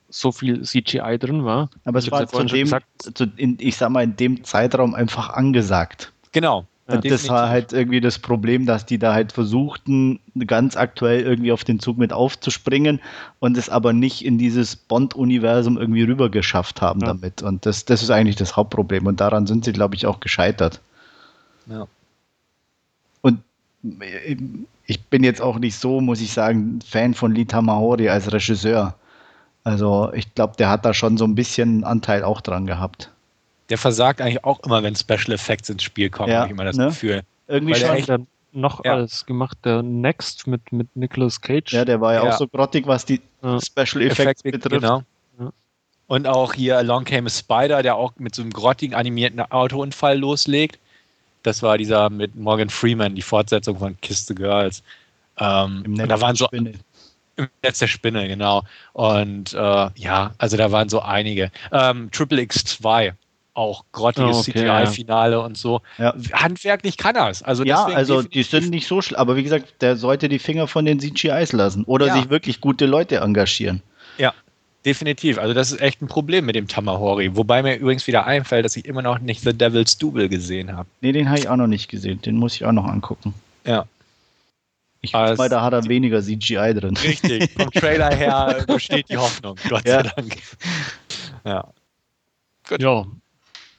[0.10, 1.70] so viel CGI drin war.
[1.86, 6.12] Aber es war zu dem, zu, in, ich sag mal, in dem Zeitraum einfach angesagt.
[6.32, 6.66] Genau.
[6.94, 11.52] Ja, das war halt irgendwie das Problem, dass die da halt versuchten, ganz aktuell irgendwie
[11.52, 13.00] auf den Zug mit aufzuspringen
[13.40, 17.08] und es aber nicht in dieses Bond-Universum irgendwie rüber geschafft haben ja.
[17.08, 17.42] damit.
[17.42, 19.06] Und das, das ist eigentlich das Hauptproblem.
[19.06, 20.82] Und daran sind sie, glaube ich, auch gescheitert.
[21.68, 21.88] Ja.
[23.22, 23.40] Und
[24.86, 28.96] ich bin jetzt auch nicht so, muss ich sagen, Fan von Lee Tamahori als Regisseur.
[29.64, 33.12] Also ich glaube, der hat da schon so ein bisschen Anteil auch dran gehabt.
[33.72, 36.66] Der versagt eigentlich auch immer, wenn Special Effects ins Spiel kommen, ja, habe ich immer
[36.66, 36.88] das ne?
[36.88, 37.22] Gefühl.
[37.48, 37.96] Irgendwie schon.
[37.96, 38.12] Echt,
[38.54, 38.94] noch ja.
[38.94, 41.74] alles gemacht, der Next mit, mit Nicolas Cage.
[41.74, 42.34] Ja, der war ja, ja.
[42.34, 43.60] auch so grottig, was die ja.
[43.62, 44.82] Special Effects Effekt, betrifft.
[44.82, 45.04] Genau.
[46.08, 50.20] Und auch hier Along Came a Spider, der auch mit so einem grottigen animierten Autounfall
[50.20, 50.78] loslegt.
[51.44, 54.84] Das war dieser mit Morgan Freeman, die Fortsetzung von Kiss the Girls.
[55.38, 56.74] Ähm, Im Netz da waren so Spinne.
[57.38, 58.64] Im Netz der Spinne, genau.
[58.92, 61.50] Und äh, ja, also da waren so einige.
[61.72, 63.14] Ähm, Triple X2
[63.54, 65.40] auch grottiges oh, okay, CGI-Finale ja.
[65.40, 65.82] und so.
[65.98, 66.14] Ja.
[66.34, 67.44] Handwerklich kann er es.
[67.44, 70.68] Also ja, also die sind nicht so schlimm, aber wie gesagt, der sollte die Finger
[70.68, 72.16] von den CGIs lassen oder ja.
[72.16, 73.82] sich wirklich gute Leute engagieren.
[74.18, 74.34] Ja,
[74.86, 75.38] definitiv.
[75.38, 77.36] Also das ist echt ein Problem mit dem Tamahori.
[77.36, 80.88] Wobei mir übrigens wieder einfällt, dass ich immer noch nicht The Devil's Double gesehen habe.
[81.02, 82.22] Nee, den habe ich auch noch nicht gesehen.
[82.22, 83.34] Den muss ich auch noch angucken.
[83.66, 83.86] Ja.
[85.04, 86.96] Ich weiß mal, da hat er weniger CGI drin.
[86.96, 90.38] Richtig, vom Trailer her besteht die Hoffnung, Gott sei Dank.
[91.44, 91.68] Ja.
[92.70, 92.82] Gut.
[92.84, 93.06] Ja,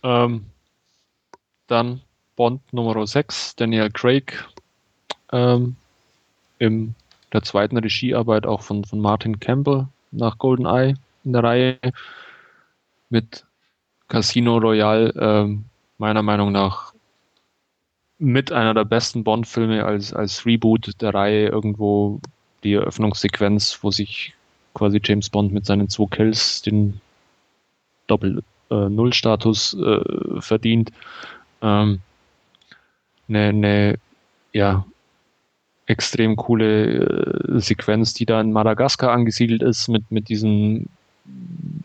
[0.03, 0.47] ähm,
[1.67, 2.01] dann
[2.37, 4.49] Bond Nummer 6, Daniel Craig,
[5.33, 5.77] ähm,
[6.59, 6.95] in
[7.33, 11.79] der zweiten Regiearbeit auch von, von Martin Campbell nach GoldenEye in der Reihe
[13.11, 13.45] mit
[14.09, 15.65] Casino Royale, ähm,
[15.99, 16.93] meiner Meinung nach
[18.19, 22.21] mit einer der besten Bond-Filme als, als Reboot der Reihe irgendwo
[22.63, 24.35] die Eröffnungssequenz, wo sich
[24.75, 27.01] quasi James Bond mit seinen zwei Kills den
[28.07, 28.43] Doppel
[28.73, 30.91] äh, Nullstatus äh, verdient.
[31.61, 32.01] Ähm,
[33.29, 33.99] eine, ne,
[34.53, 34.85] ja,
[35.87, 40.87] extrem coole äh, Sequenz, die da in Madagaskar angesiedelt ist, mit, mit diesem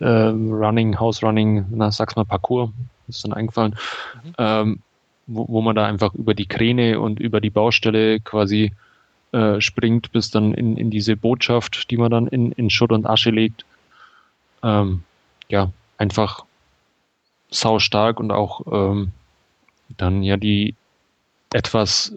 [0.00, 2.70] äh, Running, House Running, na, sag's mal Parcours,
[3.08, 3.76] ist dann eingefallen,
[4.24, 4.32] mhm.
[4.38, 4.78] ähm,
[5.26, 8.72] wo, wo man da einfach über die Kräne und über die Baustelle quasi
[9.32, 13.06] äh, springt, bis dann in, in diese Botschaft, die man dann in, in Schutt und
[13.06, 13.64] Asche legt.
[14.62, 15.02] Ähm,
[15.48, 16.44] ja, einfach
[17.50, 19.12] sau stark und auch ähm,
[19.96, 20.74] dann ja die
[21.52, 22.14] etwas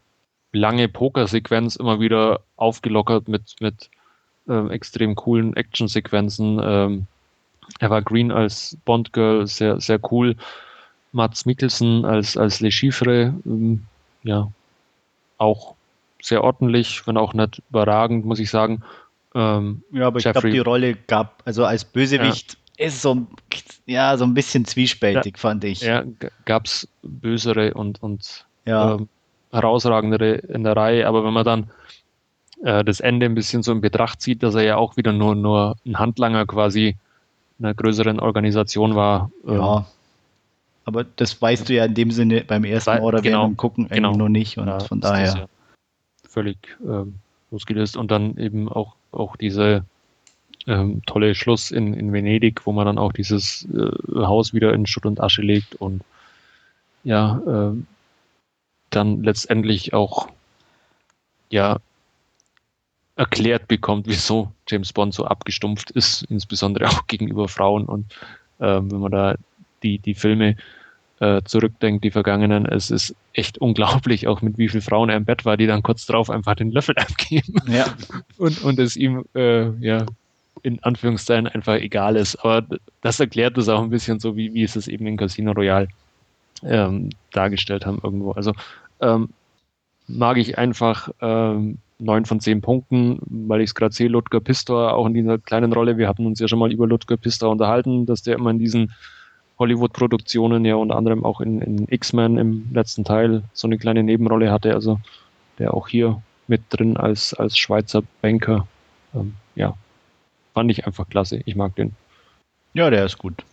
[0.51, 3.89] lange Pokersequenz immer wieder aufgelockert mit, mit
[4.49, 6.59] ähm, extrem coolen Actionsequenzen.
[6.61, 7.07] Ähm,
[7.79, 10.35] Green als Bond-Girl sehr, sehr cool.
[11.13, 13.85] Mats Mikkelsen als, als Le Chiffre, ähm,
[14.23, 14.51] ja,
[15.37, 15.75] auch
[16.21, 18.83] sehr ordentlich, wenn auch nicht überragend, muss ich sagen.
[19.33, 23.27] Ähm, ja, aber ich glaube, die Rolle gab, also als Bösewicht ist so,
[23.85, 25.81] ja, so ein bisschen zwiespältig, ja, fand ich.
[25.81, 26.03] Ja,
[26.45, 28.95] gab es bösere und, und ja.
[28.95, 29.09] ähm,
[29.51, 31.71] herausragendere in der Reihe, aber wenn man dann
[32.63, 35.35] äh, das Ende ein bisschen so in Betracht zieht, dass er ja auch wieder nur,
[35.35, 36.95] nur ein Handlanger quasi
[37.59, 39.31] einer größeren Organisation war.
[39.47, 39.85] Äh, ja.
[40.85, 44.15] Aber das weißt du ja in dem Sinne beim ersten oder genau, Gucken genau.
[44.15, 45.33] noch nicht und ja, von daher.
[45.35, 45.47] Ja
[46.31, 47.15] völlig ähm,
[47.51, 49.83] losgelöst und dann eben auch, auch diese
[50.67, 54.85] ähm, tolle Schluss in, in Venedig, wo man dann auch dieses äh, Haus wieder in
[54.85, 56.01] Schutt und Asche legt und
[57.03, 57.75] ja, äh,
[58.89, 60.29] dann letztendlich auch
[61.49, 61.79] ja
[63.15, 68.11] erklärt bekommt, wieso James Bond so abgestumpft ist, insbesondere auch gegenüber Frauen und
[68.59, 69.35] äh, wenn man da
[69.83, 70.55] die, die Filme
[71.19, 75.25] äh, zurückdenkt, die vergangenen, es ist echt unglaublich, auch mit wie vielen Frauen er im
[75.25, 77.55] Bett war, die dann kurz drauf einfach den Löffel abgeben.
[77.67, 77.85] Ja.
[78.37, 80.05] Und, und es ihm äh, ja
[80.63, 82.35] in Anführungszeichen einfach egal ist.
[82.37, 82.65] Aber
[83.01, 85.87] das erklärt es auch ein bisschen so, wie, wie es es eben in Casino Royale
[86.63, 88.31] ähm, dargestellt haben irgendwo.
[88.31, 88.53] Also
[88.99, 89.29] ähm,
[90.07, 94.93] mag ich einfach ähm, 9 von 10 Punkten, weil ich es gerade sehe, Ludger Pistor
[94.93, 95.97] auch in dieser kleinen Rolle.
[95.97, 98.91] Wir hatten uns ja schon mal über Ludger Pistor unterhalten, dass der immer in diesen
[99.59, 104.51] Hollywood-Produktionen ja unter anderem auch in, in X-Men im letzten Teil so eine kleine Nebenrolle
[104.51, 104.73] hatte.
[104.73, 104.99] Also
[105.59, 108.67] der auch hier mit drin als, als Schweizer Banker.
[109.13, 109.75] Ähm, ja,
[110.53, 111.41] fand ich einfach klasse.
[111.45, 111.95] Ich mag den.
[112.73, 113.43] Ja, der ist gut.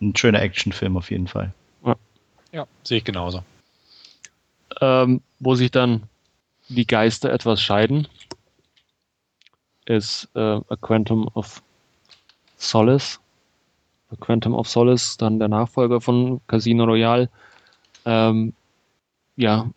[0.00, 1.52] Ein schöner Actionfilm auf jeden Fall.
[1.84, 1.96] Ja,
[2.52, 3.42] ja sehe ich genauso.
[4.80, 6.04] Ähm, wo sich dann
[6.68, 8.08] die Geister etwas scheiden,
[9.86, 11.62] ist äh, A Quantum of
[12.56, 13.20] Solace.
[14.10, 17.28] A Quantum of Solace, dann der Nachfolger von Casino Royale.
[18.04, 18.54] Ähm,
[19.36, 19.70] ja,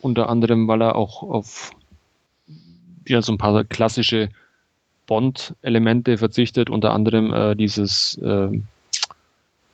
[0.00, 1.72] unter anderem, weil er auch auf
[3.06, 4.30] ja, so ein paar klassische
[5.06, 8.48] Bond-Elemente verzichtet, unter anderem äh, dieses äh,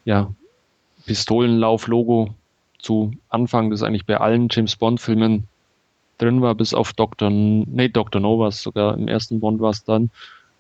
[0.05, 0.33] ja,
[1.07, 2.35] Pistolenlauf-Logo
[2.79, 5.47] zu Anfang, das eigentlich bei allen James Bond-Filmen
[6.19, 7.31] drin war, bis auf Dr.
[7.31, 8.21] Nee, Dr.
[8.21, 10.11] No war sogar, im ersten Bond war es dann,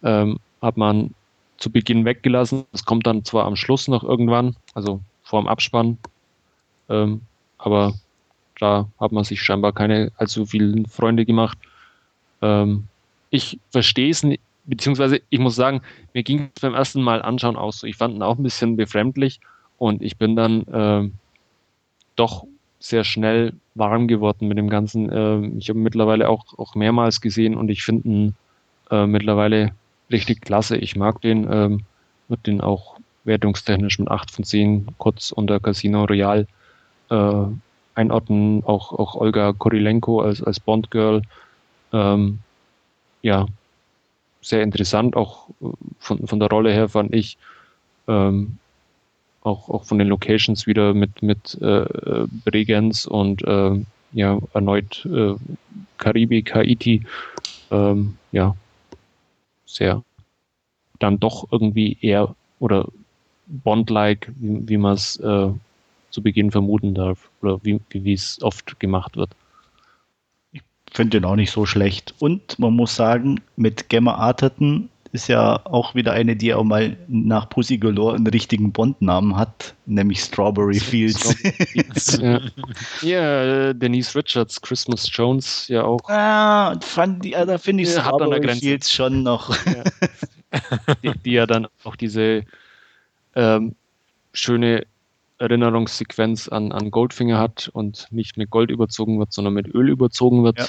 [0.02, 1.14] ähm, hat man
[1.58, 2.64] zu Beginn weggelassen.
[2.72, 5.98] Das kommt dann zwar am Schluss noch irgendwann, also vor dem Abspann,
[6.88, 7.20] ähm,
[7.58, 7.94] aber
[8.58, 11.58] da hat man sich scheinbar keine allzu vielen Freunde gemacht.
[12.42, 12.84] Ähm,
[13.30, 15.82] ich verstehe es nicht, beziehungsweise ich muss sagen,
[16.14, 17.86] mir ging es beim ersten Mal anschauen auch so.
[17.86, 19.40] Ich fand ihn auch ein bisschen befremdlich
[19.78, 21.10] und ich bin dann äh,
[22.16, 22.44] doch
[22.78, 25.10] sehr schnell warm geworden mit dem Ganzen.
[25.10, 28.34] Äh, ich habe mittlerweile auch, auch mehrmals gesehen und ich finde ihn
[28.90, 29.72] äh, mittlerweile
[30.10, 30.76] richtig klasse.
[30.76, 31.84] Ich mag den, ähm,
[32.28, 36.46] wird den auch wertungstechnisch mit 8 von 10 kurz unter Casino Royale
[37.10, 37.44] äh,
[37.94, 38.64] einordnen.
[38.64, 41.22] Auch, auch Olga Korilenko als, als Bond-Girl.
[41.92, 42.38] Ähm,
[43.22, 43.46] ja,
[44.40, 45.66] sehr interessant, auch äh,
[45.98, 47.36] von, von der Rolle her fand ich.
[48.08, 48.58] Ähm,
[49.42, 53.80] auch, auch von den Locations wieder mit, mit äh, Bregenz und äh,
[54.12, 55.34] ja, erneut äh,
[55.96, 57.06] Karibik, Haiti.
[57.70, 58.54] Ähm, ja,
[59.64, 60.02] sehr
[61.00, 62.86] dann doch irgendwie eher oder
[63.46, 65.48] Bond-like, wie, wie man es äh,
[66.10, 69.30] zu Beginn vermuten darf oder wie, wie es oft gemacht wird.
[70.90, 72.14] Ich finde den auch nicht so schlecht.
[72.18, 76.96] Und man muss sagen, mit Gemma Arterton ist ja auch wieder eine, die auch mal
[77.08, 81.36] nach Pussy Galore einen richtigen Bond-Namen hat, nämlich Strawberry Fields.
[82.20, 82.40] ja.
[83.02, 86.08] ja, Denise Richards, Christmas Jones ja auch.
[86.08, 89.56] Ah, fand die, da finde ich ja, Strawberry Fields schon noch.
[89.66, 89.84] Ja.
[91.02, 92.44] die, die, ja dann auch diese
[93.34, 93.74] ähm,
[94.32, 94.86] schöne
[95.40, 100.44] Erinnerungssequenz an, an Goldfinger hat und nicht mit Gold überzogen wird, sondern mit Öl überzogen
[100.44, 100.58] wird.
[100.58, 100.66] Ja.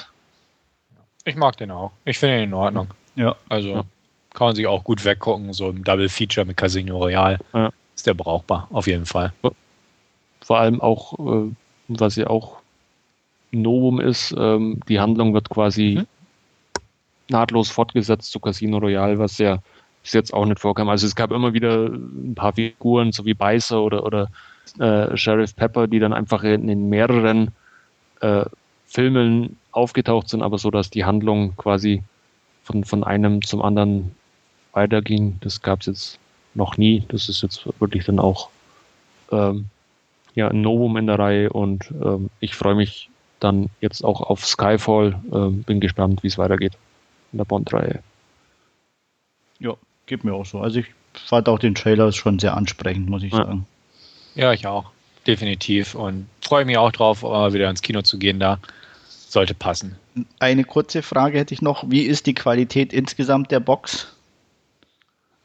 [1.25, 1.91] Ich mag den auch.
[2.05, 2.87] Ich finde ihn in Ordnung.
[3.15, 3.35] Ja.
[3.49, 3.83] Also
[4.33, 7.37] kann man sich auch gut weggucken, so im Double Feature mit Casino Royale.
[7.53, 7.69] Ja.
[7.95, 9.33] Ist der brauchbar, auf jeden Fall.
[10.41, 11.51] Vor allem auch, äh,
[11.89, 12.57] was ja auch
[13.51, 16.07] Novum ist, ähm, die Handlung wird quasi mhm.
[17.27, 19.59] nahtlos fortgesetzt zu Casino Royale, was ja
[20.01, 20.87] bis jetzt auch nicht vorkam.
[20.87, 24.29] Also es gab immer wieder ein paar Figuren, so wie Beißer oder, oder
[24.79, 27.51] äh, Sheriff Pepper, die dann einfach in, mehreren
[28.21, 28.45] äh,
[28.85, 32.03] Filmen aufgetaucht sind, aber so, dass die Handlung quasi
[32.63, 34.15] von, von einem zum anderen
[34.73, 35.37] weiterging.
[35.41, 36.19] Das gab es jetzt
[36.53, 37.05] noch nie.
[37.07, 38.49] Das ist jetzt wirklich dann auch
[39.31, 39.65] ähm,
[40.35, 43.09] ja, ein Novum in der Reihe und ähm, ich freue mich
[43.39, 45.19] dann jetzt auch auf Skyfall.
[45.33, 46.73] Ähm, bin gespannt, wie es weitergeht
[47.31, 48.01] in der Bond-Reihe.
[49.59, 49.75] Ja,
[50.05, 50.59] geht mir auch so.
[50.59, 53.39] Also ich fand auch den Trailer schon sehr ansprechend, muss ich ja.
[53.39, 53.65] sagen.
[54.35, 54.91] Ja, ich auch.
[55.27, 55.95] Definitiv.
[55.95, 58.59] Und freue mich auch drauf, mal wieder ins Kino zu gehen da.
[59.07, 59.95] Sollte passen.
[60.39, 61.89] Eine kurze Frage hätte ich noch.
[61.89, 64.13] Wie ist die Qualität insgesamt der Box?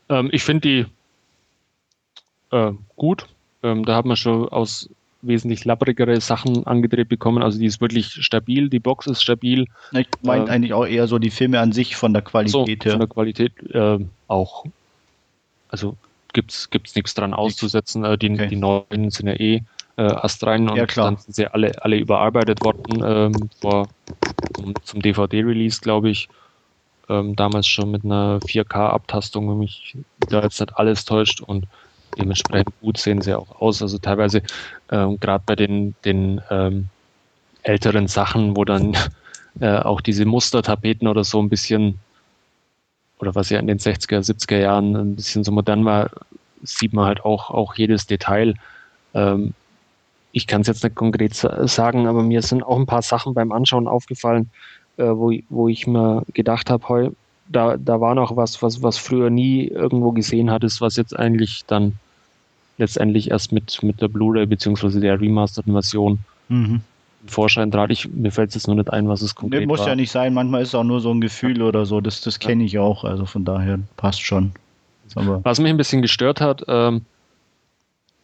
[0.08, 3.26] Ähm, ich finde die äh, gut.
[3.62, 4.88] Ähm, da hat man schon aus
[5.22, 7.42] wesentlich lapprigere Sachen angedreht bekommen.
[7.42, 9.66] Also die ist wirklich stabil, die Box ist stabil.
[9.92, 12.84] Ich meine ähm, eigentlich auch eher so die Filme an sich von der Qualität so,
[12.84, 12.92] her.
[12.92, 13.98] Von der Qualität äh,
[14.28, 14.64] auch.
[15.68, 15.96] Also
[16.36, 18.04] gibt es nichts dran auszusetzen.
[18.04, 18.48] Äh, die, okay.
[18.48, 19.62] die neuen sind ja eh
[19.96, 23.88] äh, astrein und ja, dann sind sie alle, alle überarbeitet worden ähm, vor,
[24.54, 26.28] zum, zum DVD-Release, glaube ich
[27.08, 29.96] ähm, damals schon mit einer 4K-Abtastung, wenn mich
[30.28, 31.66] da jetzt nicht alles täuscht und
[32.18, 33.82] dementsprechend gut sehen sie auch aus.
[33.82, 34.42] Also teilweise
[34.90, 36.88] ähm, gerade bei den, den ähm,
[37.62, 38.96] älteren Sachen, wo dann
[39.60, 41.98] äh, auch diese Mustertapeten oder so ein bisschen
[43.18, 46.10] oder was ja in den 60er, 70er Jahren ein bisschen so modern war,
[46.62, 48.54] sieht man halt auch, auch jedes Detail.
[49.14, 49.54] Ähm,
[50.32, 53.52] ich kann es jetzt nicht konkret sagen, aber mir sind auch ein paar Sachen beim
[53.52, 54.50] Anschauen aufgefallen,
[54.98, 57.12] äh, wo, wo ich mir gedacht habe,
[57.48, 61.64] da, da war noch was, was, was früher nie irgendwo gesehen hattest, was jetzt eigentlich
[61.66, 61.94] dann
[62.78, 66.18] letztendlich erst mit, mit der Blu-ray beziehungsweise der remasterten Version
[66.48, 66.82] mhm.
[67.30, 67.90] Vorschein trat.
[67.90, 69.88] Ich, mir fällt es jetzt nur nicht ein, was es konkret nee, muss war.
[69.88, 72.38] ja nicht sein, manchmal ist es auch nur so ein Gefühl oder so, das, das
[72.38, 74.52] kenne ich auch, also von daher passt schon.
[75.14, 77.04] Aber was mich ein bisschen gestört hat, ähm,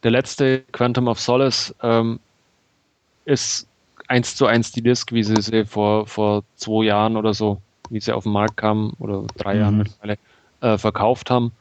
[0.03, 2.19] der letzte Quantum of Solace ähm,
[3.25, 3.67] ist
[4.07, 7.99] eins zu eins die Disk, wie sie sie vor, vor zwei Jahren oder so, wie
[7.99, 9.59] sie auf den Markt kam, oder drei mhm.
[9.59, 10.17] Jahren mittlerweile,
[10.61, 11.51] äh, verkauft haben.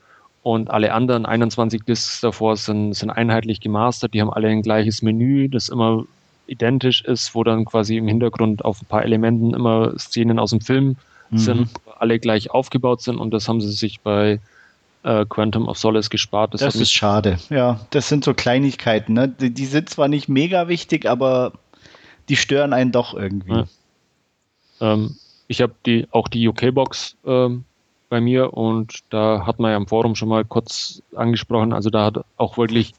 [0.43, 5.03] Und alle anderen 21 Discs davor sind, sind einheitlich gemastert, die haben alle ein gleiches
[5.03, 6.05] Menü, das immer
[6.53, 10.61] identisch ist, wo dann quasi im Hintergrund auf ein paar Elementen immer Szenen aus dem
[10.61, 10.97] Film
[11.31, 11.39] mhm.
[11.39, 11.69] sind,
[11.99, 14.41] alle gleich aufgebaut sind und das haben sie sich bei
[15.03, 16.55] äh, Quantum of Solace gespart.
[16.55, 17.39] Das, das ist schade.
[17.51, 19.15] Ja, das sind so Kleinigkeiten.
[19.15, 19.29] Ne?
[19.29, 21.53] Die, die, sind zwar nicht mega wichtig, aber
[22.29, 23.53] die stören einen doch irgendwie.
[23.53, 23.67] Ja.
[24.81, 25.17] Ähm,
[25.49, 27.65] ich habe die, auch die UK-Box ähm,
[28.09, 31.73] bei mir und da hat man ja im Forum schon mal kurz angesprochen.
[31.73, 32.93] Also da hat auch wirklich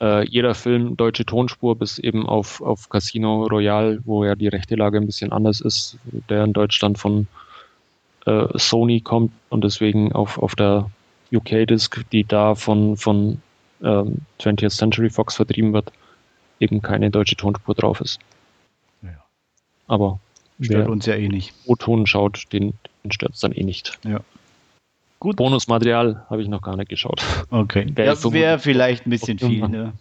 [0.00, 4.74] äh, jeder Film deutsche Tonspur bis eben auf, auf Casino Royale, wo ja die rechte
[4.74, 7.26] Lage ein bisschen anders ist, der in Deutschland von
[8.26, 10.90] äh, Sony kommt und deswegen auf, auf der
[11.32, 13.40] UK-Disc, die da von, von
[13.82, 15.92] ähm, 20th Century Fox vertrieben wird,
[16.60, 18.20] eben keine deutsche Tonspur drauf ist.
[19.02, 19.24] Ja.
[19.88, 20.20] Aber
[20.60, 21.54] stört uns ja eh nicht.
[21.66, 23.98] O-Ton schaut, den, den stört es dann eh nicht.
[24.04, 24.20] Ja.
[25.22, 25.36] Gut.
[25.36, 27.22] Bonusmaterial habe ich noch gar nicht geschaut.
[27.48, 27.86] Okay.
[27.94, 29.92] Das wäre vielleicht ein bisschen viel, ne?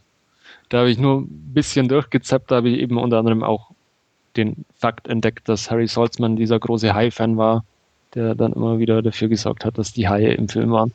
[0.70, 3.70] Da habe ich nur ein bisschen durchgezappt, da habe ich eben unter anderem auch
[4.36, 7.64] den Fakt entdeckt, dass Harry Saltzman dieser große High-Fan war,
[8.16, 10.92] der dann immer wieder dafür gesorgt hat, dass die Haie im Film waren.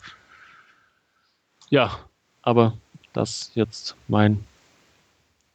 [1.71, 1.97] Ja,
[2.43, 2.77] aber
[3.13, 4.45] das jetzt mein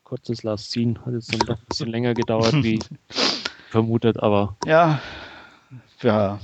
[0.06, 0.96] kurzes Last Scene.
[1.06, 2.80] Hat jetzt dann doch ein bisschen länger gedauert, wie
[3.70, 4.56] vermutet, aber.
[4.66, 5.02] Ja,
[6.02, 6.40] ja.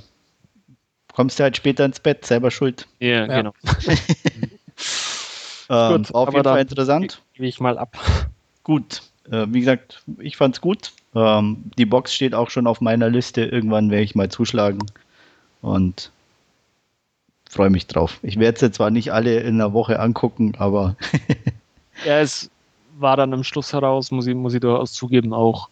[1.18, 2.88] Kommst du halt später ins Bett, selber schuld.
[3.00, 3.28] Ja, ja.
[3.38, 3.54] genau.
[5.68, 7.24] ähm, gut, auf jeden Fall interessant.
[7.34, 7.98] Gebe ich mal ab.
[8.62, 9.02] Gut.
[9.32, 10.92] Äh, wie gesagt, ich fand's gut.
[11.16, 13.46] Ähm, die Box steht auch schon auf meiner Liste.
[13.46, 14.78] Irgendwann werde ich mal zuschlagen.
[15.64, 16.12] Und
[17.50, 18.20] freue mich drauf.
[18.22, 20.98] Ich werde sie zwar nicht alle in einer Woche angucken, aber.
[22.06, 22.52] ja, es
[23.00, 25.70] war dann am Schluss heraus, muss ich, muss ich durchaus zugeben, auch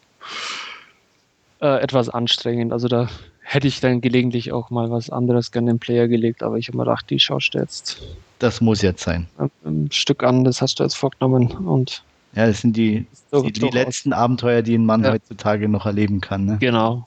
[1.60, 2.72] äh, etwas anstrengend.
[2.72, 3.08] Also da
[3.48, 6.78] hätte ich dann gelegentlich auch mal was anderes gerne im Player gelegt, aber ich habe
[6.78, 8.02] mir gedacht, die schaust du jetzt.
[8.40, 9.28] Das muss jetzt sein.
[9.64, 12.02] Ein Stück an, das hast du jetzt vorgenommen und.
[12.34, 15.12] Ja, das sind die, die, die letzten Abenteuer, die ein Mann ja.
[15.12, 16.44] heutzutage noch erleben kann.
[16.44, 16.56] Ne?
[16.60, 17.04] Genau.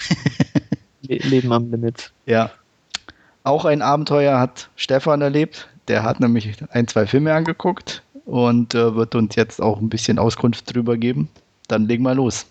[1.02, 2.12] Le Leben am Limit.
[2.26, 2.52] Ja.
[3.44, 5.68] Auch ein Abenteuer hat Stefan erlebt.
[5.88, 10.20] Der hat nämlich ein, zwei Filme angeguckt und äh, wird uns jetzt auch ein bisschen
[10.20, 11.30] Auskunft drüber geben.
[11.68, 12.46] Dann legen wir los.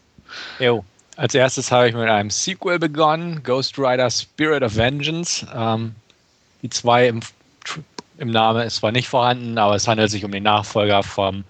[0.60, 0.84] Jo.
[1.18, 5.44] Als erstes habe ich mit einem Sequel begonnen, Ghost Rider Spirit of Vengeance.
[5.52, 5.96] Ähm,
[6.62, 7.18] die zwei im,
[8.18, 11.42] im Namen ist zwar nicht vorhanden, aber es handelt sich um den Nachfolger vom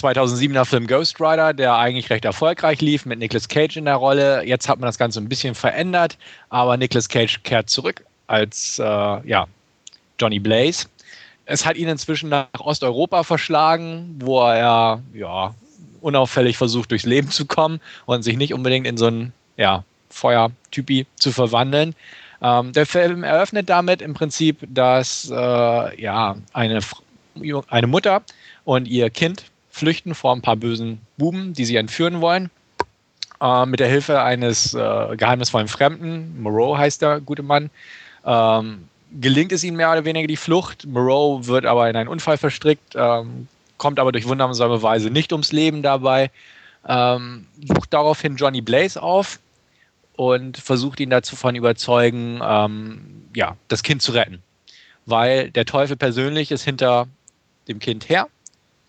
[0.00, 4.42] 2007er Film Ghost Rider, der eigentlich recht erfolgreich lief mit Nicolas Cage in der Rolle.
[4.44, 6.18] Jetzt hat man das Ganze ein bisschen verändert,
[6.48, 9.46] aber Nicolas Cage kehrt zurück als äh, ja,
[10.18, 10.88] Johnny Blaze.
[11.44, 15.54] Es hat ihn inzwischen nach Osteuropa verschlagen, wo er ja,
[16.00, 21.06] unauffällig versucht, durchs Leben zu kommen und sich nicht unbedingt in so einen ja, Feuertypi
[21.16, 21.94] zu verwandeln.
[22.40, 26.80] Ähm, der Film eröffnet damit im Prinzip, dass äh, ja, eine,
[27.68, 28.22] eine Mutter
[28.64, 32.50] und ihr Kind flüchten vor ein paar bösen Buben, die sie entführen wollen.
[33.40, 37.70] Äh, mit der Hilfe eines äh, geheimnisvollen Fremden, Moreau heißt der gute Mann,
[38.24, 38.88] ähm,
[39.20, 40.86] gelingt es ihnen mehr oder weniger die Flucht.
[40.86, 43.48] Moreau wird aber in einen Unfall verstrickt, ähm,
[43.78, 46.30] kommt aber durch wundersame Weise nicht ums Leben dabei,
[46.86, 49.40] ähm, sucht daraufhin Johnny Blaze auf
[50.16, 54.42] und versucht ihn dazu von überzeugen, ähm, ja, das Kind zu retten.
[55.06, 57.06] Weil der Teufel persönlich ist hinter
[57.68, 58.26] dem Kind her.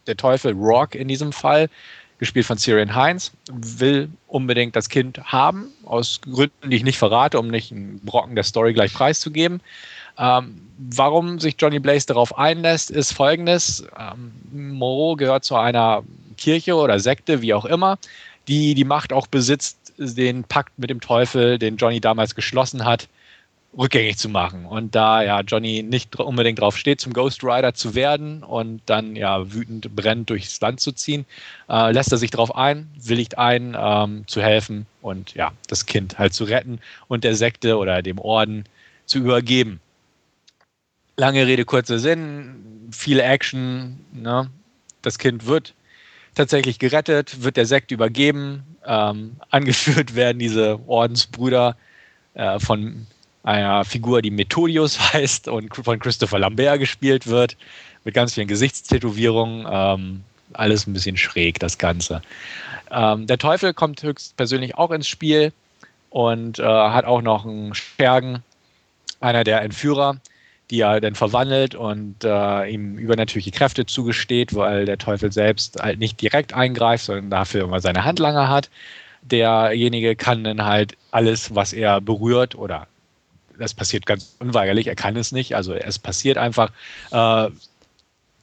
[0.07, 1.69] Der Teufel, Rock in diesem Fall,
[2.17, 7.39] gespielt von Syrian Heinz, will unbedingt das Kind haben, aus Gründen, die ich nicht verrate,
[7.39, 9.61] um nicht einen Brocken der Story gleich preiszugeben.
[10.19, 13.85] Ähm, warum sich Johnny Blaze darauf einlässt, ist folgendes.
[13.97, 14.31] Ähm,
[14.73, 16.03] Moreau gehört zu einer
[16.37, 17.97] Kirche oder Sekte, wie auch immer,
[18.47, 23.07] die die Macht auch besitzt, den Pakt mit dem Teufel, den Johnny damals geschlossen hat,
[23.77, 24.65] rückgängig zu machen.
[24.65, 29.15] Und da ja Johnny nicht unbedingt drauf steht, zum Ghost Rider zu werden und dann
[29.15, 31.25] ja wütend brennend durchs Land zu ziehen,
[31.69, 36.17] äh, lässt er sich darauf ein, willigt ein, ähm, zu helfen und ja, das Kind
[36.17, 38.63] halt zu retten und der Sekte oder dem Orden
[39.05, 39.81] zu übergeben.
[41.19, 43.99] Lange Rede, kurzer Sinn, viel Action.
[44.13, 44.49] Ne?
[45.01, 45.73] Das Kind wird
[46.33, 48.63] tatsächlich gerettet, wird der Sekt übergeben.
[48.85, 51.75] Ähm, angeführt werden diese Ordensbrüder
[52.35, 53.05] äh, von
[53.43, 57.57] einer Figur, die Methodius heißt und von Christopher Lambert gespielt wird,
[58.05, 59.67] mit ganz vielen Gesichtstätowierungen.
[59.69, 60.23] Ähm,
[60.53, 62.21] alles ein bisschen schräg, das Ganze.
[62.91, 65.51] Ähm, der Teufel kommt höchstpersönlich auch ins Spiel
[66.11, 68.41] und äh, hat auch noch einen Schergen,
[69.19, 70.21] einer der Entführer,
[70.69, 75.99] die er dann verwandelt und äh, ihm übernatürliche Kräfte zugesteht, weil der Teufel selbst halt
[75.99, 78.69] nicht direkt eingreift, sondern dafür immer seine Handlanger hat.
[79.21, 82.87] Derjenige kann dann halt alles, was er berührt oder
[83.57, 86.71] das passiert ganz unweigerlich, er kann es nicht, also es passiert einfach,
[87.11, 87.49] äh,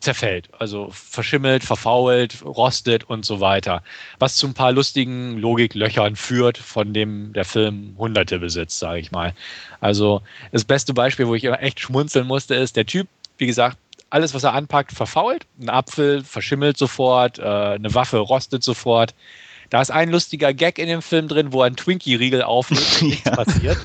[0.07, 0.49] zerfällt.
[0.59, 3.83] Also verschimmelt, verfault, rostet und so weiter.
[4.21, 9.11] Was zu ein paar lustigen Logiklöchern führt, von dem der Film Hunderte besitzt, sage ich
[9.11, 9.35] mal.
[9.81, 10.23] Also
[10.53, 13.09] das beste Beispiel, wo ich immer echt schmunzeln musste, ist der Typ,
[13.39, 13.79] wie gesagt,
[14.09, 15.45] alles, was er anpackt, verfault.
[15.61, 19.13] Ein Apfel verschimmelt sofort, äh, eine Waffe rostet sofort.
[19.71, 23.29] Da ist ein lustiger Gag in dem Film drin, wo ein Twinkie-Riegel auflöst und nichts
[23.29, 23.79] passiert.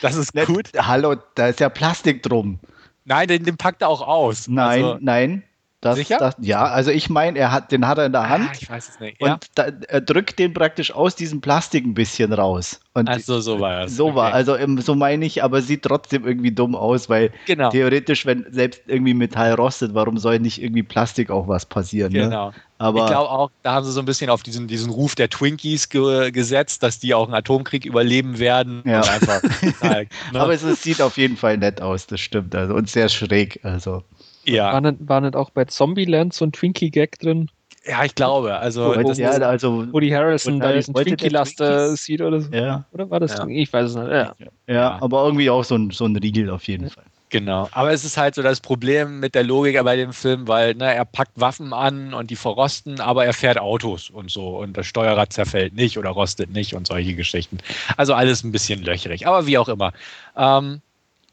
[0.00, 0.70] Das ist gut.
[0.74, 2.58] Hallo, da ist ja Plastik drum.
[3.04, 4.48] Nein, den, den packt er auch aus.
[4.48, 5.42] Nein, also, nein.
[5.82, 6.16] Das, Sicher?
[6.18, 8.48] Das, ja, also ich meine, er hat, den hat er in der ah, Hand.
[8.50, 9.20] Ah, ich weiß es nicht.
[9.20, 9.38] Und ja.
[9.56, 12.80] da, er drückt den praktisch aus diesem Plastik ein bisschen raus.
[12.94, 13.96] Und also so war es.
[13.96, 14.14] So okay.
[14.14, 17.70] war, also so meine ich, aber sieht trotzdem irgendwie dumm aus, weil genau.
[17.70, 22.12] theoretisch, wenn selbst irgendwie Metall rostet, warum soll nicht irgendwie Plastik auch was passieren?
[22.12, 22.20] Ne?
[22.20, 22.50] Genau.
[22.50, 22.54] Ne?
[22.82, 25.30] Aber ich glaube auch, da haben sie so ein bisschen auf diesen, diesen Ruf der
[25.30, 28.82] Twinkies ge gesetzt, dass die auch einen Atomkrieg überleben werden.
[28.84, 29.02] Ja.
[29.02, 29.40] Einfach,
[29.80, 30.40] halt, ne?
[30.40, 32.54] Aber es, es, sieht auf jeden Fall nett aus, das stimmt.
[32.54, 33.60] Also, und sehr schräg.
[33.62, 34.02] Also.
[34.44, 34.72] Ja.
[34.72, 37.48] War nicht, war nicht auch bei Zombieland so ein Twinkie-Gag drin?
[37.84, 38.56] Ja, ich glaube.
[38.56, 42.50] Also, wo, ja, also Woody Harrelson da diesen Twinkie-Laster sieht oder so.
[42.52, 42.84] Ja.
[42.92, 43.36] Oder war das?
[43.38, 43.46] Ja.
[43.46, 44.10] Ich weiß es nicht.
[44.10, 44.34] Ja.
[44.66, 47.04] ja, aber irgendwie auch so ein, so ein Riegel auf jeden Fall.
[47.32, 47.66] Genau.
[47.72, 50.94] Aber es ist halt so das Problem mit der Logik bei dem Film, weil ne,
[50.94, 54.86] er packt Waffen an und die verrosten, aber er fährt Autos und so und das
[54.86, 57.56] Steuerrad zerfällt nicht oder rostet nicht und solche Geschichten.
[57.96, 59.26] Also alles ein bisschen löcherig.
[59.26, 59.94] Aber wie auch immer.
[60.36, 60.82] Ähm,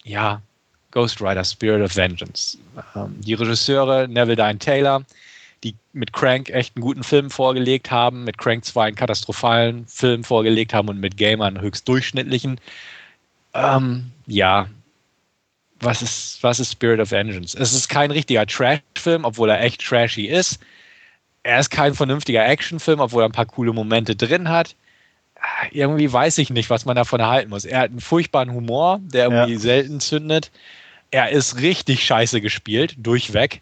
[0.05, 0.41] ja,
[0.91, 2.57] Ghost Rider Spirit of Vengeance.
[2.95, 5.03] Ähm, die Regisseure Neville Dine Taylor,
[5.65, 10.23] die mit Crank echt einen guten Film vorgelegt haben, mit Crank 2 einen katastrophalen Film
[10.23, 12.57] vorgelegt haben und mit Gamer einen höchst durchschnittlichen.
[13.53, 14.69] Ähm, ja,
[15.81, 17.57] was ist, was ist Spirit of Vengeance?
[17.57, 20.59] Es ist kein richtiger Trash-Film, obwohl er echt trashy ist.
[21.43, 24.75] Er ist kein vernünftiger Action-Film, obwohl er ein paar coole Momente drin hat
[25.71, 27.65] irgendwie weiß ich nicht, was man davon erhalten muss.
[27.65, 29.59] Er hat einen furchtbaren Humor, der irgendwie ja.
[29.59, 30.51] selten zündet.
[31.11, 33.61] Er ist richtig scheiße gespielt, durchweg.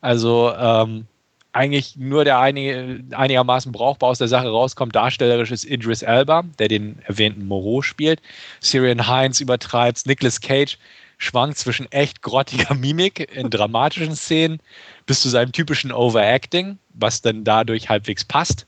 [0.00, 1.06] Also ähm,
[1.52, 6.68] eigentlich nur der einig, einigermaßen brauchbar aus der Sache rauskommt, darstellerisch ist Idris Elba, der
[6.68, 8.20] den erwähnten Moreau spielt.
[8.60, 10.78] Syrian Heinz übertreibt Nicolas Cage
[11.18, 14.60] schwankt zwischen echt grottiger Mimik in dramatischen Szenen
[15.06, 18.66] bis zu seinem typischen Overacting, was dann dadurch halbwegs passt.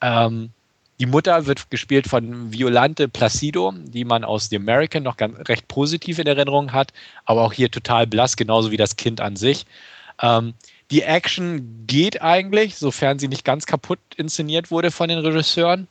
[0.00, 0.50] Ähm,
[0.98, 5.68] die Mutter wird gespielt von Violante Placido, die man aus The American noch ganz recht
[5.68, 6.92] positiv in Erinnerung hat,
[7.26, 9.66] aber auch hier total blass, genauso wie das Kind an sich.
[10.22, 10.54] Ähm,
[10.90, 15.86] die Action geht eigentlich, sofern sie nicht ganz kaputt inszeniert wurde von den Regisseuren.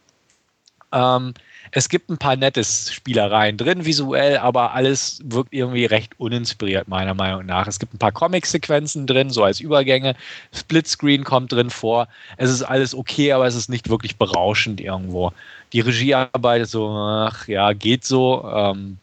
[0.91, 1.35] Ähm,
[1.71, 7.13] es gibt ein paar nette Spielereien drin, visuell, aber alles wirkt irgendwie recht uninspiriert, meiner
[7.13, 7.67] Meinung nach.
[7.67, 10.15] Es gibt ein paar Comic-Sequenzen drin, so als Übergänge.
[10.53, 12.07] Splitscreen kommt drin vor.
[12.37, 15.31] Es ist alles okay, aber es ist nicht wirklich berauschend irgendwo.
[15.73, 18.43] Die Regiearbeit ist so, ach ja, geht so.
[18.53, 18.97] Ähm,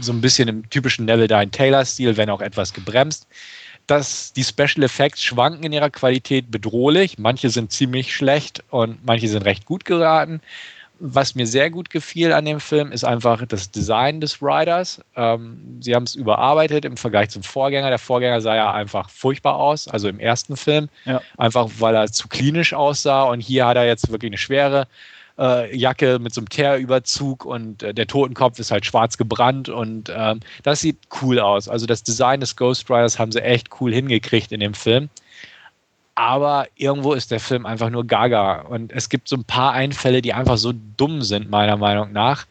[0.00, 3.26] so ein bisschen im typischen Neville Dine Taylor-Stil, wenn auch etwas gebremst.
[3.86, 7.18] Das, die Special Effects schwanken in ihrer Qualität bedrohlich.
[7.18, 10.40] Manche sind ziemlich schlecht und manche sind recht gut geraten
[11.00, 15.00] was mir sehr gut gefiel an dem Film, ist einfach das Design des Riders.
[15.16, 17.88] Ähm, sie haben es überarbeitet im Vergleich zum Vorgänger.
[17.88, 20.88] Der Vorgänger sah ja einfach furchtbar aus, also im ersten Film.
[21.04, 21.20] Ja.
[21.36, 23.24] Einfach weil er zu klinisch aussah.
[23.24, 24.86] Und hier hat er jetzt wirklich eine schwere
[25.38, 29.68] äh, Jacke mit so einem Teerüberzug und äh, der Totenkopf ist halt schwarz gebrannt.
[29.68, 31.68] Und ähm, das sieht cool aus.
[31.68, 35.08] Also das Design des Ghost Riders haben sie echt cool hingekriegt in dem Film
[36.18, 38.62] aber irgendwo ist der Film einfach nur gaga.
[38.62, 42.44] Und es gibt so ein paar Einfälle, die einfach so dumm sind, meiner Meinung nach.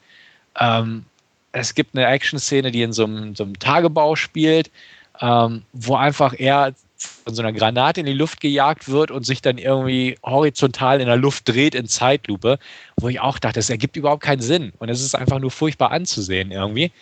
[0.58, 1.04] Ähm,
[1.52, 4.72] es gibt eine Action-Szene, die in so einem, so einem Tagebau spielt,
[5.20, 9.42] ähm, wo einfach er von so einer Granate in die Luft gejagt wird und sich
[9.42, 12.60] dann irgendwie horizontal in der Luft dreht in Zeitlupe,
[12.96, 14.72] wo ich auch dachte, das ergibt überhaupt keinen Sinn.
[14.80, 16.94] Und es ist einfach nur furchtbar anzusehen irgendwie.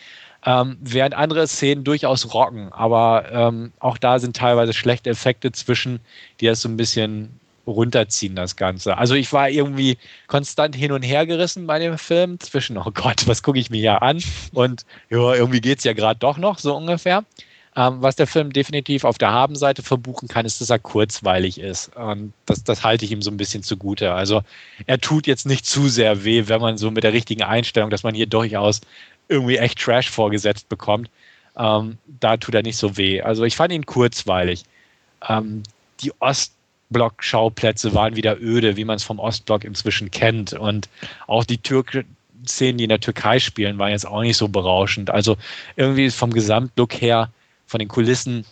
[0.46, 6.00] Ähm, während andere Szenen durchaus rocken, aber ähm, auch da sind teilweise schlechte Effekte zwischen,
[6.40, 8.98] die das so ein bisschen runterziehen, das Ganze.
[8.98, 9.98] Also ich war irgendwie
[10.28, 13.80] konstant hin und her gerissen bei dem Film zwischen, oh Gott, was gucke ich mir
[13.80, 14.22] hier an?
[14.54, 17.24] Und ja, irgendwie geht es ja gerade doch noch, so ungefähr.
[17.78, 21.94] Ähm, was der Film definitiv auf der Habenseite verbuchen kann, ist, dass er kurzweilig ist.
[21.96, 24.14] Und das, das halte ich ihm so ein bisschen zugute.
[24.14, 24.44] Also
[24.86, 28.04] er tut jetzt nicht zu sehr weh, wenn man so mit der richtigen Einstellung, dass
[28.04, 28.80] man hier durchaus
[29.28, 31.10] irgendwie echt Trash vorgesetzt bekommt,
[31.58, 33.22] ähm, da tut er nicht so weh.
[33.22, 34.64] Also ich fand ihn kurzweilig.
[35.28, 35.64] Ähm,
[36.02, 40.54] die Ostblock-Schauplätze waren wieder öde, wie man es vom Ostblock inzwischen kennt.
[40.54, 40.90] Und
[41.28, 42.06] auch die Türk
[42.48, 45.10] Szenen, die in der Türkei spielen, waren jetzt auch nicht so berauschend.
[45.10, 45.38] Also
[45.76, 47.30] irgendwie vom Gesamtlook her,
[47.66, 48.46] von den Kulissen,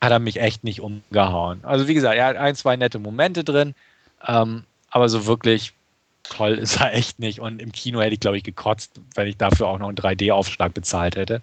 [0.00, 1.60] hat er mich echt nicht umgehauen.
[1.62, 3.74] Also wie gesagt, er hat ein, zwei nette Momente drin,
[4.26, 5.72] ähm, aber so wirklich
[6.22, 7.40] toll ist er echt nicht.
[7.40, 10.72] Und im Kino hätte ich, glaube ich, gekotzt, wenn ich dafür auch noch einen 3D-Aufschlag
[10.74, 11.42] bezahlt hätte.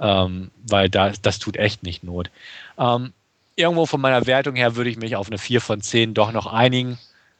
[0.00, 2.30] Ähm, weil da, das tut echt nicht Not.
[2.78, 3.12] Ähm,
[3.56, 6.46] irgendwo von meiner Wertung her würde ich mich auf eine 4 von 10 doch noch
[6.46, 6.98] einigen.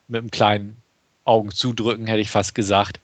[0.09, 0.77] Mit einem kleinen
[1.25, 3.01] Augen zudrücken, hätte ich fast gesagt.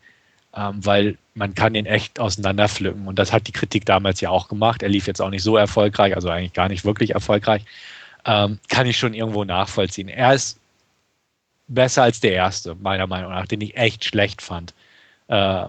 [0.55, 3.07] Ähm, weil man kann den echt auseinanderpflücken.
[3.07, 4.83] Und das hat die Kritik damals ja auch gemacht.
[4.83, 7.63] Er lief jetzt auch nicht so erfolgreich, also eigentlich gar nicht wirklich erfolgreich.
[8.25, 10.09] Ähm, kann ich schon irgendwo nachvollziehen.
[10.09, 10.59] Er ist
[11.69, 14.75] besser als der erste, meiner Meinung nach, den ich echt schlecht fand.
[15.29, 15.65] Äh,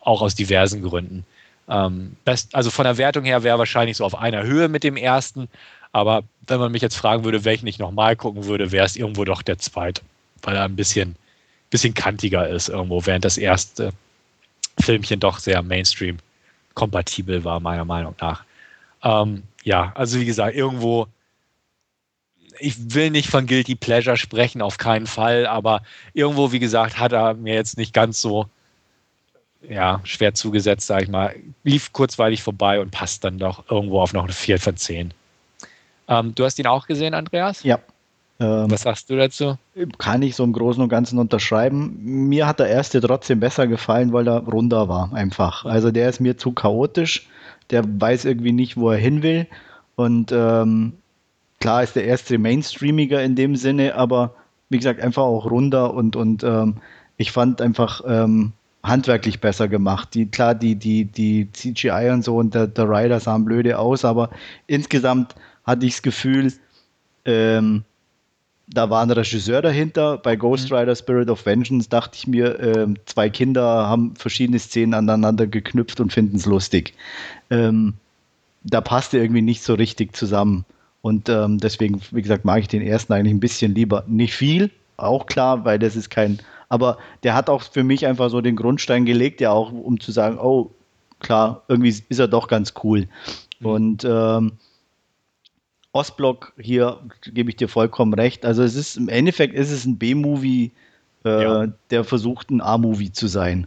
[0.00, 1.24] auch aus diversen Gründen.
[1.68, 4.96] Ähm, best, also von der Wertung her wäre wahrscheinlich so auf einer Höhe mit dem
[4.96, 5.48] ersten.
[5.92, 9.24] Aber wenn man mich jetzt fragen würde, welchen ich nochmal gucken würde, wäre es irgendwo
[9.24, 10.02] doch der zweite,
[10.42, 11.16] weil er ein bisschen,
[11.70, 13.92] bisschen kantiger ist irgendwo, während das erste
[14.80, 18.44] Filmchen doch sehr Mainstream-kompatibel war, meiner Meinung nach.
[19.02, 21.06] Ähm, ja, also wie gesagt, irgendwo,
[22.60, 25.82] ich will nicht von Guilty Pleasure sprechen, auf keinen Fall, aber
[26.14, 28.46] irgendwo, wie gesagt, hat er mir jetzt nicht ganz so
[29.68, 31.34] ja, schwer zugesetzt, sag ich mal.
[31.64, 35.12] Lief kurzweilig vorbei und passt dann doch irgendwo auf noch eine 4 von 10.
[36.08, 37.62] Ähm, du hast ihn auch gesehen, Andreas?
[37.62, 37.78] Ja.
[38.40, 39.58] Ähm, Was sagst du dazu?
[39.98, 42.28] Kann ich so im Großen und Ganzen unterschreiben.
[42.28, 45.66] Mir hat der erste trotzdem besser gefallen, weil er runder war, einfach.
[45.66, 47.28] Also der ist mir zu chaotisch.
[47.68, 49.46] Der weiß irgendwie nicht, wo er hin will.
[49.94, 50.94] Und ähm,
[51.60, 54.34] klar ist der erste mainstreamiger in dem Sinne, aber
[54.68, 56.76] wie gesagt, einfach auch runder und, und ähm,
[57.16, 60.14] ich fand einfach ähm, handwerklich besser gemacht.
[60.14, 64.04] Die, klar, die, die, die CGI und so und der, der Rider sahen blöde aus,
[64.04, 64.30] aber
[64.66, 65.34] insgesamt
[65.64, 66.52] hatte ich das Gefühl,
[67.24, 67.84] ähm,
[68.72, 70.16] da war ein Regisseur dahinter.
[70.18, 70.76] Bei Ghost mhm.
[70.76, 76.00] Rider Spirit of Vengeance dachte ich mir, äh, zwei Kinder haben verschiedene Szenen aneinander geknüpft
[76.00, 76.94] und finden es lustig.
[77.50, 77.94] Ähm,
[78.62, 80.64] da passte irgendwie nicht so richtig zusammen.
[81.02, 84.04] Und ähm, deswegen, wie gesagt, mag ich den ersten eigentlich ein bisschen lieber.
[84.06, 86.38] Nicht viel, auch klar, weil das ist kein.
[86.68, 90.12] Aber der hat auch für mich einfach so den Grundstein gelegt, ja auch, um zu
[90.12, 90.70] sagen, oh,
[91.18, 93.08] klar, irgendwie ist er doch ganz cool.
[93.60, 93.66] Mhm.
[93.66, 94.52] Und ähm,
[95.92, 98.44] Ostblock, hier gebe ich dir vollkommen recht.
[98.44, 100.70] Also es ist im Endeffekt ist es ein B-Movie,
[101.24, 101.66] äh, ja.
[101.90, 103.66] der versucht ein A-Movie zu sein.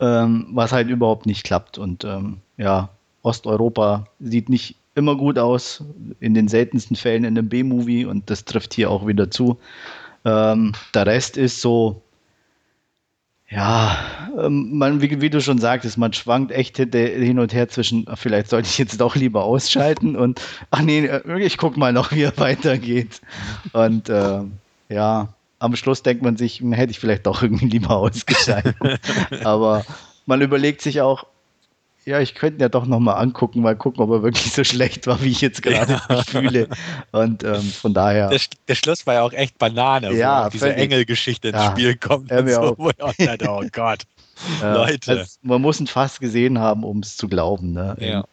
[0.00, 1.78] Ähm, was halt überhaupt nicht klappt.
[1.78, 2.90] Und ähm, ja,
[3.22, 5.84] Osteuropa sieht nicht immer gut aus,
[6.20, 9.58] in den seltensten Fällen in einem B-Movie und das trifft hier auch wieder zu.
[10.24, 12.02] Ähm, der Rest ist so,
[13.48, 13.98] ja,
[14.38, 18.48] ähm, man, wie, wie, du schon sagtest, man schwankt echt hin und her zwischen, vielleicht
[18.48, 20.40] sollte ich jetzt doch lieber ausschalten und,
[20.70, 23.20] ach nee, äh, ich guck mal noch, wie er weitergeht.
[23.72, 24.40] Und äh,
[24.88, 25.28] ja,
[25.58, 28.76] am Schluss denkt man sich, hm, hätte ich vielleicht doch irgendwie lieber ausgeschaltet.
[29.44, 29.84] Aber
[30.24, 31.26] man überlegt sich auch,
[32.04, 35.06] ja, ich könnte ihn ja doch nochmal angucken, mal gucken, ob er wirklich so schlecht
[35.06, 36.22] war, wie ich jetzt gerade ja.
[36.22, 36.68] fühle.
[37.12, 38.28] Und ähm, von daher.
[38.28, 41.96] Der, der, Schluss war ja auch echt Banane, ja, wo diese Engelgeschichte ins ja, Spiel
[41.96, 42.32] kommt.
[42.32, 44.04] Und so, wo ich dachte, oh Gott.
[44.62, 45.10] Leute.
[45.10, 47.72] Also, man muss ihn fast gesehen haben, um es zu glauben.
[47.72, 47.96] Ne?
[48.00, 48.24] Ja.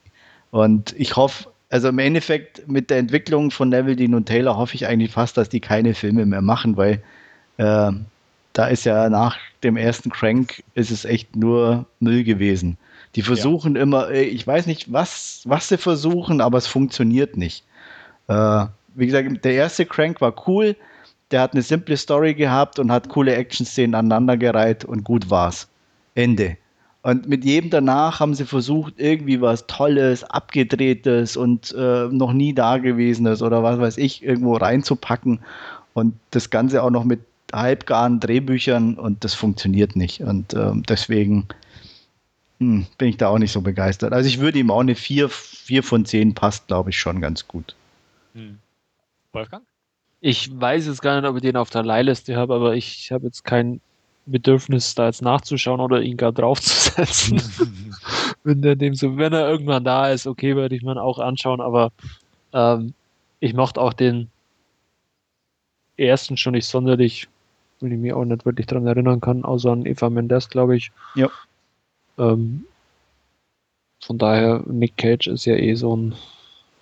[0.52, 4.74] Und ich hoffe, also im Endeffekt mit der Entwicklung von Neville Dean und Taylor hoffe
[4.76, 7.04] ich eigentlich fast, dass die keine Filme mehr machen, weil
[7.58, 7.92] äh,
[8.54, 12.79] da ist ja nach dem ersten Crank ist es echt nur Müll gewesen.
[13.16, 13.82] Die versuchen ja.
[13.82, 17.64] immer, äh, ich weiß nicht, was, was sie versuchen, aber es funktioniert nicht.
[18.28, 18.66] Äh,
[18.96, 20.76] wie gesagt, der erste Crank war cool,
[21.32, 25.68] der hat eine simple Story gehabt und hat coole Action-Szenen aneinandergereiht und gut war's.
[26.16, 26.58] Ende.
[27.02, 32.54] Und mit jedem danach haben sie versucht, irgendwie was Tolles, Abgedrehtes und äh, noch nie
[32.54, 35.40] Dagewesenes oder was weiß ich, irgendwo reinzupacken.
[35.94, 37.22] Und das Ganze auch noch mit
[37.54, 40.22] halbgaren Drehbüchern und das funktioniert nicht.
[40.22, 41.48] Und ähm, deswegen
[42.60, 44.14] hm, bin ich da auch nicht so begeistert.
[44.14, 47.48] Also ich würde ihm auch eine 4, 4 von 10 passt, glaube ich, schon ganz
[47.48, 47.76] gut.
[48.34, 48.60] Hm.
[49.32, 49.64] Wolfgang?
[50.22, 53.26] Ich weiß jetzt gar nicht, ob ich den auf der Leihliste habe, aber ich habe
[53.26, 53.80] jetzt kein
[54.26, 57.42] Bedürfnis, da jetzt nachzuschauen oder ihn gar draufzusetzen.
[58.44, 61.62] wenn, der dem so, wenn er irgendwann da ist, okay, würde ich mir auch anschauen,
[61.62, 61.92] aber
[62.52, 62.94] ähm,
[63.40, 64.30] ich mochte auch den
[65.96, 67.30] ersten schon nicht sonderlich,
[67.80, 70.92] weil ich mich auch nicht wirklich daran erinnern kann, außer an Eva Mendes, glaube ich.
[71.16, 71.30] Ja.
[72.20, 72.66] Ähm,
[74.02, 76.16] von daher, Nick Cage ist ja eh so ein,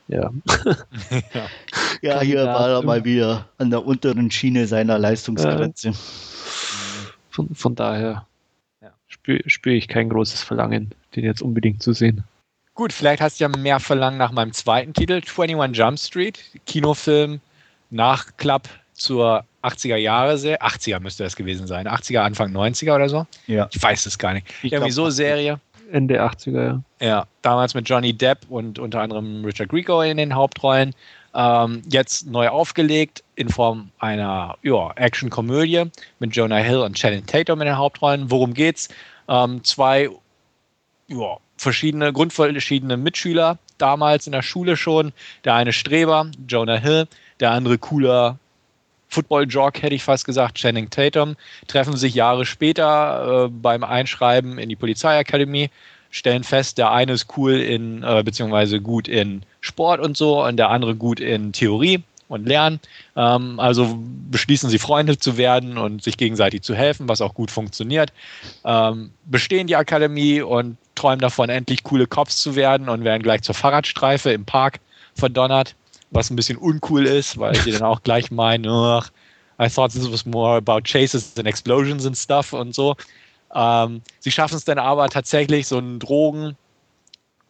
[0.07, 0.31] ja.
[1.34, 1.47] ja.
[2.01, 5.89] ja, hier war er mal wieder an der unteren Schiene seiner Leistungsgrenze.
[5.89, 5.93] Äh,
[7.30, 8.26] von, von daher
[8.81, 8.91] ja.
[9.07, 12.23] spüre spür ich kein großes Verlangen, den jetzt unbedingt zu sehen.
[12.73, 17.41] Gut, vielleicht hast du ja mehr Verlangen nach meinem zweiten Titel, 21 Jump Street, Kinofilm,
[17.89, 20.61] Nachklapp zur 80er Jahre Serie.
[20.61, 21.88] 80er müsste das gewesen sein.
[21.88, 23.26] 80er, Anfang 90er oder so.
[23.45, 23.69] Ja.
[23.72, 24.48] Ich weiß es gar nicht.
[24.64, 25.60] Ich Irgendwie so Serie.
[25.91, 26.82] Ende 80er, ja.
[26.99, 30.94] Ja, damals mit Johnny Depp und unter anderem Richard Grieco in den Hauptrollen.
[31.34, 35.86] Ähm, jetzt neu aufgelegt in Form einer ja, Action-Komödie
[36.19, 38.32] mit Jonah Hill und Channing Tatum in den Hauptrollen.
[38.32, 38.90] Worum geht's?
[39.30, 40.10] Ähm, zwei
[41.07, 45.14] ja, verschiedene, grundverschiedene Mitschüler damals in der Schule schon.
[45.44, 47.07] Der eine Streber, Jonah Hill,
[47.40, 48.40] der andere cooler
[49.09, 51.35] Football-Jock, hätte ich fast gesagt, Channing Tatum,
[51.67, 55.69] treffen sich Jahre später äh, beim Einschreiben in die Polizeiakademie,
[56.09, 60.57] stellen fest, der eine ist cool in, äh, beziehungsweise gut in Sport und so und
[60.57, 62.79] der andere gut in Theorie und Lernen.
[63.15, 63.97] Ähm, also
[64.29, 68.11] beschließen sie, Freunde zu werden und sich gegenseitig zu helfen, was auch gut funktioniert.
[68.65, 73.41] Ähm, bestehen die Akademie und träumen davon, endlich coole Cops zu werden und werden gleich
[73.41, 74.79] zur Fahrradstreife im Park
[75.15, 75.75] verdonnert,
[76.11, 79.11] was ein bisschen uncool ist, weil sie dann auch gleich meinen, ach,
[79.59, 82.95] I thought this was more about chases and explosions and stuff und so.
[83.53, 86.55] Ähm, sie schaffen es dann aber tatsächlich, so einen Drogen,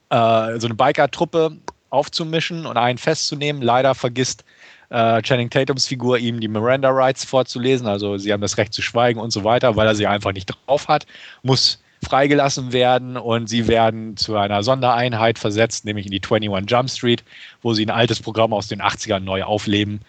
[0.09, 1.57] äh, so eine Biker-Truppe
[1.89, 3.61] aufzumischen und einen festzunehmen.
[3.61, 4.43] Leider vergisst
[4.89, 7.88] äh, Channing Tatums Figur ihm die Miranda Rights vorzulesen.
[7.88, 10.45] Also sie haben das Recht zu schweigen und so weiter, weil er sie einfach nicht
[10.45, 11.05] drauf hat.
[11.43, 16.90] Muss freigelassen werden und sie werden zu einer Sondereinheit versetzt, nämlich in die 21 Jump
[16.90, 17.24] Street,
[17.61, 20.02] wo sie ein altes Programm aus den 80ern neu aufleben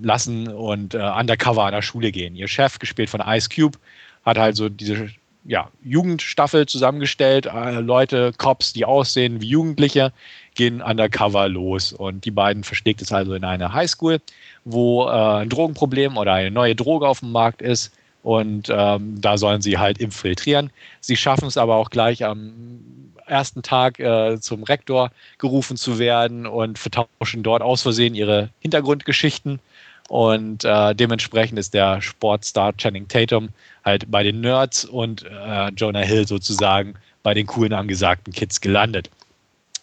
[0.00, 2.34] lassen und äh, undercover an der Schule gehen.
[2.36, 3.78] Ihr Chef, gespielt von Ice Cube,
[4.24, 5.10] hat also diese
[5.44, 10.12] ja, Jugendstaffel zusammengestellt, äh, Leute, Cops, die aussehen wie Jugendliche,
[10.54, 11.92] gehen undercover los.
[11.92, 14.20] Und die beiden versteckt es also in eine Highschool,
[14.64, 17.92] wo äh, ein Drogenproblem oder eine neue Droge auf dem Markt ist
[18.22, 20.70] und ähm, da sollen sie halt infiltrieren.
[21.00, 22.80] Sie schaffen es aber auch gleich am
[23.26, 29.60] ersten Tag äh, zum Rektor gerufen zu werden und vertauschen dort aus Versehen ihre Hintergrundgeschichten.
[30.08, 33.50] Und äh, dementsprechend ist der Sportstar Channing Tatum
[33.84, 39.10] halt bei den Nerds und äh, Jonah Hill sozusagen bei den coolen angesagten Kids gelandet.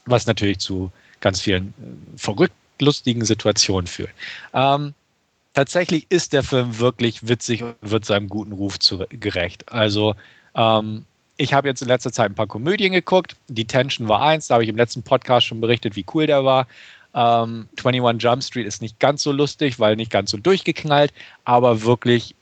[0.05, 4.09] Was natürlich zu ganz vielen äh, verrückt lustigen Situationen führt.
[4.53, 4.93] Ähm,
[5.55, 9.71] tatsächlich ist der Film wirklich witzig und wird seinem guten Ruf zu, gerecht.
[9.71, 10.15] Also
[10.53, 11.05] ähm,
[11.37, 13.35] ich habe jetzt in letzter Zeit ein paar Komödien geguckt.
[13.47, 16.67] Detention war eins, da habe ich im letzten Podcast schon berichtet, wie cool der war.
[17.13, 21.13] Ähm, 21 Jump Street ist nicht ganz so lustig, weil nicht ganz so durchgeknallt,
[21.45, 22.35] aber wirklich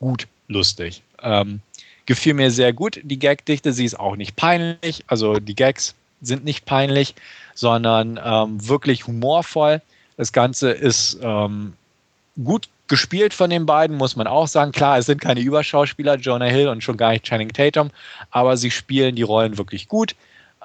[0.00, 1.02] gut lustig.
[1.22, 1.60] Ähm,
[2.06, 3.72] gefiel mir sehr gut, die Gagdichte.
[3.72, 5.04] Sie ist auch nicht peinlich.
[5.06, 7.14] Also die Gags sind nicht peinlich,
[7.54, 9.82] sondern ähm, wirklich humorvoll.
[10.16, 11.74] Das Ganze ist ähm,
[12.42, 14.72] gut gespielt von den beiden, muss man auch sagen.
[14.72, 17.90] Klar, es sind keine Überschauspieler, Jonah Hill und schon gar nicht Channing Tatum,
[18.30, 20.14] aber sie spielen die Rollen wirklich gut,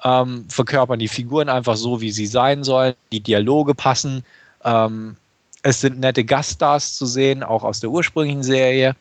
[0.04, 2.94] ähm, verkörpern die Figuren einfach so, wie sie sein sollen.
[3.12, 4.24] Die Dialoge passen.
[4.64, 5.16] Ähm,
[5.62, 8.96] es sind nette Gaststars zu sehen, auch aus der ursprünglichen Serie.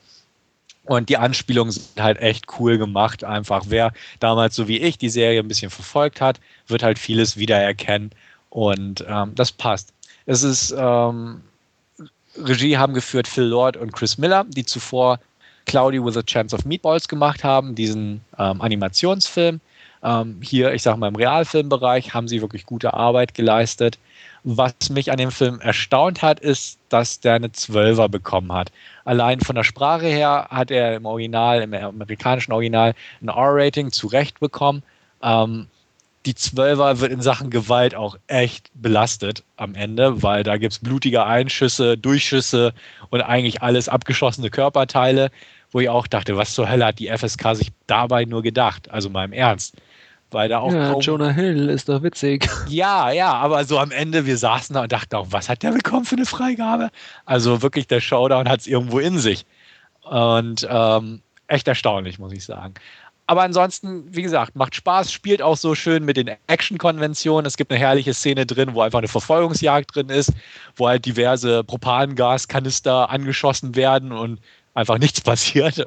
[0.84, 3.22] Und die Anspielungen sind halt echt cool gemacht.
[3.22, 7.36] Einfach, wer damals so wie ich die Serie ein bisschen verfolgt hat, wird halt vieles
[7.36, 8.10] wiedererkennen.
[8.50, 9.92] Und ähm, das passt.
[10.24, 11.42] Es ist ähm,
[12.36, 15.18] Regie haben geführt Phil Lord und Chris Miller, die zuvor
[15.66, 19.60] Cloudy with a Chance of Meatballs gemacht haben, diesen ähm, Animationsfilm.
[20.02, 23.98] Ähm, hier, ich sage mal, im Realfilmbereich haben sie wirklich gute Arbeit geleistet.
[24.44, 28.70] Was mich an dem Film erstaunt hat, ist, dass der eine Zwölfer bekommen hat.
[29.04, 34.38] Allein von der Sprache her hat er im Original, im amerikanischen Original, ein R-Rating zurecht
[34.40, 34.82] bekommen.
[35.22, 35.66] Ähm,
[36.28, 40.78] die Zwölfer wird in Sachen Gewalt auch echt belastet am Ende, weil da gibt es
[40.78, 42.74] blutige Einschüsse, Durchschüsse
[43.08, 45.30] und eigentlich alles abgeschossene Körperteile,
[45.70, 48.90] wo ich auch dachte, was zur Hölle hat die FSK sich dabei nur gedacht?
[48.90, 49.76] Also mal im Ernst.
[50.30, 52.46] Weil da auch ja, Jonah Hill ist doch witzig.
[52.68, 55.72] Ja, ja, aber so am Ende, wir saßen da und dachten auch, was hat der
[55.72, 56.90] bekommen für eine Freigabe?
[57.24, 59.46] Also wirklich, der Showdown hat es irgendwo in sich.
[60.02, 62.74] Und ähm, echt erstaunlich, muss ich sagen.
[63.28, 67.44] Aber ansonsten, wie gesagt, macht Spaß, spielt auch so schön mit den Action-Konventionen.
[67.44, 70.32] Es gibt eine herrliche Szene drin, wo einfach eine Verfolgungsjagd drin ist,
[70.76, 74.40] wo halt diverse Propangaskanister angeschossen werden und
[74.72, 75.84] einfach nichts passiert.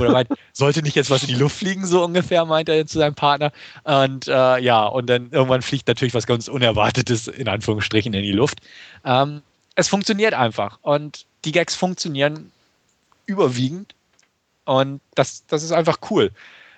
[0.00, 2.98] oder meint, sollte nicht jetzt was in die Luft fliegen, so ungefähr, meint er zu
[2.98, 3.52] seinem Partner.
[3.84, 8.32] Und äh, ja, und dann irgendwann fliegt natürlich was ganz Unerwartetes in Anführungsstrichen in die
[8.32, 8.62] Luft.
[9.04, 9.42] Ähm,
[9.76, 10.80] es funktioniert einfach.
[10.82, 12.50] Und die Gags funktionieren
[13.26, 13.94] überwiegend.
[14.64, 16.32] Und das, das ist einfach cool.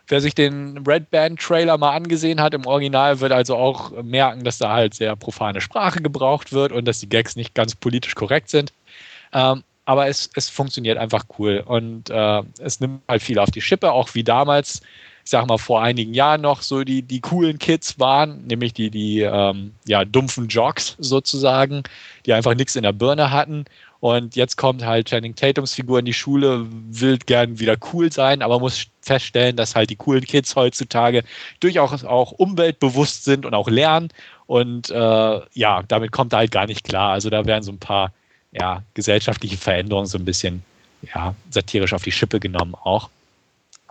[0.09, 4.45] Wer sich den Red Band Trailer mal angesehen hat im Original, wird also auch merken,
[4.45, 8.15] dass da halt sehr profane Sprache gebraucht wird und dass die Gags nicht ganz politisch
[8.15, 8.73] korrekt sind.
[9.33, 13.61] Ähm, aber es, es funktioniert einfach cool und äh, es nimmt halt viel auf die
[13.61, 14.81] Schippe, auch wie damals,
[15.25, 18.91] ich sag mal, vor einigen Jahren noch so die, die coolen Kids waren, nämlich die,
[18.91, 21.83] die ähm, ja, dumpfen Jocks sozusagen,
[22.27, 23.65] die einfach nichts in der Birne hatten
[24.03, 28.43] und jetzt kommt halt Channing Tatums Figur in die Schule, will gern wieder cool sein,
[28.43, 31.23] aber muss feststellen, dass halt die coolen Kids heutzutage
[31.61, 34.09] durchaus auch umweltbewusst sind und auch lernen.
[34.49, 37.13] Und äh, ja, damit kommt er halt gar nicht klar.
[37.13, 38.13] Also da werden so ein paar
[38.51, 40.65] ja, gesellschaftliche Veränderungen so ein bisschen
[41.15, 43.09] ja, satirisch auf die Schippe genommen auch.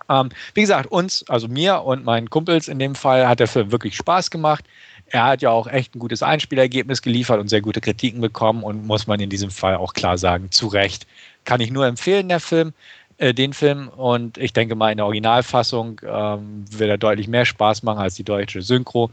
[0.09, 3.71] Ähm, wie gesagt, uns, also mir und meinen Kumpels in dem Fall, hat der Film
[3.71, 4.65] wirklich Spaß gemacht.
[5.11, 8.87] Er hat ja auch echt ein gutes Einspielergebnis geliefert und sehr gute Kritiken bekommen und
[8.87, 11.05] muss man in diesem Fall auch klar sagen, zu Recht.
[11.43, 12.71] Kann ich nur empfehlen, der Film,
[13.17, 13.89] äh, den Film.
[13.89, 18.15] Und ich denke mal, in der Originalfassung ähm, wird er deutlich mehr Spaß machen als
[18.15, 19.11] die deutsche Synchro,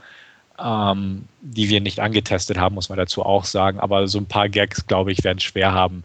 [0.63, 3.81] ähm, die wir nicht angetestet haben, muss man dazu auch sagen.
[3.81, 6.05] Aber so ein paar Gags, glaube ich, werden es schwer haben,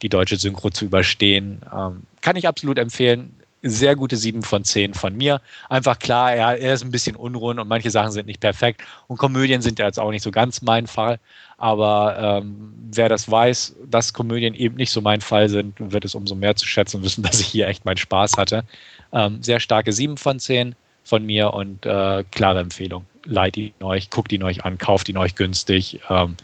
[0.00, 1.60] die deutsche Synchro zu überstehen.
[1.70, 3.34] Ähm, kann ich absolut empfehlen
[3.64, 5.40] sehr gute 7 von 10 von mir.
[5.70, 8.82] Einfach klar, er, er, ist ein bisschen unrund und manche Sachen sind nicht perfekt.
[9.08, 11.18] Und Komödien sind ja jetzt auch nicht so ganz mein Fall.
[11.56, 16.14] Aber ähm, wer das weiß, dass Komödien eben nicht so mein Fall sind, wird es
[16.14, 18.64] umso mehr zu schätzen wissen, dass ich hier echt meinen Spaß hatte.
[19.12, 23.06] Ähm, sehr starke 7 von 10 von mir und äh, klare Empfehlung.
[23.24, 26.00] Leiht ihn euch, guckt ihn euch an, kauft ihn euch günstig.
[26.10, 26.36] Ähm,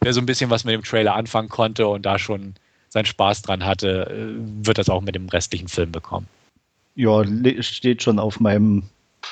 [0.00, 2.54] wer so ein bisschen was mit dem Trailer anfangen konnte und da schon
[2.88, 6.28] seinen Spaß dran hatte, äh, wird das auch mit dem restlichen Film bekommen
[6.98, 7.22] ja,
[7.62, 8.82] steht schon auf meinem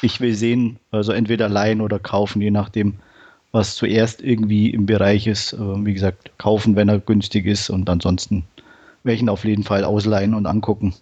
[0.01, 2.95] Ich will sehen, also entweder leihen oder kaufen, je nachdem,
[3.51, 5.53] was zuerst irgendwie im Bereich ist.
[5.53, 8.45] Äh, wie gesagt, kaufen, wenn er günstig ist und ansonsten
[9.03, 10.95] welchen auf jeden Fall ausleihen und angucken.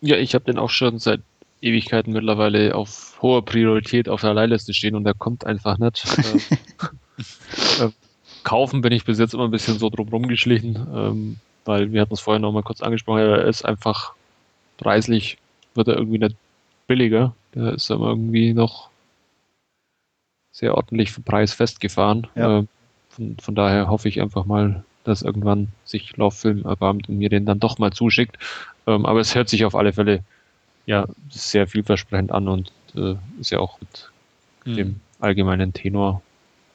[0.00, 1.20] Ja, ich habe den auch schon seit
[1.60, 6.04] Ewigkeiten mittlerweile auf hoher Priorität auf der Leihliste stehen und der kommt einfach nicht.
[7.78, 7.90] äh, äh,
[8.42, 12.14] kaufen bin ich bis jetzt immer ein bisschen so drum rumgeschlichen, ähm, weil wir hatten
[12.14, 14.14] es vorher noch mal kurz angesprochen, er ist einfach
[14.78, 15.36] preislich
[15.74, 16.36] wird er irgendwie nicht
[16.86, 17.34] billiger.
[17.54, 18.90] Der ist aber irgendwie noch
[20.52, 22.26] sehr ordentlich für Preis festgefahren.
[22.34, 22.60] Ja.
[22.60, 22.66] Äh,
[23.08, 27.46] von, von, daher hoffe ich einfach mal, dass irgendwann sich Lauffilm erbarmt und mir den
[27.46, 28.38] dann doch mal zuschickt.
[28.86, 30.22] Ähm, aber es hört sich auf alle Fälle
[30.86, 34.10] ja sehr vielversprechend an und äh, ist ja auch mit
[34.64, 34.76] mhm.
[34.76, 36.22] dem allgemeinen Tenor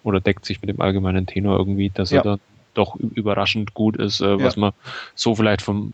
[0.03, 2.19] oder deckt sich mit dem allgemeinen Tenor irgendwie, dass ja.
[2.19, 2.39] er da
[2.73, 4.61] doch überraschend gut ist, äh, was ja.
[4.61, 4.73] man
[5.15, 5.93] so vielleicht vom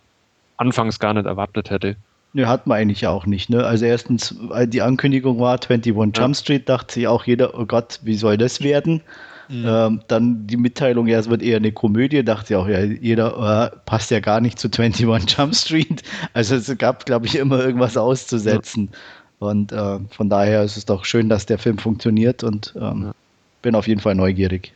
[0.57, 1.95] Anfangs gar nicht erwartet hätte.
[2.33, 3.49] Ne, hat man eigentlich auch nicht.
[3.49, 3.65] Ne?
[3.65, 4.33] Also erstens,
[4.67, 6.05] die Ankündigung war 21 ja.
[6.13, 9.01] Jump Street, dachte sich auch jeder, oh Gott, wie soll das werden?
[9.49, 9.65] Mhm.
[9.67, 13.71] Ähm, dann die Mitteilung, ja, es wird eher eine Komödie, dachte sich auch, ja, jeder
[13.73, 15.05] äh, passt ja gar nicht zu 21
[15.37, 16.03] Jump Street.
[16.31, 18.89] Also es gab, glaube ich, immer irgendwas auszusetzen.
[18.91, 19.47] Ja.
[19.49, 23.15] Und äh, von daher ist es doch schön, dass der Film funktioniert und ähm, ja.
[23.61, 24.71] bin auf jeden Fall neugierig.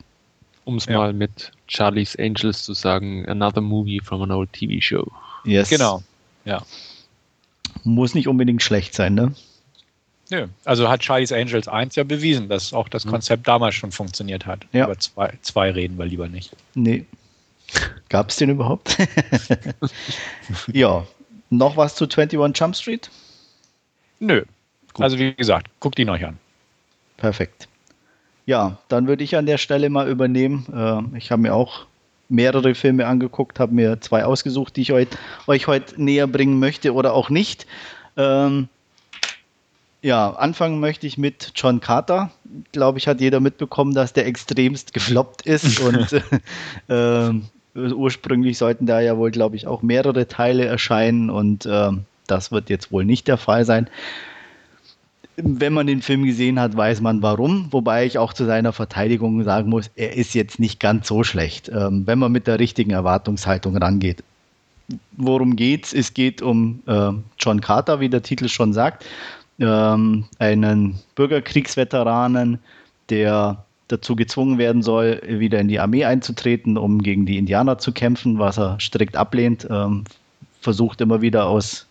[0.64, 5.10] Um es mal mit Charlie's Angels zu sagen, another movie from an old TV show.
[5.44, 5.70] Yes.
[5.70, 6.02] Genau,
[6.44, 6.60] ja
[7.86, 9.32] muss nicht unbedingt schlecht sein, ne?
[10.30, 10.48] Nö.
[10.64, 13.12] Also hat Charlie's Angels 1 ja bewiesen, dass auch das hm.
[13.12, 14.66] Konzept damals schon funktioniert hat.
[14.72, 14.86] Ja.
[14.86, 16.54] Über zwei, zwei reden wir lieber nicht.
[16.74, 17.04] Nee.
[18.08, 18.96] Gab es den überhaupt?
[20.72, 21.06] ja.
[21.50, 23.10] Noch was zu 21 Jump Street?
[24.18, 24.44] Nö.
[24.92, 25.04] Gut.
[25.04, 26.38] Also wie gesagt, guckt ihn euch an.
[27.16, 27.68] Perfekt.
[28.46, 30.66] Ja, dann würde ich an der Stelle mal übernehmen.
[30.72, 31.86] Äh, ich habe mir auch
[32.28, 35.08] mehrere Filme angeguckt, habe mir zwei ausgesucht, die ich euch,
[35.46, 37.66] euch heute näher bringen möchte oder auch nicht.
[38.16, 38.68] Ähm,
[40.02, 42.30] ja, anfangen möchte ich mit John Carter.
[42.72, 46.22] Glaube ich, hat jeder mitbekommen, dass der extremst gefloppt ist und
[46.88, 47.30] äh,
[47.74, 51.90] ursprünglich sollten da ja wohl, glaube ich, auch mehrere Teile erscheinen und äh,
[52.26, 53.88] das wird jetzt wohl nicht der Fall sein
[55.36, 57.68] wenn man den Film gesehen hat, weiß man warum.
[57.70, 61.68] Wobei ich auch zu seiner Verteidigung sagen muss, er ist jetzt nicht ganz so schlecht,
[61.68, 64.24] ähm, wenn man mit der richtigen Erwartungshaltung rangeht.
[65.12, 65.92] Worum geht's?
[65.92, 69.04] Es geht um äh, John Carter, wie der Titel schon sagt,
[69.58, 72.58] ähm, einen Bürgerkriegsveteranen,
[73.10, 77.92] der dazu gezwungen werden soll, wieder in die Armee einzutreten, um gegen die Indianer zu
[77.92, 80.04] kämpfen, was er strikt ablehnt, ähm,
[80.60, 81.85] versucht immer wieder aus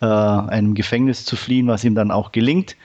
[0.00, 2.76] äh, einem Gefängnis zu fliehen, was ihm dann auch gelingt.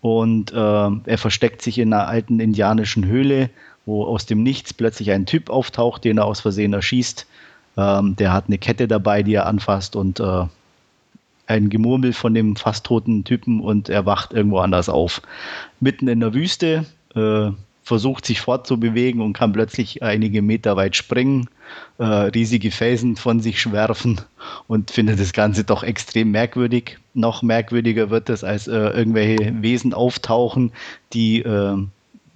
[0.00, 3.50] Und äh, er versteckt sich in einer alten indianischen Höhle,
[3.86, 7.26] wo aus dem Nichts plötzlich ein Typ auftaucht, den er aus Versehen erschießt.
[7.76, 10.44] Ähm, der hat eine Kette dabei, die er anfasst und äh,
[11.46, 15.22] ein Gemurmel von dem fast toten Typen und er wacht irgendwo anders auf.
[15.80, 16.84] Mitten in der Wüste,
[17.14, 17.50] äh,
[17.88, 21.48] versucht sich fortzubewegen und kann plötzlich einige Meter weit springen,
[21.98, 24.20] äh, riesige Felsen von sich schwerfen
[24.68, 26.98] und findet das Ganze doch extrem merkwürdig.
[27.14, 30.72] Noch merkwürdiger wird es, als äh, irgendwelche Wesen auftauchen,
[31.14, 31.76] die äh,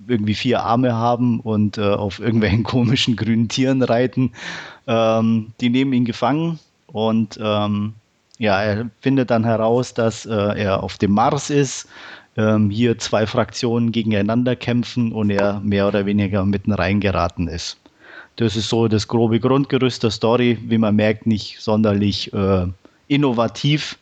[0.08, 4.32] irgendwie vier Arme haben und äh, auf irgendwelchen komischen grünen Tieren reiten.
[4.86, 7.92] Ähm, die nehmen ihn gefangen und ähm,
[8.38, 11.88] ja, er findet dann heraus, dass äh, er auf dem Mars ist
[12.36, 17.78] ähm, hier zwei Fraktionen gegeneinander kämpfen und er mehr oder weniger mitten reingeraten ist.
[18.36, 22.66] Das ist so das grobe Grundgerüst der Story, wie man merkt, nicht sonderlich äh,
[23.08, 23.98] innovativ,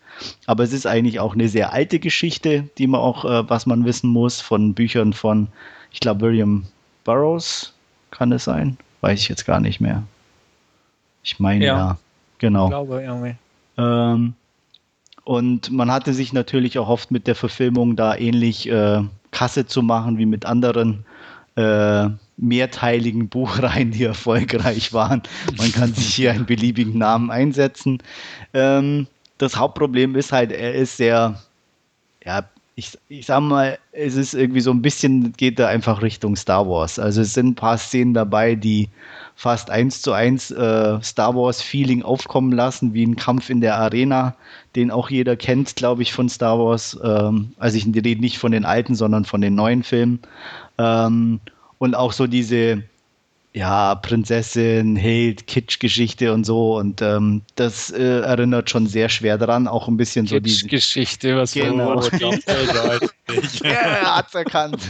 [0.47, 3.85] aber es ist eigentlich auch eine sehr alte Geschichte, die man auch, äh, was man
[3.85, 5.49] wissen muss, von Büchern von,
[5.91, 6.67] ich glaube, William
[7.05, 7.75] Burroughs
[8.11, 10.03] kann es sein, weiß ich jetzt gar nicht mehr.
[11.23, 11.99] Ich meine ja, ja.
[12.39, 12.67] genau.
[12.67, 13.35] Ich glaube irgendwie.
[13.77, 14.35] Ähm,
[15.25, 20.19] und man hatte sich natürlich oft mit der Verfilmung da ähnlich äh, Kasse zu machen
[20.19, 21.05] wie mit anderen
[21.57, 25.23] äh, mehrteiligen Buchreihen, die erfolgreich waren.
[25.57, 28.03] Man kann sich hier einen beliebigen Namen einsetzen.
[28.55, 29.07] Ähm,
[29.39, 31.41] das Hauptproblem ist halt, er ist sehr,
[32.25, 32.45] ja,
[32.75, 36.67] ich, ich sag mal, es ist irgendwie so ein bisschen, geht da einfach Richtung Star
[36.67, 36.99] Wars.
[36.99, 38.89] Also es sind ein paar Szenen dabei, die
[39.41, 43.79] fast eins zu eins äh, Star Wars Feeling aufkommen lassen, wie ein Kampf in der
[43.79, 44.35] Arena,
[44.77, 47.01] den auch jeder kennt, glaube ich, von Star Wars.
[47.03, 50.19] Ähm, also ich rede nicht von den alten, sondern von den neuen Filmen.
[50.77, 51.41] Ähm,
[51.79, 52.83] und auch so diese,
[53.53, 56.77] ja, Prinzessin, Held, Kitsch-Geschichte und so.
[56.77, 61.37] Und ähm, das äh, erinnert schon sehr schwer daran, auch ein bisschen so die Geschichte,
[61.37, 61.97] was genau.
[61.97, 62.45] man glaubt,
[63.63, 64.83] ja, er hat's erkannt.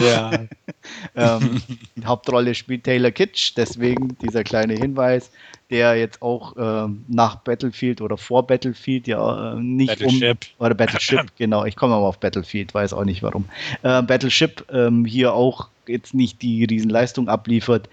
[0.00, 0.46] Ja.
[1.14, 1.60] ähm,
[2.04, 5.30] Hauptrolle spielt Taylor Kitsch, deswegen dieser kleine Hinweis,
[5.70, 10.38] der jetzt auch ähm, nach Battlefield oder vor Battlefield ja äh, nicht Battleship.
[10.58, 13.46] um oder Battleship, genau, ich komme aber auf Battlefield, weiß auch nicht warum.
[13.82, 17.88] Äh, Battleship ähm, hier auch jetzt nicht die Riesenleistung abliefert.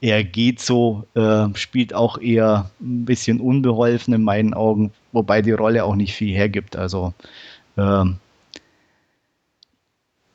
[0.00, 5.52] Er geht so, äh, spielt auch eher ein bisschen unbeholfen in meinen Augen, wobei die
[5.52, 6.76] Rolle auch nicht viel hergibt.
[6.76, 7.12] Also
[7.76, 8.18] ähm,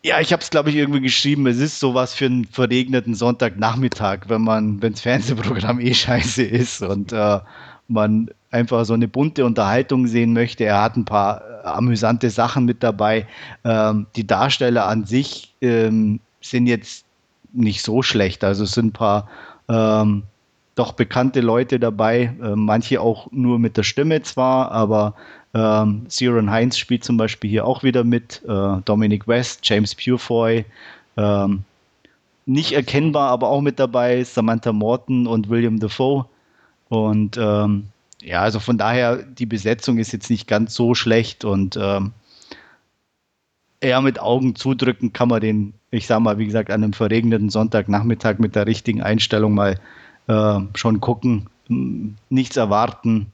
[0.03, 1.45] ja, ich habe es, glaube ich, irgendwie geschrieben.
[1.47, 6.81] Es ist sowas für einen verregneten Sonntagnachmittag, wenn man, wenn das Fernsehprogramm eh scheiße ist
[6.81, 7.39] und äh,
[7.87, 10.63] man einfach so eine bunte Unterhaltung sehen möchte.
[10.63, 13.27] Er hat ein paar äh, amüsante Sachen mit dabei.
[13.63, 17.05] Ähm, die Darsteller an sich ähm, sind jetzt
[17.53, 18.43] nicht so schlecht.
[18.43, 19.29] Also es sind ein paar
[19.69, 20.23] ähm,
[20.75, 25.15] doch bekannte Leute dabei, äh, manche auch nur mit der Stimme zwar, aber
[25.53, 30.65] ähm, Siren Heinz spielt zum Beispiel hier auch wieder mit, äh, Dominic West, James Purefoy,
[31.17, 31.63] ähm,
[32.45, 36.25] nicht erkennbar, aber auch mit dabei, Samantha Morton und William Defoe.
[36.89, 37.87] Und ähm,
[38.21, 42.11] ja, also von daher, die Besetzung ist jetzt nicht ganz so schlecht und ähm,
[43.79, 47.49] eher mit Augen zudrücken kann man den, ich sag mal, wie gesagt, an einem verregneten
[47.49, 49.79] Sonntagnachmittag mit der richtigen Einstellung mal
[50.27, 51.47] äh, schon gucken,
[52.29, 53.31] nichts erwarten,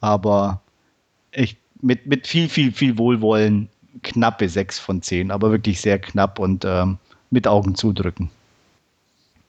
[0.00, 0.60] aber
[1.32, 3.68] ich, mit, mit viel, viel, viel Wohlwollen
[4.02, 6.98] knappe 6 von 10, aber wirklich sehr knapp und ähm,
[7.30, 8.30] mit Augen zudrücken.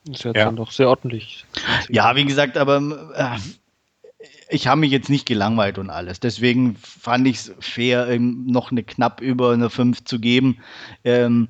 [0.06, 1.46] Das ist ja, dann doch sehr ordentlich.
[1.90, 2.82] Ja, wie gesagt, aber
[3.16, 6.20] äh, ich habe mich jetzt nicht gelangweilt und alles.
[6.20, 10.58] Deswegen fand ich es fair, noch eine knapp über eine 5 zu geben.
[11.04, 11.50] Ähm,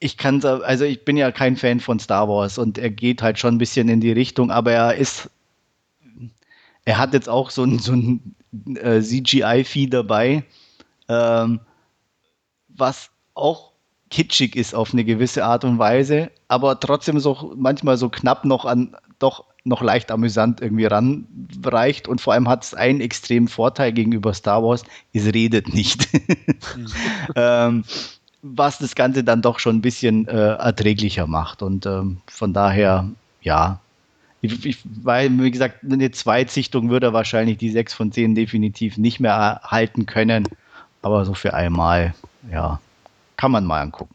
[0.00, 3.38] ich kann also ich bin ja kein Fan von Star Wars und er geht halt
[3.38, 5.28] schon ein bisschen in die Richtung, aber er ist,
[6.84, 8.34] er hat jetzt auch so ein, so ein
[8.74, 10.44] äh, CGI-Vieh dabei,
[11.08, 11.60] ähm,
[12.68, 13.72] was auch
[14.10, 18.64] kitschig ist auf eine gewisse Art und Weise, aber trotzdem so manchmal so knapp noch
[18.64, 22.08] an doch noch leicht amüsant irgendwie ranreicht.
[22.08, 26.08] Und vor allem hat es einen extremen Vorteil gegenüber Star Wars, es redet nicht.
[26.76, 26.86] Mhm.
[27.36, 27.84] ähm,
[28.42, 31.62] was das Ganze dann doch schon ein bisschen äh, erträglicher macht.
[31.62, 33.08] Und ähm, von daher,
[33.42, 33.80] ja,
[34.40, 38.96] ich, ich, weil, wie gesagt, eine Zweitsichtung würde er wahrscheinlich die 6 von 10 definitiv
[38.96, 40.44] nicht mehr halten können.
[41.02, 42.14] Aber so für einmal,
[42.52, 42.80] ja,
[43.36, 44.14] kann man mal angucken.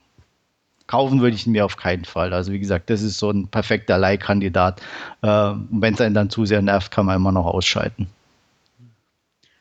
[0.88, 2.34] Kaufen würde ich ihn mir auf keinen Fall.
[2.34, 4.82] Also wie gesagt, das ist so ein perfekter Leihkandidat.
[5.22, 5.28] Äh,
[5.72, 8.08] Wenn es einen dann zu sehr nervt, kann man immer noch ausschalten.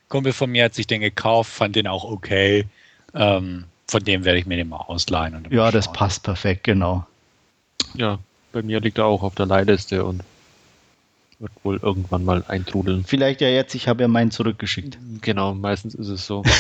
[0.09, 2.67] Kumpel von mir hat sich den gekauft, fand den auch okay.
[3.15, 5.47] Ähm, von dem werde ich mir den mal ausleihen.
[5.51, 7.07] ja, das passt perfekt, genau.
[7.95, 8.19] Ja,
[8.53, 10.23] bei mir liegt er auch auf der Leihliste und
[11.43, 13.05] wird wohl irgendwann mal eintrudeln.
[13.05, 14.97] Vielleicht ja jetzt, ich habe ja meinen zurückgeschickt.
[15.21, 16.43] Genau, meistens ist es so.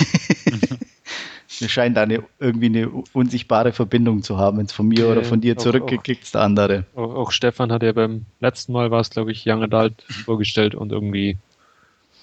[1.58, 4.58] Wir scheinen da eine, irgendwie eine unsichtbare Verbindung zu haben.
[4.58, 5.12] Wenn es von mir okay.
[5.12, 6.86] oder von dir zurückgeklickt ist, der andere.
[6.96, 10.74] Auch, auch, Stefan hat ja beim letzten Mal, war es glaube ich, Young Adult vorgestellt
[10.74, 11.38] und irgendwie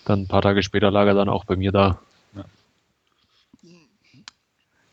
[0.03, 1.99] dann ein paar Tage später lag er dann auch bei mir da.
[2.35, 2.43] Ja,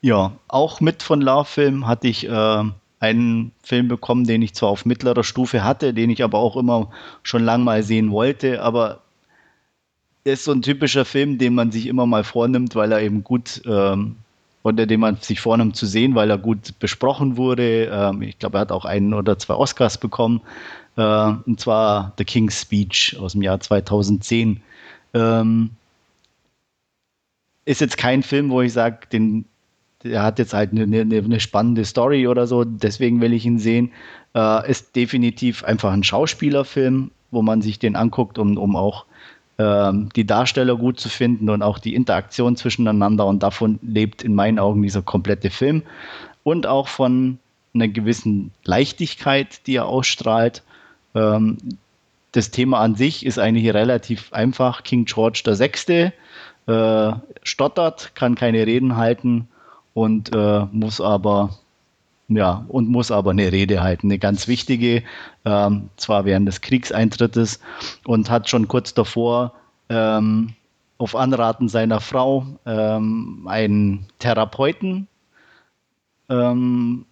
[0.01, 2.65] ja auch mit von Love Film hatte ich äh,
[2.99, 6.91] einen Film bekommen, den ich zwar auf mittlerer Stufe hatte, den ich aber auch immer
[7.23, 9.03] schon lang mal sehen wollte, aber
[10.25, 13.63] ist so ein typischer Film, den man sich immer mal vornimmt, weil er eben gut
[13.67, 14.17] ähm,
[14.65, 17.85] oder den man sich vornimmt zu sehen, weil er gut besprochen wurde.
[17.85, 20.41] Ähm, ich glaube, er hat auch einen oder zwei Oscars bekommen.
[20.97, 24.61] Äh, und zwar The King's Speech aus dem Jahr 2010.
[25.15, 25.71] Ähm,
[27.65, 29.45] ist jetzt kein Film, wo ich sage, den
[30.09, 33.59] der hat jetzt halt eine, eine, eine, spannende Story oder so, deswegen will ich ihn
[33.59, 33.93] sehen.
[34.35, 39.07] Äh, ist definitiv einfach ein Schauspielerfilm, wo man sich den anguckt, um, um auch
[39.59, 43.27] ähm, die Darsteller gut zu finden und auch die Interaktion zwischeneinander.
[43.27, 45.83] Und davon lebt in meinen Augen dieser komplette Film.
[46.43, 47.39] Und auch von
[47.75, 50.63] einer gewissen Leichtigkeit, die er ausstrahlt.
[51.15, 51.59] Ähm,
[52.33, 54.83] das Thema an sich ist eigentlich relativ einfach.
[54.83, 56.13] King George VI.
[56.67, 57.13] äh,
[57.43, 59.49] stottert, kann keine Reden halten
[59.97, 61.57] und äh, muss aber
[62.29, 65.03] ja, und muss aber eine Rede halten, eine ganz wichtige,
[65.47, 67.61] ähm, zwar während des Kriegsintrittes
[68.05, 69.55] und hat schon kurz davor
[69.89, 70.53] ähm,
[70.99, 75.09] auf Anraten seiner Frau ähm, einen Therapeuten,
[76.29, 77.07] ähm,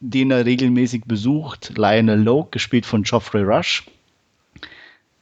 [0.00, 3.86] den er regelmäßig besucht, Lionel Loke, gespielt von Geoffrey Rush.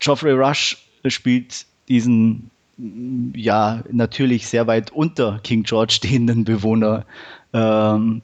[0.01, 7.05] Geoffrey Rush spielt diesen ja natürlich sehr weit unter King George stehenden Bewohner
[7.53, 8.23] ähm,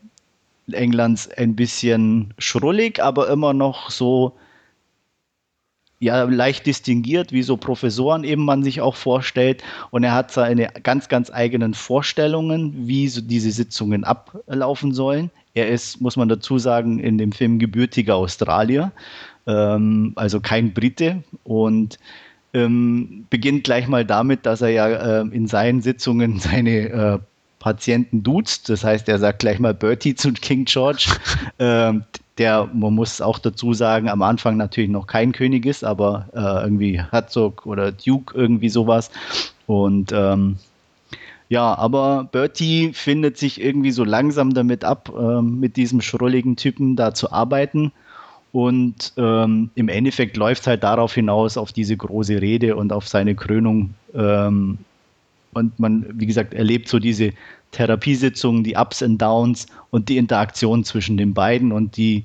[0.72, 4.34] Englands ein bisschen schrullig, aber immer noch so
[6.00, 9.64] ja, leicht distinguiert, wie so Professoren eben man sich auch vorstellt.
[9.90, 15.30] Und er hat seine ganz, ganz eigenen Vorstellungen, wie so diese Sitzungen ablaufen sollen.
[15.54, 18.92] Er ist, muss man dazu sagen, in dem Film gebürtiger Australier,
[19.46, 21.24] ähm, also kein Brite.
[21.42, 21.98] Und
[22.54, 27.18] ähm, beginnt gleich mal damit, dass er ja äh, in seinen Sitzungen seine äh,
[27.58, 28.68] Patienten duzt.
[28.68, 31.10] Das heißt, er sagt gleich mal Bertie zu King George.
[31.58, 32.04] ähm,
[32.38, 36.64] der, man muss auch dazu sagen, am Anfang natürlich noch kein König ist, aber äh,
[36.64, 39.10] irgendwie Herzog oder Duke, irgendwie sowas.
[39.66, 40.56] Und ähm,
[41.48, 46.94] ja, aber Bertie findet sich irgendwie so langsam damit ab, ähm, mit diesem schrulligen Typen
[46.94, 47.92] da zu arbeiten.
[48.52, 53.06] Und ähm, im Endeffekt läuft es halt darauf hinaus, auf diese große Rede und auf
[53.06, 53.94] seine Krönung.
[54.14, 54.78] Ähm,
[55.52, 57.32] und man, wie gesagt, erlebt so diese
[57.72, 62.24] Therapiesitzungen, die Ups und Downs und die Interaktion zwischen den beiden und die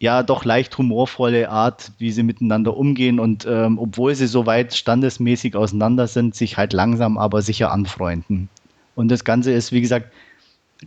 [0.00, 4.74] ja doch leicht humorvolle Art, wie sie miteinander umgehen und ähm, obwohl sie so weit
[4.74, 8.48] standesmäßig auseinander sind, sich halt langsam aber sicher anfreunden.
[8.96, 10.12] Und das Ganze ist, wie gesagt,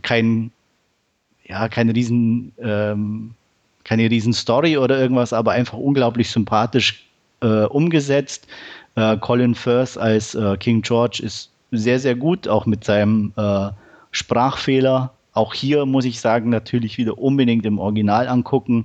[0.02, 0.52] kein,
[1.44, 3.34] ja, kein riesen, ähm,
[3.88, 7.06] keine riesen Story oder irgendwas, aber einfach unglaublich sympathisch
[7.40, 8.46] äh, umgesetzt.
[8.96, 13.70] Äh, Colin Firth als äh, King George ist sehr, sehr gut, auch mit seinem äh,
[14.10, 15.10] Sprachfehler.
[15.32, 18.84] Auch hier muss ich sagen, natürlich wieder unbedingt im Original angucken,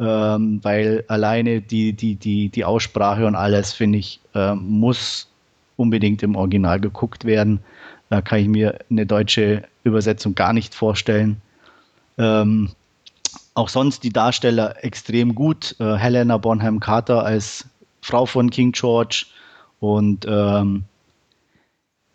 [0.00, 5.28] ähm, weil alleine die, die, die, die Aussprache und alles, finde ich, äh, muss
[5.76, 7.60] unbedingt im Original geguckt werden.
[8.08, 11.40] Da kann ich mir eine deutsche Übersetzung gar nicht vorstellen.
[12.18, 12.70] Ähm,
[13.54, 15.76] auch sonst die Darsteller extrem gut.
[15.78, 17.66] Äh, Helena Bonham Carter als
[18.00, 19.26] Frau von King George
[19.80, 20.84] und ähm,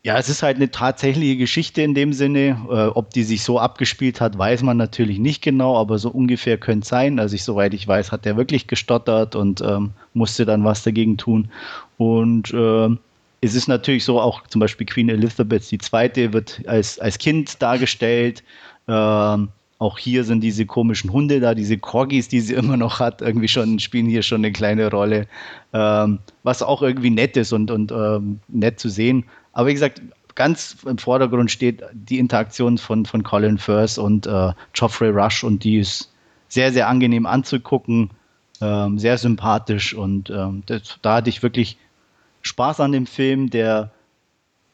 [0.06, 2.64] ja, es ist halt eine tatsächliche Geschichte in dem Sinne.
[2.70, 6.60] Äh, ob die sich so abgespielt hat, weiß man natürlich nicht genau, aber so ungefähr
[6.60, 7.20] könnte es sein.
[7.20, 11.18] Also ich, soweit ich weiß, hat er wirklich gestottert und ähm, musste dann was dagegen
[11.18, 11.49] tun.
[11.98, 12.95] Und äh,
[13.41, 16.34] es ist natürlich so, auch zum Beispiel Queen Elizabeth II.
[16.34, 18.44] wird als, als Kind dargestellt.
[18.88, 23.22] Ähm, auch hier sind diese komischen Hunde da, diese Corgis, die sie immer noch hat,
[23.22, 25.27] irgendwie schon, spielen hier schon eine kleine Rolle.
[25.73, 29.26] Ähm, was auch irgendwie nett ist und, und ähm, nett zu sehen.
[29.53, 30.02] Aber wie gesagt,
[30.35, 35.64] ganz im Vordergrund steht die Interaktion von, von Colin Firth und äh, Geoffrey Rush und
[35.64, 36.11] die ist
[36.49, 38.11] sehr, sehr angenehm anzugucken,
[38.61, 41.77] ähm, sehr sympathisch und ähm, das, da hatte ich wirklich
[42.41, 43.91] Spaß an dem Film, der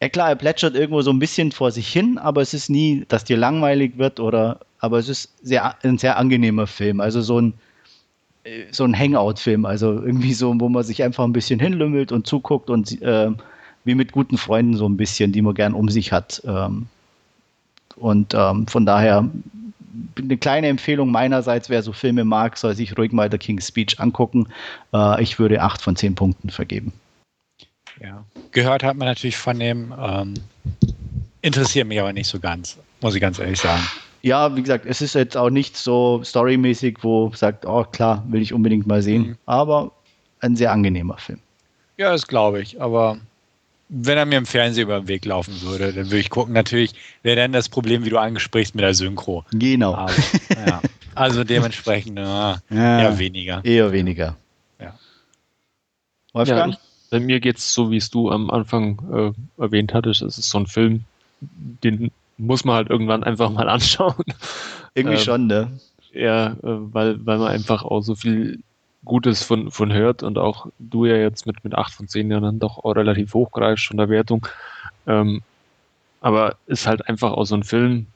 [0.01, 3.05] ja klar, er plätschert irgendwo so ein bisschen vor sich hin, aber es ist nie,
[3.07, 6.99] dass dir langweilig wird oder, aber es ist sehr, ein sehr angenehmer Film.
[6.99, 7.53] Also so ein,
[8.43, 12.27] äh, so ein Hangout-Film, also irgendwie so, wo man sich einfach ein bisschen hinlümmelt und
[12.27, 13.31] zuguckt und äh,
[13.85, 16.41] wie mit guten Freunden so ein bisschen, die man gern um sich hat.
[16.45, 16.87] Ähm,
[17.95, 19.29] und ähm, von daher
[20.17, 23.99] eine kleine Empfehlung meinerseits, wer so Filme mag, soll sich ruhig mal The King's Speech
[23.99, 24.47] angucken.
[24.93, 26.91] Äh, ich würde acht von zehn Punkten vergeben.
[28.01, 30.33] Ja, gehört hat man natürlich von dem, ähm,
[31.43, 33.83] interessiert mich aber nicht so ganz, muss ich ganz ehrlich sagen.
[34.21, 38.41] Ja, wie gesagt, es ist jetzt auch nicht so storymäßig, wo sagt, oh klar, will
[38.41, 39.37] ich unbedingt mal sehen, mhm.
[39.45, 39.91] aber
[40.39, 41.39] ein sehr angenehmer Film.
[41.97, 43.17] Ja, das glaube ich, aber
[43.89, 46.93] wenn er mir im Fernsehen über den Weg laufen würde, dann würde ich gucken, natürlich
[47.23, 49.43] wäre dann das Problem, wie du angesprichst, mit der Synchro.
[49.51, 49.93] Genau.
[49.93, 50.13] Aber,
[50.49, 50.81] ja.
[51.13, 53.59] Also dementsprechend ja, eher weniger.
[53.65, 54.37] Eher weniger.
[54.79, 54.97] Ja.
[56.31, 56.73] Wolfgang?
[56.73, 56.79] Ja,
[57.09, 60.21] bei mir geht es so, wie es du am Anfang äh, erwähnt hattest.
[60.21, 61.03] Es ist so ein Film,
[61.41, 62.11] den
[62.41, 64.23] muss man halt irgendwann einfach mal anschauen.
[64.93, 65.79] Irgendwie ähm, schon, ne?
[66.13, 68.59] Ja, äh, weil, weil man einfach auch so viel
[69.05, 72.43] Gutes von, von hört und auch du ja jetzt mit, mit 8 von 10 Jahren
[72.43, 74.45] dann doch auch relativ hochgreifst von der Wertung.
[75.07, 75.41] Ähm,
[76.19, 78.07] aber ist halt einfach auch so ein Film,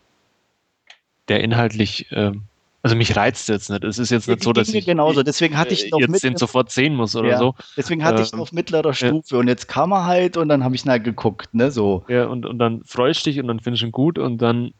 [1.27, 2.43] der inhaltlich, ähm,
[2.85, 3.83] also mich reizt jetzt nicht.
[3.83, 5.23] Es ist jetzt nicht so, dass ich genauso.
[5.23, 7.55] Deswegen hatte ich noch jetzt den sofort sehen muss oder ja, so.
[7.75, 9.39] Deswegen hatte ähm, ich auf mittlerer Stufe ja.
[9.39, 12.05] und jetzt kam er halt und dann habe ich nach geguckt, ne, so.
[12.07, 14.71] Ja, und, und dann freust du dich und dann findest du ihn gut und dann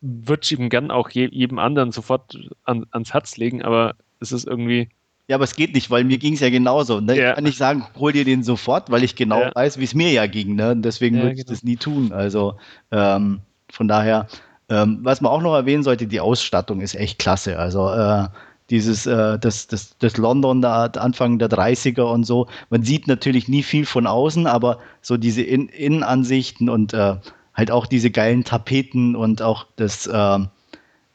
[0.00, 4.30] würde ich ihm gern auch je, jedem anderen sofort an, ans Herz legen, aber es
[4.30, 4.88] ist irgendwie,
[5.26, 7.00] Ja, aber es geht nicht, weil mir ging es ja genauso.
[7.00, 7.18] Ne?
[7.18, 7.30] Ja.
[7.30, 9.50] Ich kann nicht sagen, hol dir den sofort, weil ich genau ja.
[9.52, 10.54] weiß, wie es mir ja ging.
[10.54, 10.76] Ne?
[10.76, 11.50] deswegen ja, würde ich genau.
[11.50, 12.12] das nie tun.
[12.12, 12.54] Also
[12.92, 14.28] ähm, von daher,
[14.68, 17.58] ähm, was man auch noch erwähnen sollte, die Ausstattung ist echt klasse.
[17.58, 18.28] Also äh,
[18.70, 22.46] dieses, äh, das, das, das London da Anfang der 30er und so.
[22.70, 27.16] Man sieht natürlich nie viel von außen, aber so diese In Innenansichten und äh,
[27.54, 30.38] halt auch diese geilen Tapeten und auch das, äh,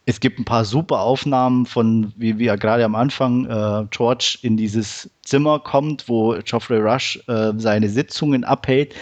[0.06, 4.38] es gibt ein paar super Aufnahmen von, wie, wie er gerade am Anfang äh, George
[4.42, 8.96] in dieses Zimmer kommt, wo Geoffrey Rush äh, seine Sitzungen abhält.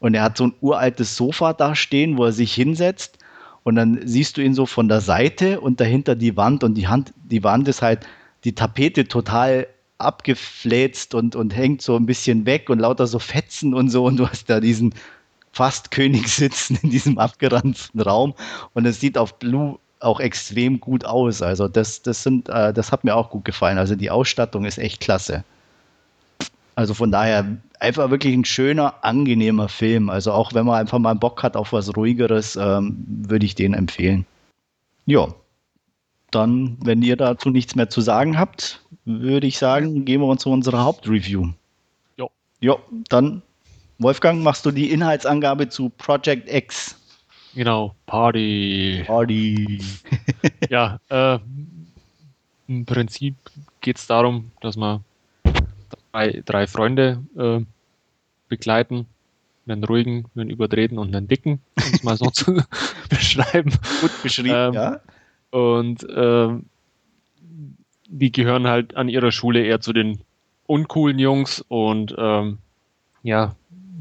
[0.00, 3.19] Und er hat so ein uraltes Sofa da stehen, wo er sich hinsetzt.
[3.62, 6.64] Und dann siehst du ihn so von der Seite und dahinter die Wand.
[6.64, 8.06] Und die, Hand, die Wand ist halt
[8.44, 9.66] die Tapete total
[9.98, 14.06] abgefläzt und, und hängt so ein bisschen weg und lauter so Fetzen und so.
[14.06, 14.94] Und du hast da diesen
[15.52, 18.34] fast König sitzen in diesem abgeranzten Raum.
[18.72, 21.42] Und es sieht auf Blue auch extrem gut aus.
[21.42, 23.78] Also das, das sind, äh, das hat mir auch gut gefallen.
[23.78, 25.44] Also die Ausstattung ist echt klasse.
[26.74, 30.10] Also von daher einfach wirklich ein schöner, angenehmer Film.
[30.10, 33.74] Also auch wenn man einfach mal Bock hat auf was ruhigeres, ähm, würde ich den
[33.74, 34.26] empfehlen.
[35.06, 35.34] Ja.
[36.30, 40.42] Dann, wenn ihr dazu nichts mehr zu sagen habt, würde ich sagen, gehen wir uns
[40.42, 41.48] zu unserer Hauptreview.
[42.16, 42.26] Ja.
[42.60, 42.76] Ja,
[43.08, 43.42] dann
[43.98, 46.96] Wolfgang, machst du die Inhaltsangabe zu Project X?
[47.54, 49.02] Genau, Party.
[49.06, 49.82] Party.
[50.70, 51.38] ja, äh,
[52.66, 53.34] im Prinzip
[53.82, 55.04] geht es darum, dass man
[56.12, 57.60] drei, drei Freunde äh,
[58.48, 59.06] begleiten.
[59.66, 62.60] Einen ruhigen, einen überdrehten und einen dicken, um es mal so zu
[63.08, 63.70] beschreiben.
[64.00, 65.00] Gut beschrieben, ähm, ja.
[65.50, 66.48] Und äh,
[68.08, 70.20] die gehören halt an ihrer Schule eher zu den
[70.66, 72.58] uncoolen Jungs und ähm,
[73.22, 73.54] ja,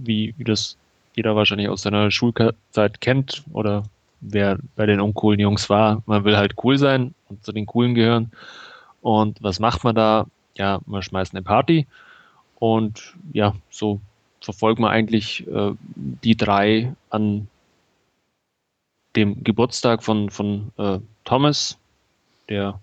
[0.03, 0.77] wie, wie das
[1.15, 3.83] jeder wahrscheinlich aus seiner Schulzeit kennt oder
[4.21, 6.01] wer bei den uncoolen Jungs war.
[6.05, 8.31] Man will halt cool sein und zu den coolen gehören.
[9.01, 10.27] Und was macht man da?
[10.59, 11.87] Ja, man schmeißt eine Party
[12.55, 14.01] und ja, so
[14.41, 17.47] verfolgt man eigentlich äh, die drei an
[19.15, 21.77] dem Geburtstag von, von äh, Thomas,
[22.49, 22.79] der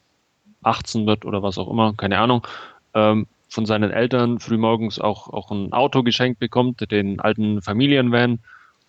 [0.63, 2.47] 18 wird oder was auch immer, keine Ahnung.
[2.95, 8.41] Ähm, von seinen Eltern frühmorgens auch, auch ein Auto geschenkt bekommt, den alten Familienvan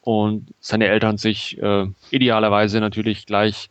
[0.01, 3.69] und seine Eltern sich äh, idealerweise natürlich gleich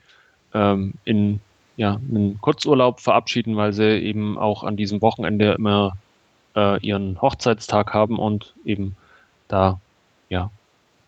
[0.53, 1.41] ähm, in
[1.77, 5.97] ja, einen Kurzurlaub verabschieden, weil sie eben auch an diesem Wochenende immer
[6.55, 8.97] äh, ihren Hochzeitstag haben und eben
[9.49, 9.81] da
[10.29, 10.51] ja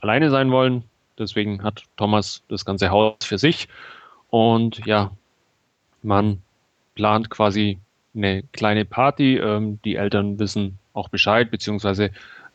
[0.01, 0.85] alleine sein wollen.
[1.19, 3.69] Deswegen hat Thomas das ganze Haus für sich
[4.31, 5.11] und ja,
[6.03, 6.43] man
[6.95, 7.79] plant quasi
[8.15, 9.37] eine kleine Party.
[9.37, 12.11] Ähm, die Eltern wissen auch Bescheid, beziehungsweise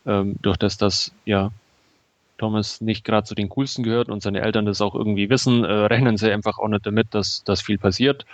[0.05, 1.51] ähm, durch das, dass ja
[2.43, 5.71] Thomas nicht gerade zu den coolsten gehört und seine Eltern das auch irgendwie wissen, äh,
[5.71, 8.25] rechnen sie einfach auch nicht damit, dass das viel passiert.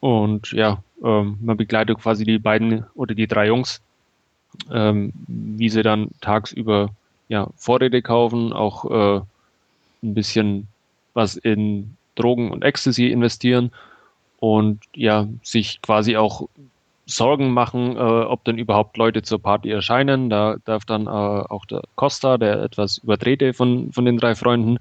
[0.00, 3.80] Und ja, ähm, man begleitet quasi die beiden oder die drei Jungs,
[4.72, 6.90] ähm, wie sie dann tagsüber
[7.28, 9.20] ja, Vorräte kaufen, auch äh,
[10.02, 10.66] ein bisschen
[11.14, 13.70] was in Drogen und Ecstasy investieren
[14.40, 16.48] und ja, sich quasi auch
[17.06, 20.28] Sorgen machen, äh, ob denn überhaupt Leute zur Party erscheinen.
[20.28, 24.78] Da darf dann äh, auch der Costa, der etwas überdrehte von, von den drei Freunden,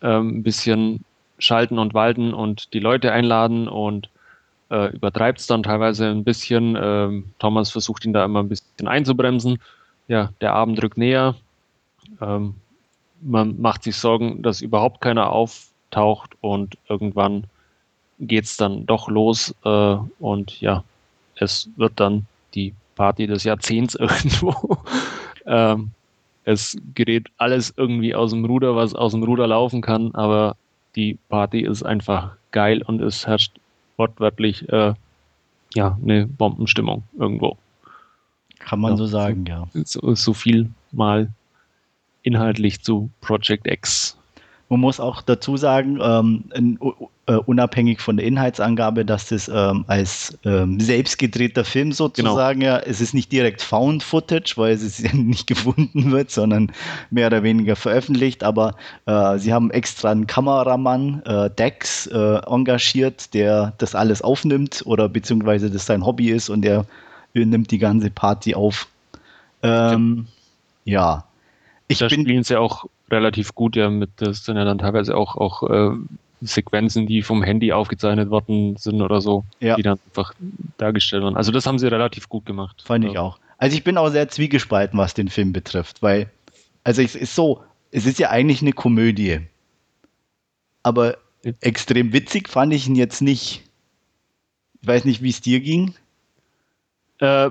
[0.00, 1.04] äh, ein bisschen
[1.38, 4.08] schalten und walten und die Leute einladen und
[4.70, 6.78] äh, übertreibt es dann teilweise ein bisschen.
[6.80, 9.58] Ähm, Thomas versucht ihn da immer ein bisschen einzubremsen.
[10.06, 11.34] Ja, der Abend rückt näher.
[12.20, 12.54] Ähm,
[13.20, 17.44] man macht sich Sorgen, dass überhaupt keiner auftaucht und irgendwann
[18.20, 20.84] geht es dann doch los äh, und ja,
[21.36, 24.78] es wird dann die Party des Jahrzehnts irgendwo.
[25.46, 25.90] ähm,
[26.44, 30.56] es gerät alles irgendwie aus dem Ruder, was aus dem Ruder laufen kann, aber
[30.94, 33.52] die Party ist einfach geil und es herrscht
[33.96, 34.94] wortwörtlich äh,
[35.74, 37.56] ja eine Bombenstimmung irgendwo.
[38.58, 39.66] Kann man ja, so sagen, ja.
[39.84, 41.30] So, so viel mal
[42.22, 44.16] inhaltlich zu Project X.
[44.74, 46.92] Man muss auch dazu sagen, ähm, uh,
[47.46, 52.72] unabhängig von der Inhaltsangabe, dass das ähm, als ähm, selbstgedrehter Film sozusagen, genau.
[52.72, 56.72] ja, es ist nicht direkt Found Footage, weil es ja nicht gefunden wird, sondern
[57.12, 58.74] mehr oder weniger veröffentlicht, aber
[59.06, 65.08] äh, sie haben extra einen Kameramann, äh, Dex, äh, engagiert, der das alles aufnimmt oder
[65.08, 66.84] beziehungsweise das sein Hobby ist und der
[67.32, 68.88] nimmt die ganze Party auf.
[69.62, 70.26] Ähm,
[70.84, 71.00] ja.
[71.00, 71.24] ja.
[71.86, 75.36] Ich da spielen sie auch relativ gut ja mit, das sind ja dann teilweise auch,
[75.36, 75.96] auch äh,
[76.40, 79.76] Sequenzen, die vom Handy aufgezeichnet worden sind oder so, ja.
[79.76, 80.34] die dann einfach
[80.78, 81.36] dargestellt werden.
[81.36, 82.82] Also das haben sie relativ gut gemacht.
[82.84, 83.38] Fand ich auch.
[83.58, 86.30] Also ich bin auch sehr zwiegespalten, was den Film betrifft, weil,
[86.82, 89.40] also es ist so, es ist ja eigentlich eine Komödie.
[90.82, 91.52] Aber ja.
[91.60, 93.62] extrem witzig fand ich ihn jetzt nicht.
[94.82, 95.94] Ich weiß nicht, wie es dir ging.
[97.20, 97.50] Äh,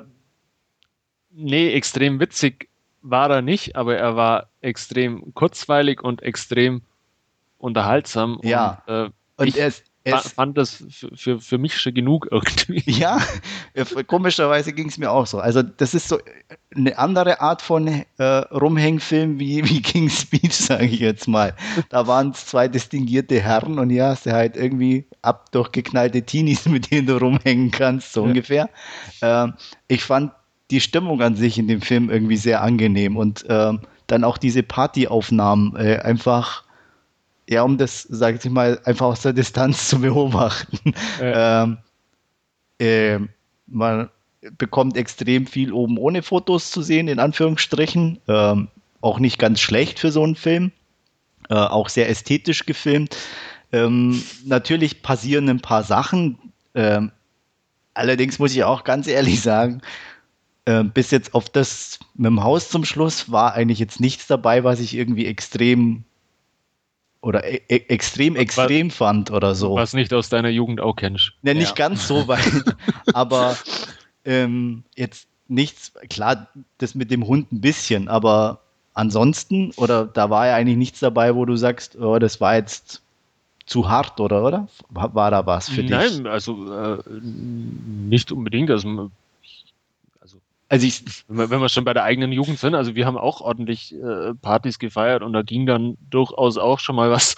[1.31, 2.69] nee, extrem witzig
[3.03, 6.81] war er nicht, aber er war extrem kurzweilig und extrem
[7.57, 8.39] unterhaltsam.
[8.43, 8.81] Ja.
[8.87, 12.27] Und, äh, Und ich er ist, ist, fand das für, für, für mich schon genug
[12.31, 12.83] irgendwie.
[12.91, 13.19] ja,
[14.07, 15.39] komischerweise ging es mir auch so.
[15.39, 16.17] Also das ist so
[16.75, 21.55] eine andere Art von äh, Rumhängfilm wie, wie King's Speech, sage ich jetzt mal.
[21.89, 26.65] Da waren es zwei distinguierte Herren und hier hast du halt irgendwie ab durchgeknallte Teenies,
[26.67, 28.27] mit denen du rumhängen kannst, so Ja.
[28.27, 28.69] ungefähr.
[29.21, 29.53] Ähm,
[29.87, 30.31] ich fand
[30.71, 34.63] die Stimmung an sich in dem Film irgendwie sehr angenehm und ähm, dann auch diese
[34.63, 36.63] Partyaufnahmen äh, einfach,
[37.47, 40.93] ja, um das, sage ich mal, einfach aus der Distanz zu beobachten.
[41.21, 41.77] Ähm,
[42.79, 43.29] ähm,
[43.67, 44.09] man
[44.57, 48.19] bekommt extrem viel oben ohne Fotos zu sehen, in Anführungsstrichen.
[48.27, 48.67] Ähm,
[49.01, 50.71] auch nicht ganz schlecht für so einen Film.
[51.49, 53.15] Äh, auch sehr ästhetisch gefilmt.
[53.71, 56.37] Ähm, natürlich passieren ein paar Sachen.
[56.75, 57.11] Ähm,
[57.93, 59.81] allerdings muss ich auch ganz ehrlich sagen,
[60.65, 64.63] äh, bis jetzt auf das mit dem Haus zum Schluss war eigentlich jetzt nichts dabei,
[64.63, 66.03] was ich irgendwie extrem
[67.21, 69.75] oder e extrem extrem fand oder so.
[69.75, 71.31] Was nicht aus deiner Jugend auch kennst.
[71.41, 71.87] Ne, nicht Ja.
[71.87, 72.75] ganz so weit,
[73.13, 73.57] aber
[74.25, 76.47] ähm, jetzt nichts, klar,
[76.79, 78.59] das mit dem Hund ein bisschen, aber
[78.93, 83.01] ansonsten, oder da war ja eigentlich nichts dabei, wo du sagst, oh, das war jetzt
[83.65, 84.67] zu hart, oder, oder?
[84.89, 85.91] War war da was für dich?
[85.91, 88.69] Nein, also äh, nicht unbedingt.
[88.69, 89.09] Also,
[90.69, 93.93] also ich, wenn wir, schon bei der eigenen Jugend sind, also wir haben auch ordentlich
[93.93, 97.35] äh, Partys gefeiert und da ging dann durchaus auch schon mal was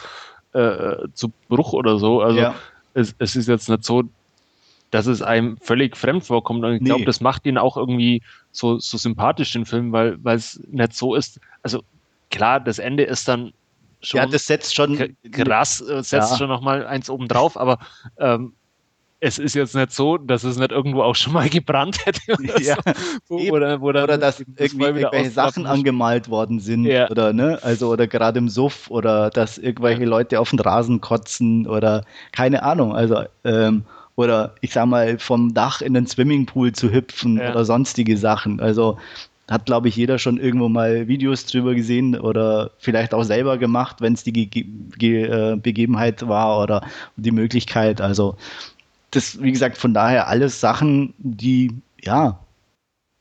[0.53, 2.21] äh, zu Bruch oder so.
[2.21, 2.55] Also ja,
[2.93, 4.03] es, es ist jetzt nicht so,
[4.91, 6.63] dass es einem völlig fremd vorkommt.
[6.63, 6.87] Und ich Nee.
[6.87, 8.21] glaube, das macht ihn auch irgendwie
[8.51, 11.39] so, so sympathisch, den Film, weil es nicht so ist.
[11.61, 11.81] Also
[12.29, 13.51] klar, das Ende ist dann
[14.01, 15.17] schon ja, das setzt schon.
[15.31, 16.37] krass, äh, setzt Ja.
[16.37, 17.79] schon nochmal eins oben drauf, aber
[18.17, 18.55] ähm,
[19.21, 22.19] es ist jetzt nicht so, dass es nicht irgendwo auch schon mal gebrannt hätte.
[22.33, 22.75] Oder, Ja,
[23.27, 27.09] so, oder, dann Oder dass das irgendwie irgendwelche Sachen angemalt worden sind Ja.
[27.09, 31.65] oder ne, also oder gerade im Suff oder dass irgendwelche Leute auf den Rasen kotzen
[31.67, 33.83] oder keine Ahnung, also ähm,
[34.15, 37.51] oder ich sag mal vom Dach in den Swimmingpool zu hüpfen Ja.
[37.51, 38.59] oder sonstige Sachen.
[38.59, 38.97] Also
[39.49, 43.97] hat glaube ich jeder schon irgendwo mal Videos drüber gesehen oder vielleicht auch selber gemacht,
[44.01, 44.65] wenn es die Ge
[44.97, 46.81] Ge äh, Begebenheit war oder
[47.15, 48.01] die Möglichkeit.
[48.01, 48.35] Also
[49.15, 51.71] das, wie gesagt, von daher alles Sachen, die
[52.01, 52.39] ja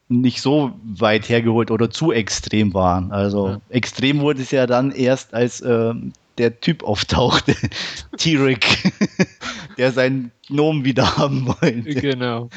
[0.08, 3.10] nicht so weit hergeholt oder zu extrem waren.
[3.10, 3.60] Also Ja.
[3.70, 7.54] extrem wurde es ja dann erst, als ähm, der Typ auftauchte,
[8.18, 8.92] T-Rick,
[9.78, 11.94] der seinen Gnom wieder haben wollte.
[11.94, 12.48] Genau.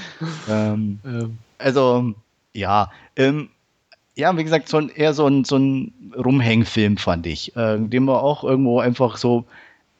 [0.49, 2.13] Ähm, Ähm, also,
[2.53, 3.49] ja, ähm,
[4.15, 8.05] ja, wie gesagt, so ein, eher so ein, so ein Rumhängfilm fand ich, äh, den
[8.05, 9.45] man auch irgendwo einfach so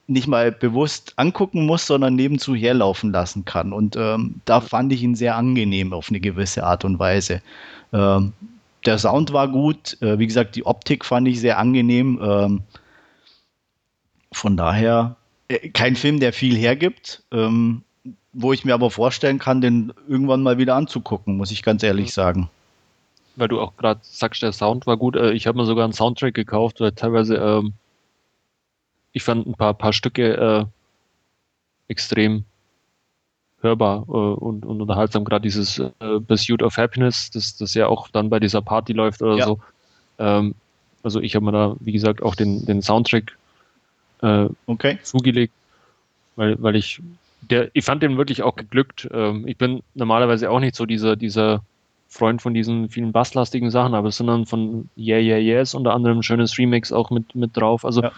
[0.08, 3.74] nicht mal bewusst angucken muss, sondern nebenzu herlaufen lassen kann.
[3.74, 7.42] Und ähm, da fand ich ihn sehr angenehm auf eine gewisse Art und Weise.
[7.94, 8.34] Ähm,
[8.86, 12.20] der Sound war gut, äh, wie gesagt, die Optik fand ich sehr angenehm.
[12.24, 12.62] Ähm,
[14.32, 15.18] von daher
[15.50, 17.84] äh, kein Film, der viel hergibt, ähm,
[18.34, 22.14] wo ich mir aber vorstellen kann, den irgendwann mal wieder anzugucken, muss ich ganz ehrlich
[22.14, 22.50] sagen.
[23.36, 25.16] weil du auch gerade sagst, der Sound war gut.
[25.16, 27.74] Äh, ich habe mir sogar einen Soundtrack gekauft, weil teilweise ähm,
[29.18, 30.66] ich fand ein paar, paar Stücke äh,
[31.88, 32.46] extrem
[33.62, 35.26] hörbar äh, und, und unterhaltsam.
[35.26, 39.22] Gerade dieses äh, Pursuit of Happiness, das, das ja auch dann bei dieser Party läuft
[39.22, 39.46] oder Ja.
[39.46, 39.60] so.
[40.20, 40.54] Ähm,
[41.04, 43.38] also ich habe mir da, wie gesagt, auch den, den Soundtrack
[44.22, 45.00] äh, Okay.
[45.04, 45.54] zugelegt,
[46.36, 47.02] weil, weil ich,
[47.42, 49.08] der, ich fand den wirklich auch geglückt.
[49.12, 51.62] Ähm, ich bin normalerweise auch nicht so dieser, dieser
[52.10, 55.94] Freund von diesen vielen basslastigen Sachen, aber es sind dann von Yeah, Yeah, Yes unter
[55.94, 57.84] anderem ein schönes Remix auch mit, mit drauf.
[57.86, 58.12] Also Ja.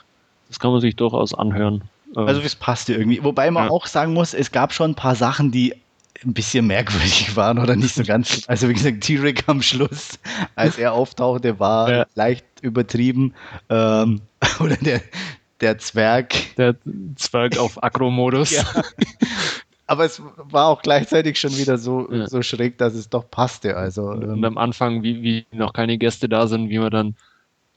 [0.49, 1.83] Das kann man sich durchaus anhören.
[2.17, 3.23] Ähm, Also es passte irgendwie.
[3.23, 3.69] Wobei man Ja.
[3.71, 5.73] auch sagen muss, es gab schon ein paar Sachen, die
[6.25, 8.43] ein bisschen merkwürdig waren oder nicht so ganz.
[8.47, 10.19] Also wie gesagt, T-Rick am Schluss,
[10.55, 12.05] als er auftauchte, war Ja.
[12.15, 13.33] leicht übertrieben.
[13.69, 14.21] Ähm,
[14.59, 15.01] oder der,
[15.61, 16.33] der Zwerg.
[16.57, 16.75] der
[17.15, 18.51] Zwerg auf Agro-Modus.
[18.51, 18.65] Ja.
[19.87, 22.27] Aber es war auch gleichzeitig schon wieder so, Ja.
[22.27, 23.75] so schräg, dass es doch passte.
[23.75, 27.15] Also Und ähm, am Anfang, wie, wie noch keine Gäste da sind, wie man dann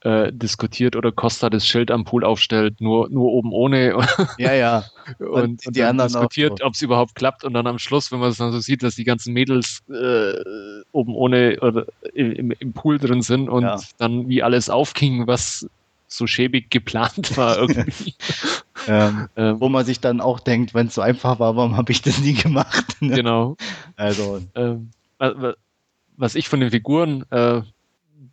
[0.03, 4.05] äh, diskutiert oder Costa das Schild am Pool aufstellt, nur, nur oben ohne
[4.37, 4.85] ja, ja.
[5.19, 8.11] und, Und und, die dann anderen diskutiert, ob es überhaupt klappt und dann am Schluss,
[8.11, 10.33] wenn man es dann so sieht, dass die ganzen Mädels äh,
[10.91, 13.79] oben ohne oder im, im Pool drin sind und Ja.
[13.97, 15.65] dann wie alles aufging, was
[16.07, 18.13] so schäbig geplant war irgendwie.
[18.87, 21.91] Ähm, ähm, wo man sich dann auch denkt, wenn es so einfach war, warum habe
[21.91, 22.97] ich das nie gemacht?
[22.99, 23.15] Ne?
[23.15, 23.55] genau.
[23.95, 25.55] Also Ähm, wa- wa-
[26.17, 27.61] was ich von den Figuren, äh,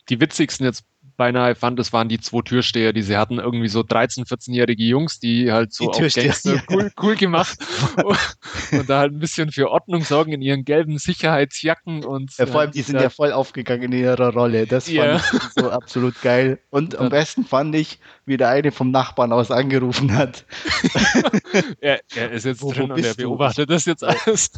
[0.08, 0.84] die witzigsten jetzt
[1.20, 5.18] beinahe fand, das waren die zwei Türsteher, die sie hatten, irgendwie so 13-, 14-jährige Jungs,
[5.18, 7.58] die halt so die auf Gangster cool, cool gemacht
[8.02, 8.16] und,
[8.72, 12.34] und, da halt ein bisschen für Ordnung sorgen in ihren gelben Sicherheitsjacken und.
[12.38, 14.66] Ja, vor allem, die sind ja voll aufgegangen in ihrer Rolle.
[14.66, 15.16] Das fand ja.
[15.16, 16.58] ich so absolut geil.
[16.70, 17.98] Und am besten fand ich,
[18.30, 20.46] wie der eine vom Nachbarn aus angerufen hat.
[21.80, 23.74] er, er, ist jetzt wo, drin wo und er beobachtet du?
[23.74, 24.50] das jetzt alles.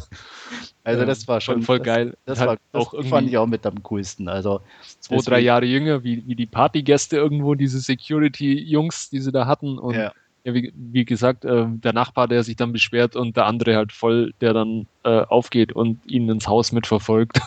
[0.85, 2.15] Also das war schon voll geil.
[2.25, 4.29] Das, das, war, das auch fand ich auch mit am coolsten.
[4.29, 4.61] Also
[4.99, 9.79] zwei, drei Jahre jünger, wie, wie die Partygäste irgendwo, diese Security-Jungs, die sie da hatten.
[9.79, 10.11] Und ja.
[10.43, 13.91] ja wie, wie, gesagt, äh, der Nachbar, der sich dann beschwert und der andere halt
[13.91, 17.39] voll, der dann äh, aufgeht und ihn ins Haus mitverfolgt.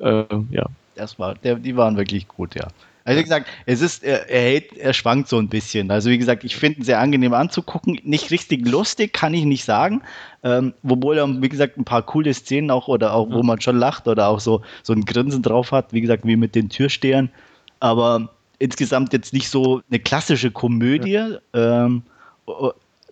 [0.00, 0.22] Ja.
[0.30, 0.66] äh, ja.
[0.94, 2.68] Das war, der, die waren wirklich gut, ja.
[3.06, 5.90] Also wie gesagt, es ist, er, er, hält, er schwankt so ein bisschen.
[5.90, 8.00] Also wie gesagt, ich finde ihn sehr angenehm anzugucken.
[8.02, 10.02] Nicht richtig lustig, kann ich nicht sagen.
[10.42, 13.76] Ähm, obwohl er, wie gesagt, ein paar coole Szenen auch oder auch, wo man schon
[13.76, 17.30] lacht oder auch so, so ein Grinsen drauf hat, wie gesagt, wie mit den Türstehern.
[17.78, 21.10] Aber insgesamt jetzt nicht so eine klassische Komödie.
[21.10, 21.38] Ja.
[21.52, 22.02] Ähm,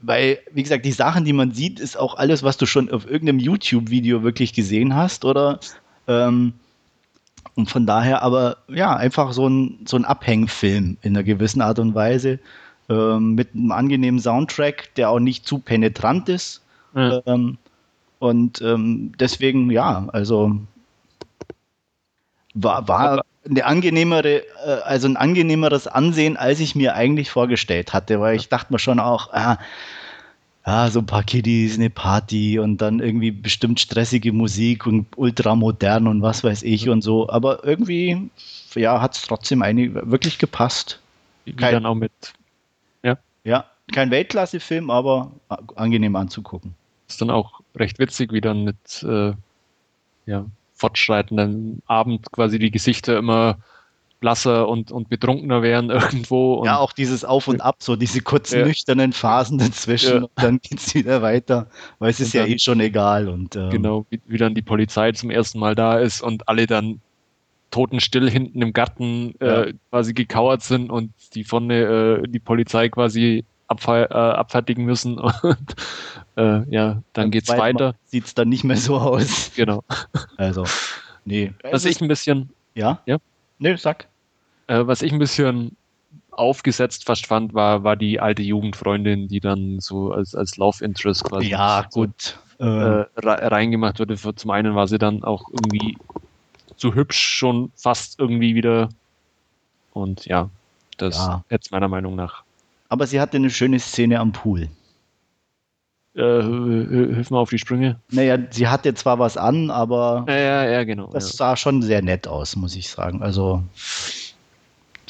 [0.00, 3.08] weil, wie gesagt, die Sachen, die man sieht, ist auch alles, was du schon auf
[3.08, 5.60] irgendeinem YouTube-Video wirklich gesehen hast, oder?
[6.08, 6.54] Ähm,
[7.54, 11.78] und von daher aber, ja, einfach so ein, so ein Abhängfilm in einer gewissen Art
[11.78, 12.38] und Weise.
[12.88, 16.62] Ähm, mit einem angenehmen Soundtrack, der auch nicht zu penetrant ist.
[16.94, 17.20] Ja.
[17.26, 17.58] Ähm,
[18.18, 20.58] und ähm, deswegen, ja, also
[22.54, 28.20] war, war eine angenehmere, äh, also ein angenehmeres Ansehen, als ich mir eigentlich vorgestellt hatte,
[28.20, 29.58] weil ich dachte mir schon auch, ah,
[30.66, 36.06] ja, so ein paar Kiddies, eine Party und dann irgendwie bestimmt stressige Musik und ultramodern
[36.06, 37.28] und was weiß ich und so.
[37.28, 38.30] Aber irgendwie,
[38.74, 41.00] ja, hat es trotzdem eine, wirklich gepasst.
[41.44, 42.12] Wie kein, dann auch mit,
[43.02, 43.18] ja.
[43.42, 45.32] Ja, kein Weltklasse-Film, aber
[45.74, 46.74] angenehm anzugucken.
[47.08, 49.32] Ist dann auch recht witzig, wie dann mit, äh,
[50.26, 53.58] ja, fortschreitenden Abend quasi die Gesichter immer
[54.22, 56.64] blasser und, und betrunkener werden irgendwo.
[56.64, 58.66] ja, auch dieses Auf und Ab, so diese kurzen ja.
[58.66, 60.22] nüchternen Phasen dazwischen ja.
[60.22, 61.66] und dann geht es wieder weiter,
[61.98, 63.28] weil es ist dann, ja eh schon egal.
[63.28, 66.66] Und, ähm, genau, wie, wie, dann die Polizei zum ersten Mal da ist und alle
[66.66, 67.02] dann
[67.70, 73.44] totenstill hinten im Garten äh, quasi gekauert sind und die vorne äh, die Polizei quasi
[73.66, 75.74] abfer äh, abfertigen müssen und
[76.36, 77.94] äh, ja, dann geht es weiter.
[78.04, 79.50] Sieht es dann nicht mehr so aus.
[79.56, 79.84] Genau.
[80.36, 80.64] Also,
[81.24, 81.52] nee.
[81.70, 82.50] Was ich ein bisschen.
[82.74, 83.00] Ja?
[83.06, 83.18] Ja.
[83.58, 84.08] Nee, sag.
[84.72, 85.76] Äh, was ich ein bisschen
[86.30, 91.24] aufgesetzt fast fand, war, war die alte Jugendfreundin, die dann so als, als Love Interest
[91.24, 92.38] quasi ja, gut.
[92.58, 94.16] So, äh, reingemacht wurde.
[94.16, 95.98] Zum einen war sie dann auch irgendwie
[96.76, 98.88] zu hübsch schon fast irgendwie wieder.
[99.92, 100.48] Und ja,
[100.96, 101.44] das ja.
[101.50, 102.44] jetzt meiner Meinung nach.
[102.88, 104.68] Aber sie hatte eine schöne Szene am Pool.
[106.14, 107.98] Äh, hilf mal auf die Sprünge.
[108.10, 111.10] Naja, sie hatte zwar was an, aber ja, ja, ja genau.
[111.10, 111.36] Das ja.
[111.36, 113.22] sah schon sehr nett aus, muss ich sagen.
[113.22, 113.62] Also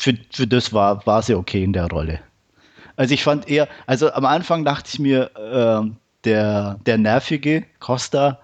[0.03, 2.19] für, für das war, war sie okay in der Rolle.
[2.97, 5.89] Also ich fand eher, also am Anfang dachte ich mir, äh,
[6.25, 8.41] der, der nervige Costa,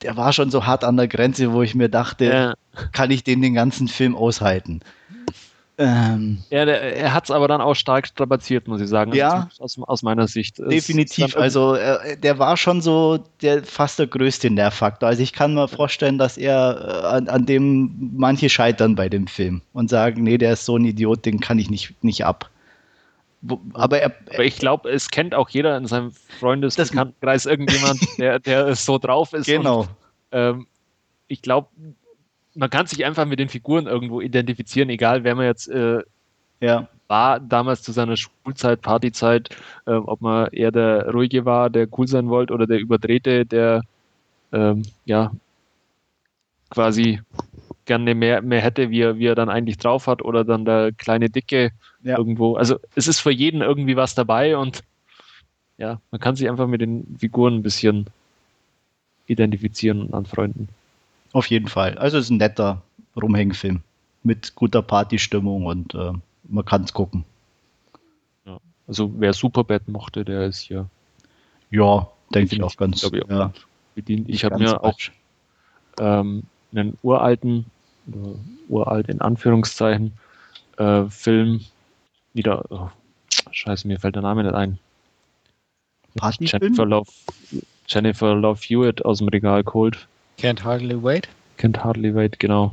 [0.00, 2.54] der war schon so hart an der Grenze, wo ich mir dachte, ja.
[2.92, 4.80] kann ich den den ganzen Film aushalten?
[5.78, 9.12] Ähm, ja, der, er hat es aber dann auch stark strapaziert, muss ich sagen.
[9.12, 9.48] Ja.
[9.60, 10.58] Also aus, aus, meiner Sicht.
[10.58, 11.36] Definitiv.
[11.36, 15.08] Also äh, der war schon so der fast der größte Nervfaktor.
[15.08, 19.26] Also ich kann mir vorstellen, dass er äh, an, an, dem manche scheitern bei dem
[19.26, 22.48] Film und sagen, nee, der ist so ein Idiot, den kann ich nicht, nicht ab.
[23.74, 28.74] Aber, er, aber ich glaube, es kennt auch jeder in seinem Freundeskreis irgendjemand, der, der
[28.74, 29.46] so drauf ist.
[29.46, 29.80] Genau.
[29.80, 29.88] Und,
[30.32, 30.66] ähm,
[31.28, 31.68] ich glaube,
[32.56, 36.02] man kann sich einfach mit den Figuren irgendwo identifizieren, egal wer man jetzt äh,
[36.60, 36.88] ja.
[37.06, 39.50] war damals zu seiner Schulzeit, Partyzeit,
[39.86, 43.82] äh, ob man eher der ruhige war, der cool sein wollte oder der überdrehte, der
[44.52, 45.30] ähm, ja
[46.70, 47.20] quasi
[47.84, 50.92] gerne mehr, mehr hätte, wie er, wie er dann eigentlich drauf hat, oder dann der
[50.92, 51.70] kleine Dicke
[52.02, 52.18] ja.
[52.18, 52.56] irgendwo.
[52.56, 54.82] Also es ist für jeden irgendwie was dabei und
[55.78, 58.06] ja, man kann sich einfach mit den Figuren ein bisschen
[59.26, 60.68] identifizieren und anfreunden.
[61.32, 61.98] Auf jeden Fall.
[61.98, 62.82] Also es ist ein netter
[63.20, 63.80] Rumhängfilm
[64.22, 66.12] mit guter Partystimmung und äh,
[66.48, 67.24] man kann es gucken.
[68.44, 68.58] Ja.
[68.86, 70.88] Also wer Superbad mochte, der ist hier.
[71.70, 73.02] Ja, denke ich auch ganz.
[73.02, 73.52] Ich, auch ja,
[73.94, 74.28] bedient.
[74.28, 74.98] Ich habe mir auch
[75.98, 77.66] ähm, einen uralten,
[78.06, 78.34] oder
[78.68, 80.12] uralt in Anführungszeichen,
[80.78, 81.64] äh, Film
[82.34, 82.64] wieder.
[82.70, 82.88] Oh,
[83.50, 84.78] scheiße, mir fällt der Name nicht ein.
[86.40, 87.10] Jennifer Love,
[87.86, 90.08] Jennifer Love Hewitt aus dem Regal geholt.
[90.38, 91.28] Can't Hardly Wait?
[91.58, 92.72] Can't Hardly Wait, genau.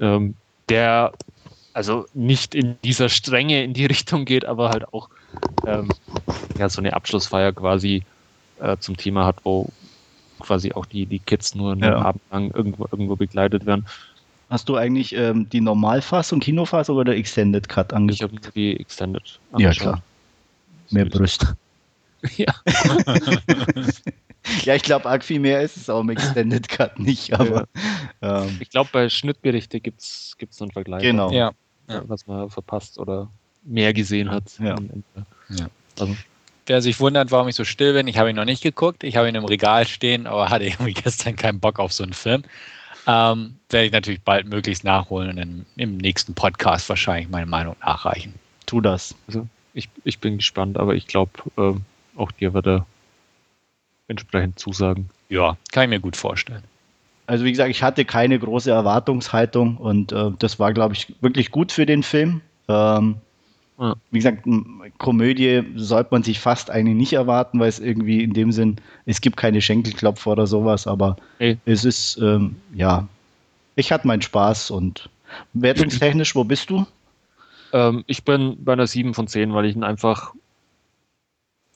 [0.00, 0.34] Ähm,
[0.68, 1.12] der
[1.74, 5.08] also nicht in dieser Strenge in die Richtung geht, aber halt auch
[5.66, 5.88] ähm,
[6.58, 8.04] ja, so eine Abschlussfeier quasi
[8.60, 9.68] äh, zum Thema hat, wo
[10.40, 11.98] quasi auch die, die Kids nur einen ja.
[11.98, 13.86] Abend lang irgendwo, irgendwo begleitet werden.
[14.50, 19.38] Hast du eigentlich ähm, die Normalfassung, Kinofassung oder Extended Cut Ich habe die Extended.
[19.52, 19.82] Ja, angeschaut.
[19.82, 20.02] klar.
[20.90, 21.56] Mehr Brüste.
[22.36, 22.54] Ja.
[24.64, 27.68] Ja, ich glaube, arg viel mehr ist es auch im Extended Cut nicht, aber
[28.22, 31.30] ähm, Ich glaube, bei Schnittberichte gibt es einen Vergleich, Genau.
[31.30, 31.52] Ja.
[31.86, 33.30] was man verpasst oder
[33.64, 34.44] mehr gesehen hat.
[34.58, 34.74] Ja.
[34.74, 35.26] am Ende.
[35.50, 35.66] Ja.
[36.00, 36.16] Also,
[36.66, 39.02] Wer sich wundert, warum ich so still bin, ich habe ihn noch nicht geguckt.
[39.02, 42.12] Ich habe ihn im Regal stehen, aber hatte irgendwie gestern keinen Bock auf so einen
[42.12, 42.44] Film.
[43.06, 47.74] Ähm, werde ich natürlich bald möglichst nachholen und dann im nächsten Podcast wahrscheinlich meine Meinung
[47.80, 48.34] nachreichen.
[48.66, 49.14] tu das.
[49.26, 51.80] also ich, ich bin gespannt, aber ich glaube, ähm,
[52.16, 52.86] auch dir wird er
[54.12, 55.10] entsprechend zusagen.
[55.28, 56.62] Ja, kann ich mir gut vorstellen.
[57.26, 61.50] Also wie gesagt, ich hatte keine große Erwartungshaltung und äh, das war, glaube ich, wirklich
[61.50, 62.40] gut für den Film.
[62.68, 63.16] Ähm,
[63.78, 63.94] Ja.
[64.10, 64.44] Wie gesagt,
[64.98, 68.76] Komödie sollte man sich fast eigentlich nicht erwarten, weil es irgendwie in dem Sinn,
[69.06, 71.56] es gibt keine Schenkelklopfer oder sowas, aber Nee.
[71.64, 73.08] es ist, ähm, ja,
[73.74, 75.08] ich hatte meinen Spaß und
[75.54, 76.86] wertungstechnisch, wo bist du?
[77.72, 80.34] Ähm, ich bin bei einer 7 von 10, weil ich ihn einfach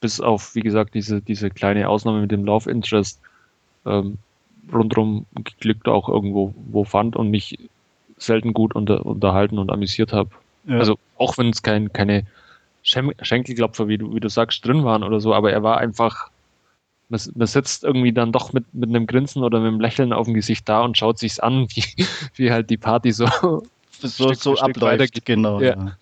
[0.00, 3.20] bis auf, wie gesagt, diese, diese kleine Ausnahme mit dem Love Interest
[3.84, 4.18] ähm,
[4.72, 7.58] rundherum geglückt auch irgendwo wo fand und mich
[8.18, 10.30] selten gut unter, unterhalten und amüsiert habe.
[10.66, 10.78] Ja.
[10.78, 12.24] Also auch wenn es kein, keine
[12.82, 16.30] Schem Schenkelklopfer, wie du, wie du sagst, drin waren oder so, aber er war einfach,
[17.08, 20.26] man, man sitzt irgendwie dann doch mit, mit einem Grinsen oder mit einem Lächeln auf
[20.26, 21.84] dem Gesicht da und schaut sich's an, wie,
[22.34, 23.26] wie halt die Party so
[24.00, 25.24] so, Stück so abläuft, weitergeht.
[25.24, 25.60] genau.
[25.60, 25.76] Ja.
[25.76, 25.96] Ja.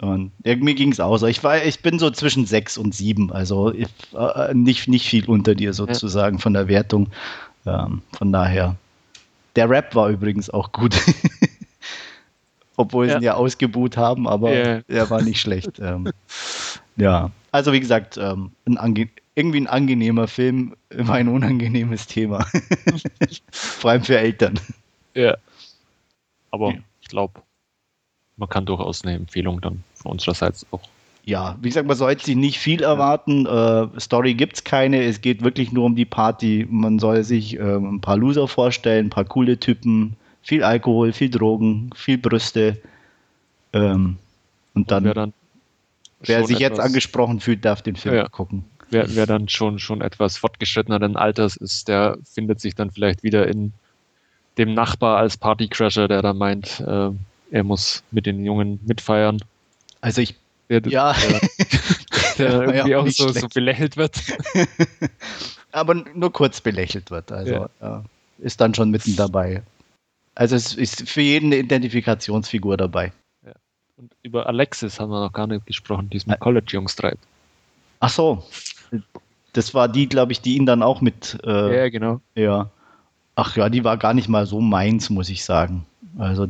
[0.00, 1.26] Und ja, mir ging es auch so.
[1.26, 5.24] Ich, war, ich bin so zwischen sechs und sieben, also ich, äh, nicht, nicht viel
[5.26, 7.08] unter dir sozusagen von der Wertung.
[7.66, 8.76] Ähm, von daher.
[9.56, 10.94] Der Rap war übrigens auch gut.
[12.76, 13.18] Obwohl sie Ja.
[13.18, 14.80] ihn ja ausgebuht haben, aber Ja.
[14.86, 15.80] er war nicht schlecht.
[15.80, 16.12] Ähm,
[16.96, 22.46] ja, also wie gesagt, ähm, ein irgendwie ein angenehmer Film, immer ein unangenehmes Thema.
[23.52, 24.60] Vor allem für Eltern.
[25.14, 25.36] Ja.
[26.52, 26.78] Aber Ja.
[27.00, 27.42] ich glaube,
[28.36, 30.82] man kann durchaus eine Empfehlung dann von unsererseits auch.
[31.24, 33.44] ja, wie gesagt, man sollte sich nicht viel erwarten.
[33.46, 35.02] Äh, Story gibt es keine.
[35.04, 36.66] Es geht wirklich nur um die Party.
[36.70, 41.28] Man soll sich ähm, ein paar Loser vorstellen, ein paar coole Typen, viel Alkohol, viel
[41.30, 42.78] Drogen, viel Brüste.
[43.74, 44.16] Ähm,
[44.74, 45.32] und dann, wer dann
[46.20, 48.28] wer sich jetzt angesprochen fühlt, darf den Film Ja.
[48.28, 48.64] gucken.
[48.90, 53.46] wer, wer dann schon, schon etwas fortgeschritteneren Alters ist, der findet sich dann vielleicht wieder
[53.46, 53.72] in
[54.56, 57.10] dem Nachbar als Partycrasher, der da meint, äh,
[57.50, 59.38] er muss mit den Jungen mitfeiern.
[60.00, 60.34] Also ich,
[60.68, 61.14] Der, ja,
[62.36, 64.20] der ja irgendwie auch auch so, so belächelt wird.
[65.72, 67.32] aber nur kurz belächelt wird.
[67.32, 67.70] Also Ja.
[67.80, 68.04] ja,
[68.38, 69.62] ist dann schon mitten dabei.
[70.34, 73.12] Also es ist für jeden eine Identifikationsfigur dabei.
[73.96, 77.18] Und über Alexis haben wir noch gar nicht gesprochen, diesem Ä- College-Jungs-Treib.
[77.98, 78.44] Ach so,
[79.54, 82.20] das war die, glaube ich, die ihn dann auch mit äh, Ja, genau.
[82.36, 82.70] Ja.
[83.34, 85.84] Ach ja, die war gar nicht mal so meins, muss ich sagen.
[86.16, 86.46] Also,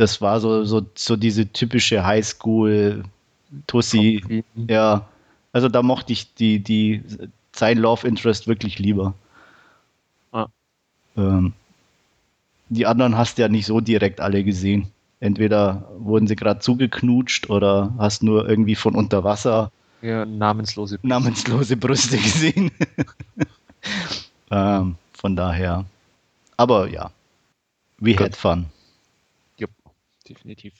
[0.00, 4.44] das war so, so, so diese typische Highschool-Tussi.
[4.68, 5.06] Ja.
[5.52, 7.02] Also, da mochte ich die, die,
[7.54, 9.14] sein Love Interest wirklich lieber.
[10.32, 10.46] Ah.
[11.16, 11.52] Ähm,
[12.68, 14.88] die anderen hast du ja nicht so direkt alle gesehen.
[15.20, 21.00] Entweder wurden sie gerade zugeknutscht oder hast nur irgendwie von unter Wasser Ja, namenslose.
[21.02, 22.70] namenslose Brüste gesehen.
[24.52, 25.84] ähm, von daher.
[26.56, 27.10] Aber ja,
[27.98, 28.20] we Gut.
[28.26, 28.66] had fun.
[30.28, 30.74] Definitiv.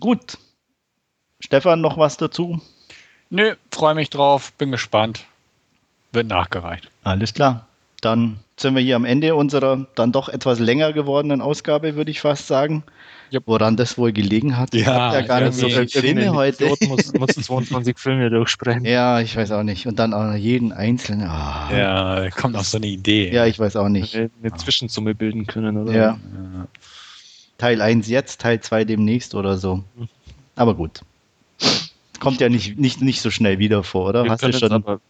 [0.00, 0.38] Gut.
[1.40, 2.60] Stefan, noch was dazu?
[3.30, 5.24] Nö, freue mich drauf, bin gespannt.
[6.12, 6.90] Wird nachgereicht.
[7.02, 7.66] Alles klar.
[8.00, 12.20] Dann sind wir hier am Ende unserer dann doch etwas länger gewordenen Ausgabe, würde ich
[12.20, 12.84] fast sagen.
[13.30, 13.44] Jupp.
[13.46, 14.74] Woran das wohl gelegen hat.
[14.74, 16.68] Ich Ja, ja gar nicht so viele Filme heute.
[16.86, 18.84] Muss, muss 22 Filme durchsprechen.
[18.84, 19.86] Ja, ich weiß auch nicht.
[19.86, 21.28] Und dann auch noch jeden einzelnen.
[21.28, 21.70] Ah.
[21.72, 23.32] Ja, kommt auf so eine Idee.
[23.32, 24.14] ja, ich weiß auch nicht.
[24.14, 25.92] Eine, eine Zwischensumme bilden können, oder?
[25.94, 26.18] Ja.
[27.62, 29.84] Teil 1 jetzt, Teil 2 demnächst oder so.
[30.56, 31.00] Aber gut.
[32.18, 34.24] Kommt ja nicht, nicht, nicht so schnell wieder vor, oder?
[34.24, 35.00] Wir, Hast du können schon aber,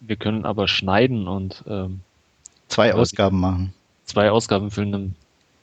[0.00, 2.00] wir können aber schneiden und ähm,
[2.66, 2.92] zwei.
[2.92, 3.72] Ausgaben machen?
[4.04, 5.14] zwei Ausgaben füllen, dann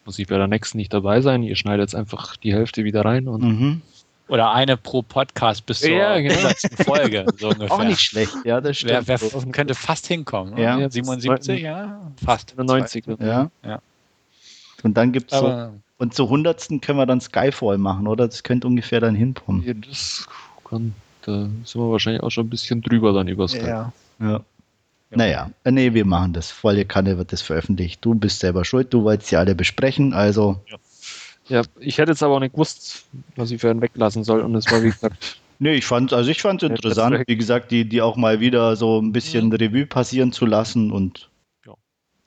[0.05, 1.43] muss ich bei der nächsten nicht dabei sein.
[1.43, 3.81] Ihr schneidet jetzt einfach die Hälfte wieder rein und Mhm.
[4.29, 6.35] Oder eine pro Podcast bis zur Ja, genau.
[6.35, 6.85] 100.
[6.85, 7.25] Folge.
[7.37, 7.71] So ungefähr.
[7.71, 9.07] Auch nicht schlecht, ja, das Wer, stimmt.
[9.09, 10.55] wer f- könnte fast hinkommen.
[10.57, 10.89] Ja.
[10.89, 12.55] 77, ja, fast.
[12.57, 13.05] 90.
[13.19, 13.51] ja.
[13.65, 13.81] Ja.
[14.83, 18.27] Und dann gibt's so, Aber und zur hundertsten können wir dann Skyfall machen, oder?
[18.27, 19.63] Das könnte ungefähr dann hinkommen.
[19.63, 20.27] Ja, das
[20.67, 23.67] kann, da sind wir wahrscheinlich auch schon ein bisschen drüber dann über Skype.
[23.67, 23.93] Ja.
[24.19, 24.41] ja.
[25.11, 26.51] Naja, äh, nee, wir machen das.
[26.51, 28.03] Volle Kanne wird das veröffentlicht.
[28.03, 30.61] Du bist selber schuld, du wolltest ja alle besprechen, also.
[31.47, 33.05] Ja, ich hätte jetzt aber auch nicht gewusst,
[33.35, 34.41] was ich für einen weglassen soll.
[34.41, 37.35] Und es war, wie gesagt, Nee, ich fand, also ich fand es Ja, interessant, wie
[37.35, 41.28] gesagt, die, die auch mal wieder so ein bisschen Revue passieren zu lassen und Ja.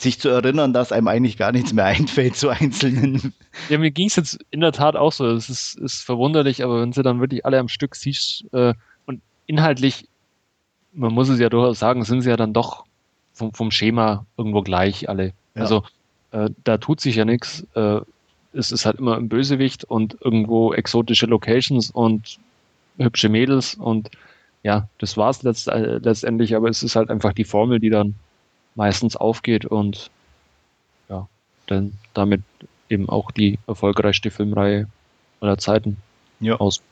[0.02, 3.32] Sich zu erinnern, dass einem eigentlich gar nichts mehr einfällt zu einzelnen.
[3.68, 5.26] Ja, mir ging es jetzt in der Tat auch so.
[5.26, 8.74] Es ist, ist verwunderlich, aber wenn sie dann wirklich alle am Stück siehst äh,
[9.06, 10.08] und inhaltlich,
[10.92, 12.84] man muss es ja durchaus sagen, sind sie ja dann doch
[13.32, 15.32] vom, vom Schema irgendwo gleich alle.
[15.54, 15.62] Ja.
[15.62, 15.84] Also
[16.32, 17.66] äh, da tut sich ja nichts.
[17.74, 18.00] Äh,
[18.52, 22.38] es ist halt immer ein Bösewicht und irgendwo exotische Locations und
[22.98, 24.10] hübsche Mädels und
[24.62, 27.90] ja, das war es letzt, äh, letztendlich, aber es ist halt einfach die Formel, die
[27.90, 28.14] dann
[28.74, 30.10] meistens aufgeht und
[31.08, 31.28] ja,
[31.66, 32.42] dann damit
[32.88, 34.88] eben auch die erfolgreichste Filmreihe
[35.40, 35.96] aller Zeiten
[36.40, 36.56] ja.
[36.56, 36.88] ausmacht.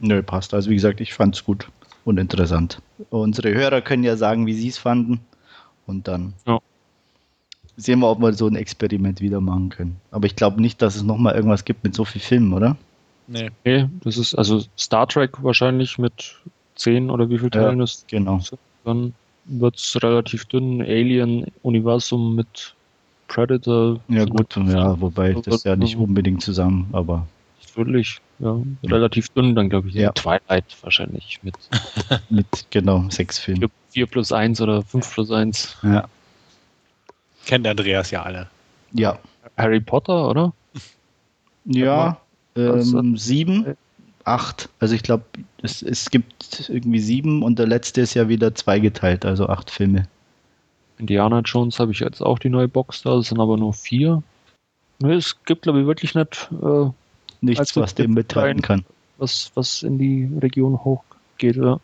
[0.00, 0.54] Nö, passt.
[0.54, 1.68] Also wie gesagt, ich fand es gut
[2.04, 2.80] und interessant.
[3.10, 5.20] Unsere Hörer können ja sagen, wie sie es fanden
[5.86, 6.58] und dann ja.
[7.76, 10.00] sehen wir, ob wir so ein Experiment wieder machen können.
[10.10, 12.76] Aber ich glaube nicht, dass es nochmal irgendwas gibt mit so viel Filmen, oder?
[13.26, 13.50] Nee.
[13.64, 13.88] nee.
[14.04, 16.36] das ist also Star Trek wahrscheinlich mit
[16.76, 18.08] zehn oder wie viel Teilen ja, ist.
[18.08, 18.40] Genau.
[18.84, 19.12] Dann
[19.48, 20.80] wird es relativ dünn.
[20.80, 22.74] Alien-Universum mit
[23.26, 24.00] Predator.
[24.08, 27.26] Ja, gut, ja, wobei das ja nicht unbedingt zusammen, aber.
[27.74, 29.94] Wirklich, ja, relativ dünn, dann glaube ich.
[29.94, 30.12] Ja.
[30.12, 31.54] Twilight wahrscheinlich mit.
[32.30, 33.70] mit, genau, sechs Filmen.
[33.90, 35.76] 4 plus 1 oder 5 plus 1.
[35.82, 36.08] Ja.
[37.46, 38.48] Kennt Andreas ja alle.
[38.92, 39.18] Ja.
[39.56, 40.52] Harry Potter, oder?
[41.64, 42.20] Ja,
[42.56, 43.76] ähm, sieben
[44.28, 44.68] acht.
[44.78, 45.24] Also ich glaube,
[45.62, 50.06] es, es gibt irgendwie sieben und der letzte ist ja wieder zweigeteilt, also acht Filme.
[50.98, 54.22] Indiana Jones habe ich jetzt auch die neue Box da, das sind aber nur vier.
[55.00, 56.90] Ne, es gibt, glaube ich, wirklich nicht äh,
[57.40, 58.84] nichts, was dem mithalten kann.
[59.16, 61.80] Was, was in die Region hochgeht, oder?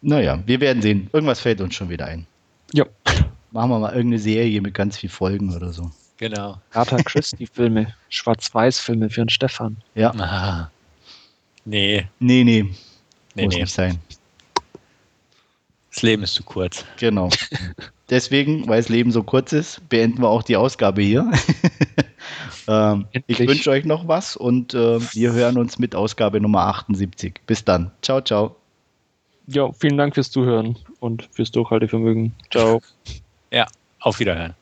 [0.00, 1.08] Naja, wir werden sehen.
[1.12, 2.26] Irgendwas fällt uns schon wieder ein.
[2.72, 2.84] Ja.
[3.52, 5.90] Machen wir mal irgendeine Serie mit ganz viel Folgen oder so.
[6.16, 6.58] Genau.
[6.72, 9.76] Agatha Christie-Filme, Schwarz-Weiß-Filme für den Stefan.
[9.94, 10.12] Ja.
[10.14, 10.71] Aha.
[11.64, 12.06] Nee.
[12.18, 12.66] Nee, nee.
[13.34, 13.60] nee Muss nee.
[13.62, 13.98] nicht sein.
[15.92, 16.84] Das Leben ist zu kurz.
[16.98, 17.28] Genau.
[18.10, 21.30] Deswegen, weil das Leben so kurz ist, beenden wir auch die Ausgabe hier.
[22.68, 27.40] ähm, ich wünsche euch noch was und äh, wir hören uns mit Ausgabe Nummer 78.
[27.46, 27.90] Bis dann.
[28.02, 28.56] Ciao, ciao.
[29.46, 32.34] Ja, vielen Dank fürs Zuhören und fürs Durchhaltevermögen.
[32.50, 32.80] Ciao.
[33.50, 33.66] ja,
[34.00, 34.54] auf Wiederhören.